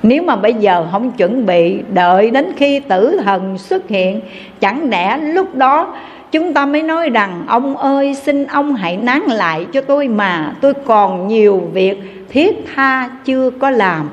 [0.04, 4.22] Nếu mà bây giờ không chuẩn bị, đợi đến khi tử thần xuất hiện,
[4.60, 5.96] chẳng lẽ lúc đó
[6.32, 10.54] chúng ta mới nói rằng, ông ơi, xin ông hãy nán lại cho tôi mà,
[10.62, 14.10] tôi còn nhiều việc thiết tha chưa có làm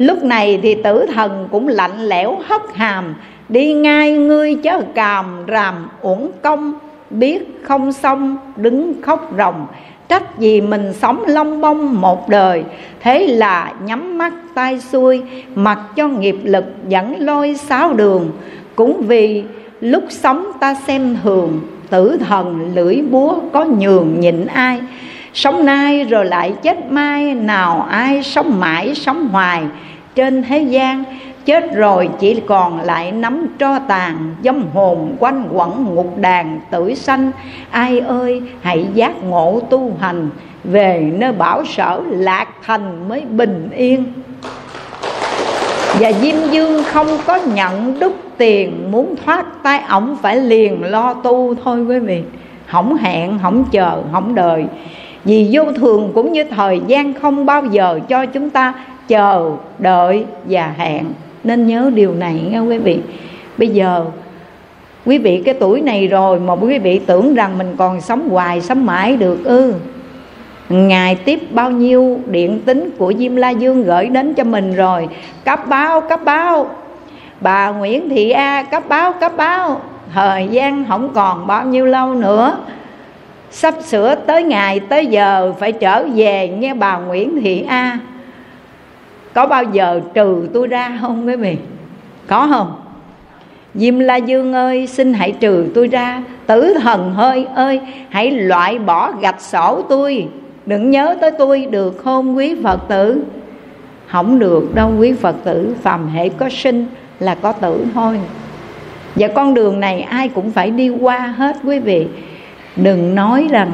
[0.00, 3.14] lúc này thì tử thần cũng lạnh lẽo hất hàm,
[3.48, 6.74] đi ngay ngươi chớ càm ràm uổng công,
[7.10, 9.66] biết không xong đứng khóc ròng.
[10.08, 12.64] Trách gì mình sống long bông một đời,
[13.00, 15.22] thế là nhắm mắt tay xuôi,
[15.54, 18.30] mặc cho nghiệp lực dẫn lôi sáu đường.
[18.74, 19.44] Cũng vì
[19.80, 21.60] lúc sống ta xem thường,
[21.90, 24.80] tử thần lưỡi búa có nhường nhịn ai
[25.34, 29.62] sống nay rồi lại chết mai nào ai sống mãi sống hoài.
[30.14, 31.04] Trên thế gian
[31.44, 36.94] chết rồi chỉ còn lại nắm tro tàn dâm hồn quanh quẩn ngục đàn tử
[36.94, 37.30] sanh.
[37.70, 40.30] Ai ơi hãy giác ngộ tu hành
[40.64, 44.04] về nơi bảo sở lạc thành mới bình yên.
[45.98, 51.14] Và Diêm Dương không có nhận đúc tiền Muốn thoát tay ổng phải liền lo
[51.14, 52.22] tu thôi quý vị.
[52.66, 54.64] Không hẹn, không chờ, không đợi.
[55.24, 58.74] Vì vô thường cũng như thời gian không bao giờ cho chúng ta
[59.08, 61.04] chờ, đợi và hẹn.
[61.44, 62.98] Nên nhớ điều này nghe quý vị.
[63.58, 64.04] Bây giờ
[65.06, 68.60] quý vị cái tuổi này rồi mà quý vị tưởng rằng mình còn sống hoài
[68.60, 69.74] sống mãi được ư.
[70.68, 75.08] Ngài tiếp bao nhiêu điện tính của Diêm La Dương gửi đến cho mình rồi.
[75.44, 76.70] Cấp báo, cấp báo.
[77.40, 79.80] Bà Nguyễn Thị A cấp báo, cấp báo.
[80.14, 82.56] Thời gian không còn bao nhiêu lâu nữa.
[83.50, 87.98] Sắp sửa tới ngày, tới giờ phải trở về nghe bà Nguyễn Thị A.
[89.34, 91.56] Có bao giờ trừ tôi ra không quý vị?
[92.26, 92.74] Có không?
[93.74, 96.22] Diêm La Dương ơi, xin hãy trừ tôi ra.
[96.46, 100.28] Tử thần hơi ơi, hãy loại bỏ gạch sổ tôi.
[100.66, 103.24] Đừng nhớ tới tôi được không quý Phật tử?
[104.06, 106.86] Không được đâu quý Phật tử, Phàm hệ có sinh
[107.20, 108.18] là có tử thôi.
[109.14, 112.06] Và con đường này ai cũng phải đi qua hết quý vị.
[112.76, 113.70] Đừng nói rằng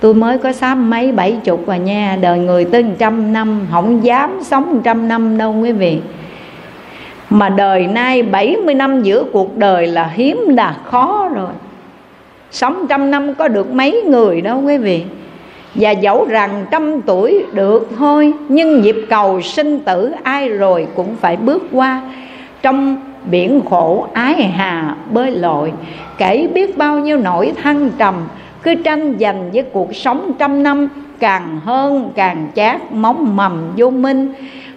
[0.00, 4.04] Tôi mới có sáu mấy bảy chục và nha, Đời người tới trăm năm, Không
[4.04, 6.00] dám sống trăm năm đâu quý vị.
[7.30, 11.50] Mà đời nay 70 năm giữa cuộc đời là hiếm là khó rồi.
[12.50, 15.04] Sống trăm năm có được mấy người đâu quý vị.
[15.74, 21.16] Và dẫu rằng trăm tuổi được thôi, Nhưng nhịp cầu sinh tử ai rồi cũng
[21.20, 22.02] phải bước qua.
[22.62, 22.96] Trong
[23.30, 25.72] biển khổ ái hà bơi lội,
[26.18, 28.14] kể biết bao nhiêu nỗi thăng trầm,
[28.62, 30.88] cứ tranh giành với cuộc sống trăm năm,
[31.18, 34.32] càng hơn càng chát móng mầm vô minh.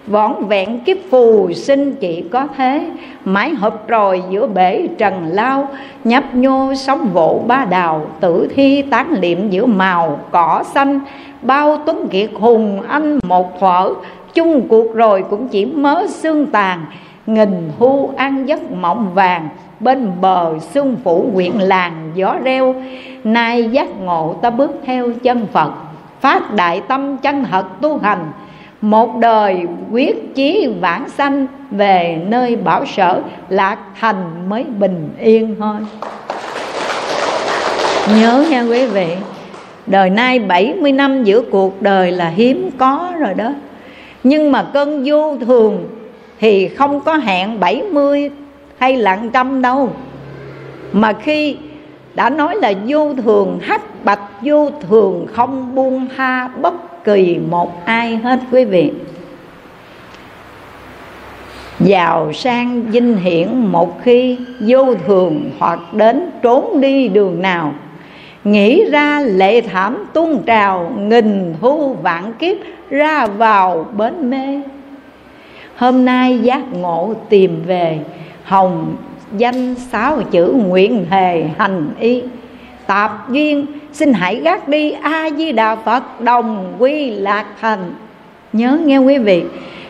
[0.06, 2.90] Vỏn vẹn kiếp phù sinh chỉ có thế,
[3.24, 5.68] mãi hợp rồi giữa bể trần lao,
[6.04, 11.00] nhấp nhô sóng vỗ ba đào, tử thi tán liệm giữa màu cỏ xanh.
[11.42, 13.94] Bao tuấn kiệt hùng anh một phở
[14.34, 16.84] chung cuộc rồi cũng chỉ mớ xương tàn
[17.26, 19.48] nghìn thu ăn giấc mộng vàng,
[19.80, 22.74] bên bờ xuân phủ quyện làng gió reo.
[23.24, 25.72] Nay giác ngộ ta bước theo chân phật,
[26.20, 28.32] phát đại tâm chân thật tu hành.
[28.80, 35.56] Một đời quyết chí vãng sanh, về nơi bảo sở lạc thành mới bình yên
[35.58, 35.76] thôi.
[38.20, 39.06] Nhớ nha quý vị,
[39.86, 43.52] đời nay 70 năm giữa cuộc đời là hiếm có rồi đó.
[44.24, 45.88] Nhưng mà cơn vô thường
[46.42, 48.30] thì không có hẹn 70
[48.78, 49.90] hay là trăm đâu.
[50.92, 51.56] Mà khi
[52.14, 57.86] đã nói là vô thường hắc bạch vô thường không buông tha bất kỳ một
[57.86, 58.92] ai hết, quý vị.
[61.80, 67.74] Giàu sang vinh hiển một khi vô thường hoặc đến trốn đi đường nào,
[68.44, 72.56] nghĩ ra lệ thảm tuôn trào, nghìn thu vạn kiếp
[72.90, 74.60] ra vào bến mê
[75.82, 77.98] hôm nay giác ngộ tìm về,
[78.44, 78.96] hồng
[79.36, 82.22] danh sáu chữ nguyện hề hành y.
[82.86, 87.94] Tạp duyên, xin hãy gác đi a di đà phật, đồng quy lạc thành
[88.52, 89.44] nhớ nghe quý vị,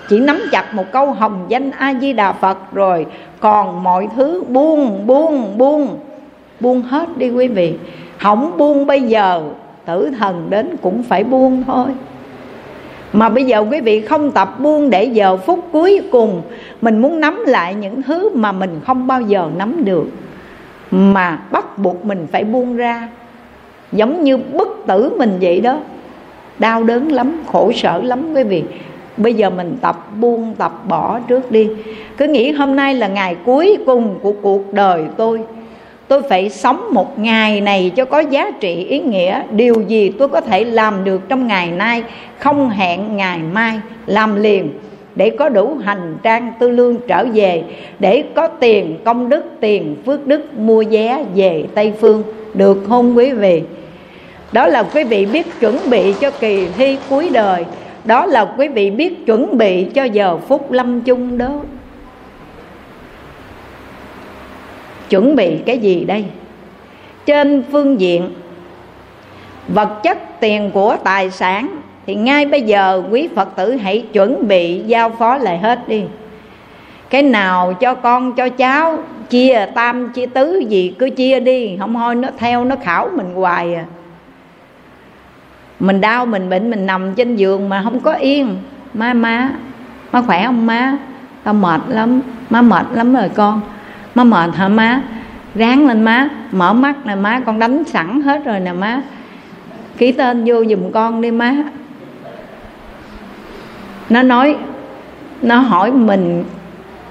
[0.08, 3.06] chỉ nắm chặt một câu hồng danh a di đà phật rồi,
[3.40, 5.98] còn mọi thứ buông buông buông.
[6.60, 7.74] Buông hết đi quý vị.
[8.18, 9.42] Không buông bây giờ,
[9.84, 11.86] tử thần đến cũng phải buông thôi
[13.12, 16.42] mà bây giờ quý vị không tập buông để giờ phút cuối cùng.
[16.80, 20.06] Mình muốn nắm lại những thứ mà mình không bao giờ nắm được.
[20.90, 23.08] Mà bắt buộc mình phải buông ra.
[23.92, 25.78] Giống như bất tử mình vậy đó.
[26.58, 28.62] Đau đớn lắm, khổ sở lắm quý vị.
[29.16, 31.68] Bây giờ mình tập buông, tập bỏ trước đi.
[32.16, 35.40] Cứ nghĩ hôm nay là ngày cuối cùng của cuộc đời tôi
[36.08, 39.42] tôi phải sống một ngày này cho có giá trị, ý nghĩa.
[39.50, 42.02] Điều gì tôi có thể làm được trong ngày nay
[42.38, 43.80] không hẹn ngày mai?
[44.06, 44.70] Làm liền
[45.14, 47.62] để có đủ hành trang tư lương trở về,
[47.98, 52.22] để có tiền công đức, tiền phước đức mua vé về tây phương.
[52.54, 53.62] Được không quý vị?
[54.52, 57.64] Đó là quý vị biết chuẩn bị cho kỳ thi cuối đời.
[58.04, 61.60] Đó là quý vị biết chuẩn bị cho giờ phút lâm chung đó.
[65.12, 66.24] Chuẩn bị cái gì đây?
[67.26, 68.30] Trên phương diện,
[69.68, 71.68] vật chất tiền của tài sản,
[72.06, 76.02] thì ngay bây giờ quý phật tử hãy chuẩn bị giao phó lại hết đi.
[77.10, 78.98] Cái nào cho con, cho cháu,
[79.30, 83.34] chia tam, chia tứ gì cứ chia đi, không thôi nó theo, nó khảo mình
[83.34, 83.84] hoài à.
[85.80, 88.56] Mình đau, mình bệnh, mình nằm trên giường mà không có yên.
[88.94, 89.50] Má má
[90.12, 90.96] má khỏe không má?
[91.44, 92.20] Tao mệt lắm,
[92.50, 93.60] má mệt lắm rồi con
[94.14, 95.02] má mệt hả má?
[95.54, 99.02] Ráng lên má, mở mắt nè má, con đánh sẵn hết rồi nè má.
[99.98, 101.54] Ký tên vô giùm con đi má.
[104.10, 104.56] Nó nói,
[105.42, 106.44] nó hỏi mình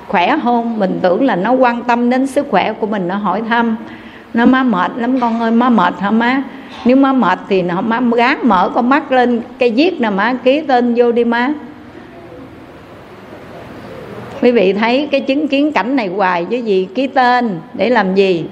[0.07, 0.79] khỏe không?
[0.79, 3.75] Mình tưởng là nó quan tâm đến sức khỏe của mình, nó hỏi thăm.
[4.33, 6.43] Nó, má mệt lắm con ơi, má mệt hả má?
[6.85, 10.33] Nếu má mệt thì nó, má gán mở con mắt lên cây viết nè má,
[10.43, 11.49] ký tên vô đi má
[14.41, 18.15] quý vị thấy cái chứng kiến cảnh này hoài chứ gì, ký tên để làm
[18.15, 18.45] gì?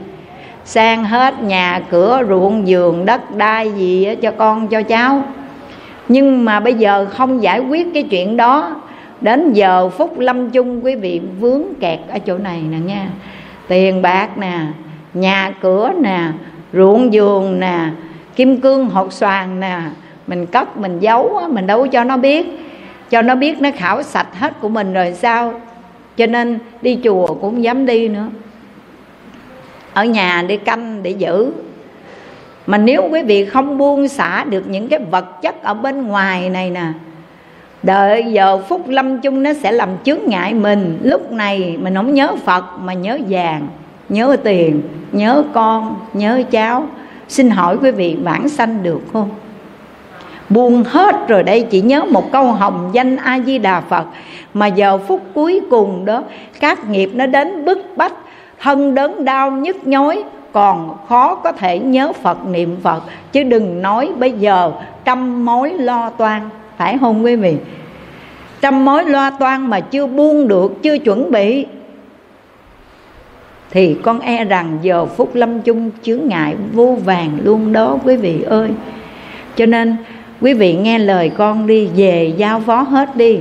[0.65, 5.23] Sang hết nhà cửa, ruộng giường đất đai gì cho con, cho cháu.
[6.07, 8.81] Nhưng mà bây giờ không giải quyết cái chuyện đó.
[9.21, 13.09] Đến giờ phút lâm chung, quý vị vướng kẹt ở chỗ này nè nha.
[13.67, 14.59] Tiền bạc nè,
[15.13, 16.19] nhà cửa nè,
[16.73, 17.79] ruộng vườn nè,
[18.35, 19.79] kim cương hột xoàn nè.
[20.27, 22.59] Mình cất, mình giấu mình đâu cho nó biết.
[23.09, 25.53] Cho nó biết nó khảo sạch hết của mình rồi sao?
[26.19, 28.27] Cho nên đi chùa cũng không dám đi nữa.
[29.93, 31.51] Ở nhà đi canh để giữ.
[32.67, 36.49] Mà nếu quý vị không buông xả được những cái vật chất ở bên ngoài
[36.49, 36.85] này nè,
[37.83, 40.99] đợi giờ phút lâm chung nó sẽ làm chướng ngại mình.
[41.03, 43.67] Lúc này mình không nhớ phật mà nhớ vàng,
[44.09, 44.81] nhớ tiền,
[45.11, 46.87] nhớ con, nhớ cháu.
[47.27, 49.29] Xin hỏi quý vị vãng sanh được không?
[50.49, 54.05] Buông hết rồi đây, chỉ nhớ một câu hồng danh a di đà phật.
[54.53, 56.23] Mà giờ phút cuối cùng đó,
[56.59, 58.13] các nghiệp nó đến bức bách
[58.59, 63.03] thân đớn đau nhức nhối còn khó có thể nhớ phật niệm phật.
[63.31, 64.71] Chứ đừng nói bây giờ,
[65.05, 66.41] trăm mối lo toan,
[66.77, 67.57] phải không quý vị?
[68.61, 71.65] Trăm mối lo toan mà chưa buông được, chưa chuẩn bị,
[73.71, 78.15] thì con e rằng giờ phút lâm chung chướng ngại vô vàng luôn đó, quý
[78.15, 78.69] vị ơi.
[79.55, 79.95] Cho nên
[80.41, 83.39] quý vị nghe lời con đi, về giao phó hết đi.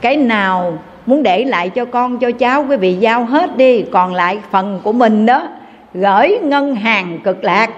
[0.00, 3.82] Cái nào muốn để lại cho con, cho cháu, quý vị giao hết đi.
[3.82, 5.48] Còn lại phần của mình đó,
[5.94, 7.70] gửi ngân hàng cực lạc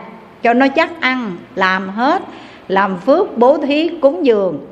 [0.43, 2.23] cho nó chắc ăn, làm hết,
[2.69, 4.67] làm phước, bố thí, cúng dường.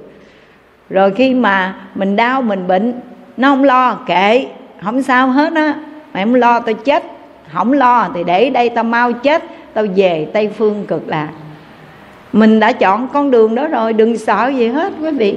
[0.91, 3.01] Rồi khi mà mình đau, mình bệnh,
[3.37, 4.47] nó không lo, kệ,
[4.83, 5.75] không sao hết á.
[6.13, 7.05] Mày không lo, tao chết.
[7.53, 9.45] Không lo, thì để đây tao mau chết,
[9.75, 11.29] tao về tây phương cực lạc
[12.33, 15.37] mình đã chọn con đường đó rồi, đừng sợ gì hết quý vị.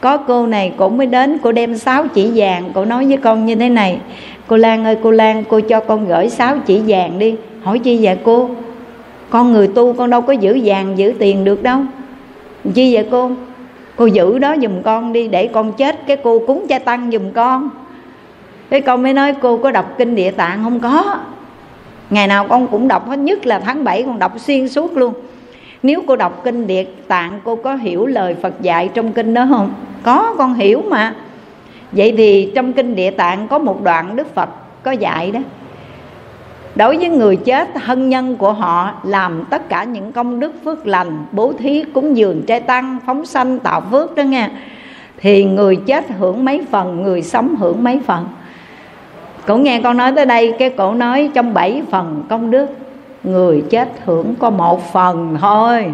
[0.00, 3.46] Có cô này cũng mới đến, cô đem sáu chỉ vàng, cô nói với con
[3.46, 3.98] như thế này.
[4.46, 7.34] Cô lan ơi, cô lan, cô cho con gửi sáu chỉ vàng đi.
[7.62, 8.50] Hỏi chi vậy cô?
[9.30, 11.80] Con người tu, con đâu có giữ vàng, giữ tiền được đâu.
[12.74, 13.30] Chi vậy cô?
[13.96, 17.30] Cô giữ đó giùm con đi, để con chết, cái cô cúng cha tăng giùm
[17.32, 17.68] con.
[18.70, 20.80] Cái con mới nói, cô có đọc kinh địa tạng không?
[20.80, 21.18] Có.
[22.10, 25.14] Ngày nào con cũng đọc, hết nhất là tháng 7 con đọc xuyên suốt luôn
[25.86, 29.46] nếu cô đọc kinh địa tạng, cô có hiểu lời phật dạy trong kinh đó
[29.50, 29.74] không?
[30.02, 31.14] Có, con hiểu mà.
[31.92, 34.48] Vậy thì trong kinh địa tạng có một đoạn đức phật
[34.82, 35.40] có dạy đó.
[36.74, 40.86] Đối với người chết, thân nhân của họ làm tất cả những công đức phước
[40.86, 44.50] lành, bố thí cúng dường trai tăng, phóng sanh, tạo phước đó nghe.
[45.20, 48.26] Thì người chết hưởng mấy phần, người sống hưởng mấy phần.
[49.46, 52.66] Cổ nghe con nói tới đây, cái cổ nói trong bảy phần công đức
[53.26, 55.92] người chết hưởng có một phần thôi.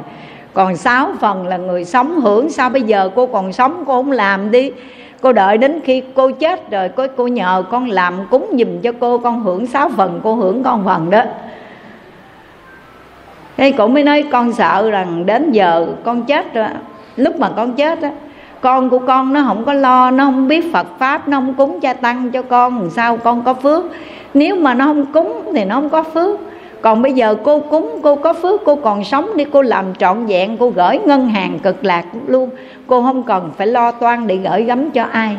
[0.54, 2.50] Còn sáu phần là người sống hưởng.
[2.50, 4.72] Sao bây giờ cô còn sống cô không làm đi?
[5.20, 8.92] Cô đợi đến khi cô chết rồi cô, cô nhờ con làm cúng giùm cho
[9.00, 9.18] cô.
[9.18, 11.22] Con hưởng sáu phần cô hưởng con phần đó.
[13.56, 16.68] Thế cổ mới nói con sợ rằng đến giờ con chết rồi.
[17.16, 18.10] Lúc mà con chết á
[18.62, 21.80] con của con nó không có lo nó không biết phật pháp nó không cúng
[21.80, 22.78] cha tăng cho con.
[22.78, 23.84] Làm sao con có phước?
[24.34, 26.40] Nếu mà nó không cúng thì nó không có phước
[26.82, 30.26] còn bây giờ cô cúng, cô có phước, cô còn sống đi, cô làm trọn
[30.26, 32.50] vẹn, cô gửi ngân hàng cực lạc luôn.
[32.86, 35.36] Cô không cần phải lo toan để gửi gắm cho ai.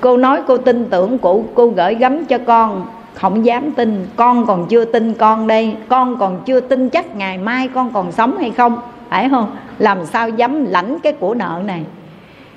[0.00, 4.06] Cô nói cô tin tưởng cụ, cô gửi gắm cho con, không dám tin.
[4.16, 8.12] Con còn chưa tin con đây, con còn chưa tin chắc ngày mai con còn
[8.12, 8.76] sống hay không,
[9.10, 9.50] phải không?
[9.78, 11.82] Làm sao dám lãnh cái của nợ này?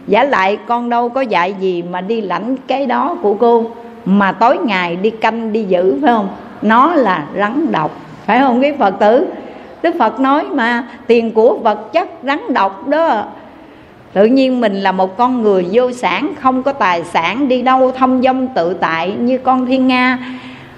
[0.08, 3.66] Giả lại con đâu có dạy gì mà đi lãnh cái đó của cô,
[4.06, 6.30] mà tối ngày đi canh đi giữ, phải không?
[6.62, 7.92] Nó là rắn độc
[8.26, 8.62] phải không?
[8.62, 9.28] Quý phật tử,
[9.82, 13.24] đức phật nói mà, tiền của vật chất rắn độc đó,
[14.14, 17.92] tự nhiên mình là một con người vô sản, không có tài sản, đi đâu
[17.92, 20.20] thông dong tự tại như con thiên nga.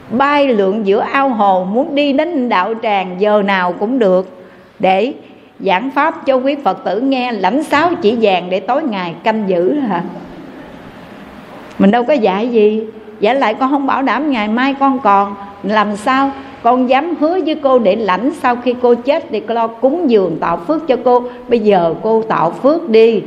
[0.10, 4.44] Bay lượn giữa ao hồ, muốn đi đến đạo tràng, giờ nào cũng được.
[4.80, 5.14] Để
[5.60, 9.44] giảng pháp cho quý phật tử nghe, lãnh sáo chỉ vàng để tối ngày canh
[9.48, 10.04] giữ hả?
[11.80, 12.84] Mình đâu có dạy gì.
[13.20, 15.36] Dạy lại con không bảo đảm ngày mai con còn.
[15.64, 16.32] Làm sao
[16.68, 20.38] con dám hứa với cô để lãnh sau khi cô chết thì lo cúng dường
[20.40, 21.24] tạo phước cho cô.
[21.50, 23.24] Bây giờ cô tạo phước đi.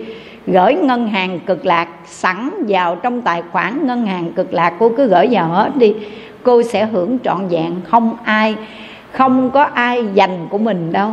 [0.46, 4.92] Gửi ngân hàng cực lạc, sẵn vào trong tài khoản ngân hàng cực lạc, cô
[4.96, 5.94] cứ gửi vào hết đi.
[6.42, 8.54] Cô sẽ hưởng trọn vẹn, không ai,
[9.12, 11.10] không có ai dành của mình đâu.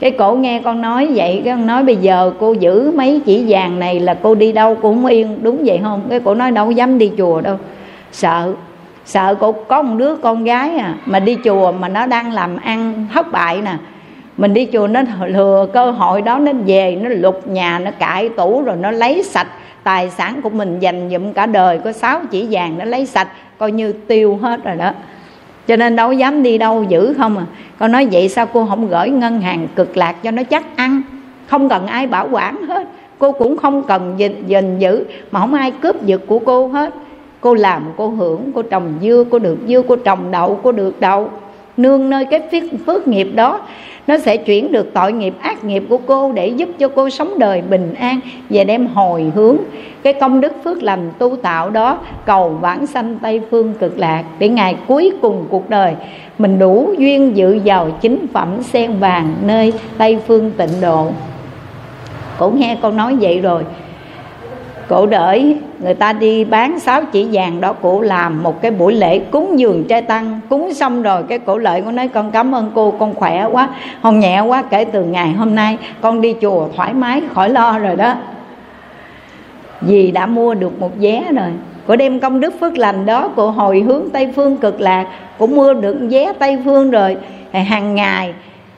[0.00, 3.44] Cái cổ nghe con nói vậy, cái con nói bây giờ cô giữ mấy chỉ
[3.48, 6.02] vàng này là cô đi đâu cũng yên, đúng vậy không?
[6.10, 7.56] Cái cổ nói đâu dám đi chùa đâu.
[8.12, 8.52] Sợ
[9.04, 12.56] sợ cô có một đứa con gái à mà đi chùa mà nó đang làm
[12.56, 13.74] ăn thất bại nè.
[14.36, 18.28] Mình đi chùa nó lừa cơ hội đó nó về nó lục nhà nó cãi
[18.28, 19.46] tủ rồi nó lấy sạch
[19.84, 23.28] tài sản của mình dành dụm cả đời có sáu chỉ vàng nó lấy sạch
[23.58, 24.90] coi như tiêu hết rồi đó.
[25.66, 27.44] Cho nên đâu dám đi đâu giữ không à.
[27.78, 31.02] Con nói vậy sao cô không gửi ngân hàng cực lạc cho nó chắc ăn?
[31.46, 32.88] Không cần ai bảo quản hết.
[33.18, 36.94] Cô cũng không cần gìn, gìn giữ mà không ai cướp giật của cô hết
[37.40, 41.00] cô làm cô hưởng cô trồng dưa cô được dưa cô trồng đậu cô được
[41.00, 41.30] đậu.
[41.76, 43.60] Nương nơi cái phước, phước nghiệp đó
[44.06, 47.38] nó sẽ chuyển được tội nghiệp ác nghiệp của cô để giúp cho cô sống
[47.38, 49.56] đời bình an và đem hồi hướng.
[50.02, 54.24] Cái công đức phước lành tu tạo đó cầu vãng sanh tây phương cực lạc
[54.38, 55.94] để ngày cuối cùng cuộc đời
[56.38, 61.06] mình đủ duyên dự vào chính phẩm sen vàng nơi tây phương tịnh độ.
[62.38, 63.64] Cũng nghe con nói vậy rồi
[64.90, 65.56] cổ đợi.
[65.78, 69.58] Người ta đi bán sáu chỉ vàng đó cổ làm một cái buổi lễ cúng
[69.58, 70.40] dường trai tăng.
[70.48, 73.68] Cúng xong rồi cái cổ lợi của nói, con cảm ơn cô, con khỏe quá
[74.00, 77.78] hồng nhẹ quá, kể từ ngày hôm nay con đi chùa thoải mái, khỏi lo
[77.78, 78.14] rồi đó.
[79.80, 81.50] Vì đã mua được một vé rồi.
[81.86, 85.06] Cô đem công đức phước lành đó cô hồi hướng tây phương cực lạc
[85.38, 87.16] cũng mua được vé tây phương rồi.
[87.52, 88.32] Hàng ngày,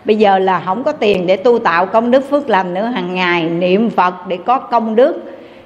[0.05, 2.85] bây giờ là không có tiền để tu tạo công đức phước lành nữa.
[2.85, 5.23] Hàng ngày niệm phật để có công đức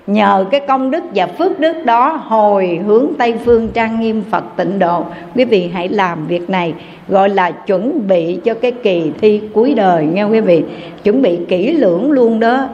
[0.06, 4.44] nhờ cái công đức và phước đức đó hồi hướng tây phương trang nghiêm phật
[4.56, 5.04] tịnh độ.
[5.34, 6.74] Quý vị hãy làm việc này,
[7.08, 10.64] gọi là chuẩn bị cho cái kỳ thi cuối đời nghe quý vị.
[11.04, 12.68] Chuẩn bị kỹ lưỡng luôn đó.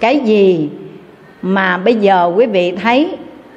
[0.00, 0.70] Cái gì
[1.42, 3.16] mà bây giờ quý vị thấy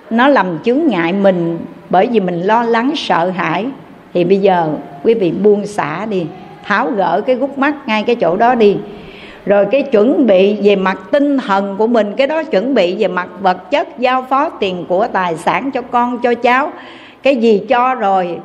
[0.09, 1.59] nó làm chướng ngại mình
[1.89, 3.65] bởi vì mình lo lắng, sợ hãi,
[4.13, 4.69] thì bây giờ
[5.03, 6.25] quý vị buông xả đi,
[6.63, 8.77] tháo gỡ cái gút mắt ngay cái chỗ đó đi
[9.45, 13.07] rồi cái chuẩn bị về mặt tinh thần của mình, cái đó chuẩn bị về
[13.07, 16.71] mặt vật chất, giao phó tiền của tài sản cho con, cho cháu.
[17.23, 18.39] Cái gì cho rồi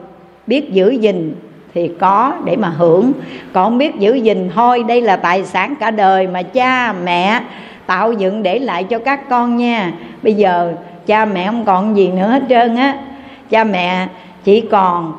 [0.47, 1.35] biết giữ gìn
[1.75, 3.13] thì có để mà hưởng.
[3.53, 7.41] Còn biết giữ gìn, thôi đây là tài sản cả đời mà cha, mẹ
[7.87, 9.93] tạo dựng để lại cho các con nha.
[10.23, 10.75] Bây giờ
[11.07, 12.99] cha mẹ không còn gì nữa hết trơn á.
[13.51, 14.09] Cha mẹ
[14.45, 15.13] chỉ còn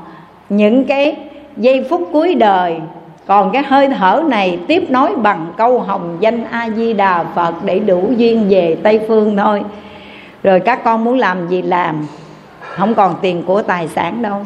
[0.49, 1.15] những cái
[1.57, 2.75] giây phút cuối đời
[3.29, 7.53] còn cái hơi thở này tiếp nối bằng câu hồng danh a di đà phật
[7.63, 9.63] để đủ duyên về tây phương thôi.
[10.43, 12.05] Rồi các con muốn làm gì làm?
[12.59, 14.45] Không còn tiền của tài sản đâu.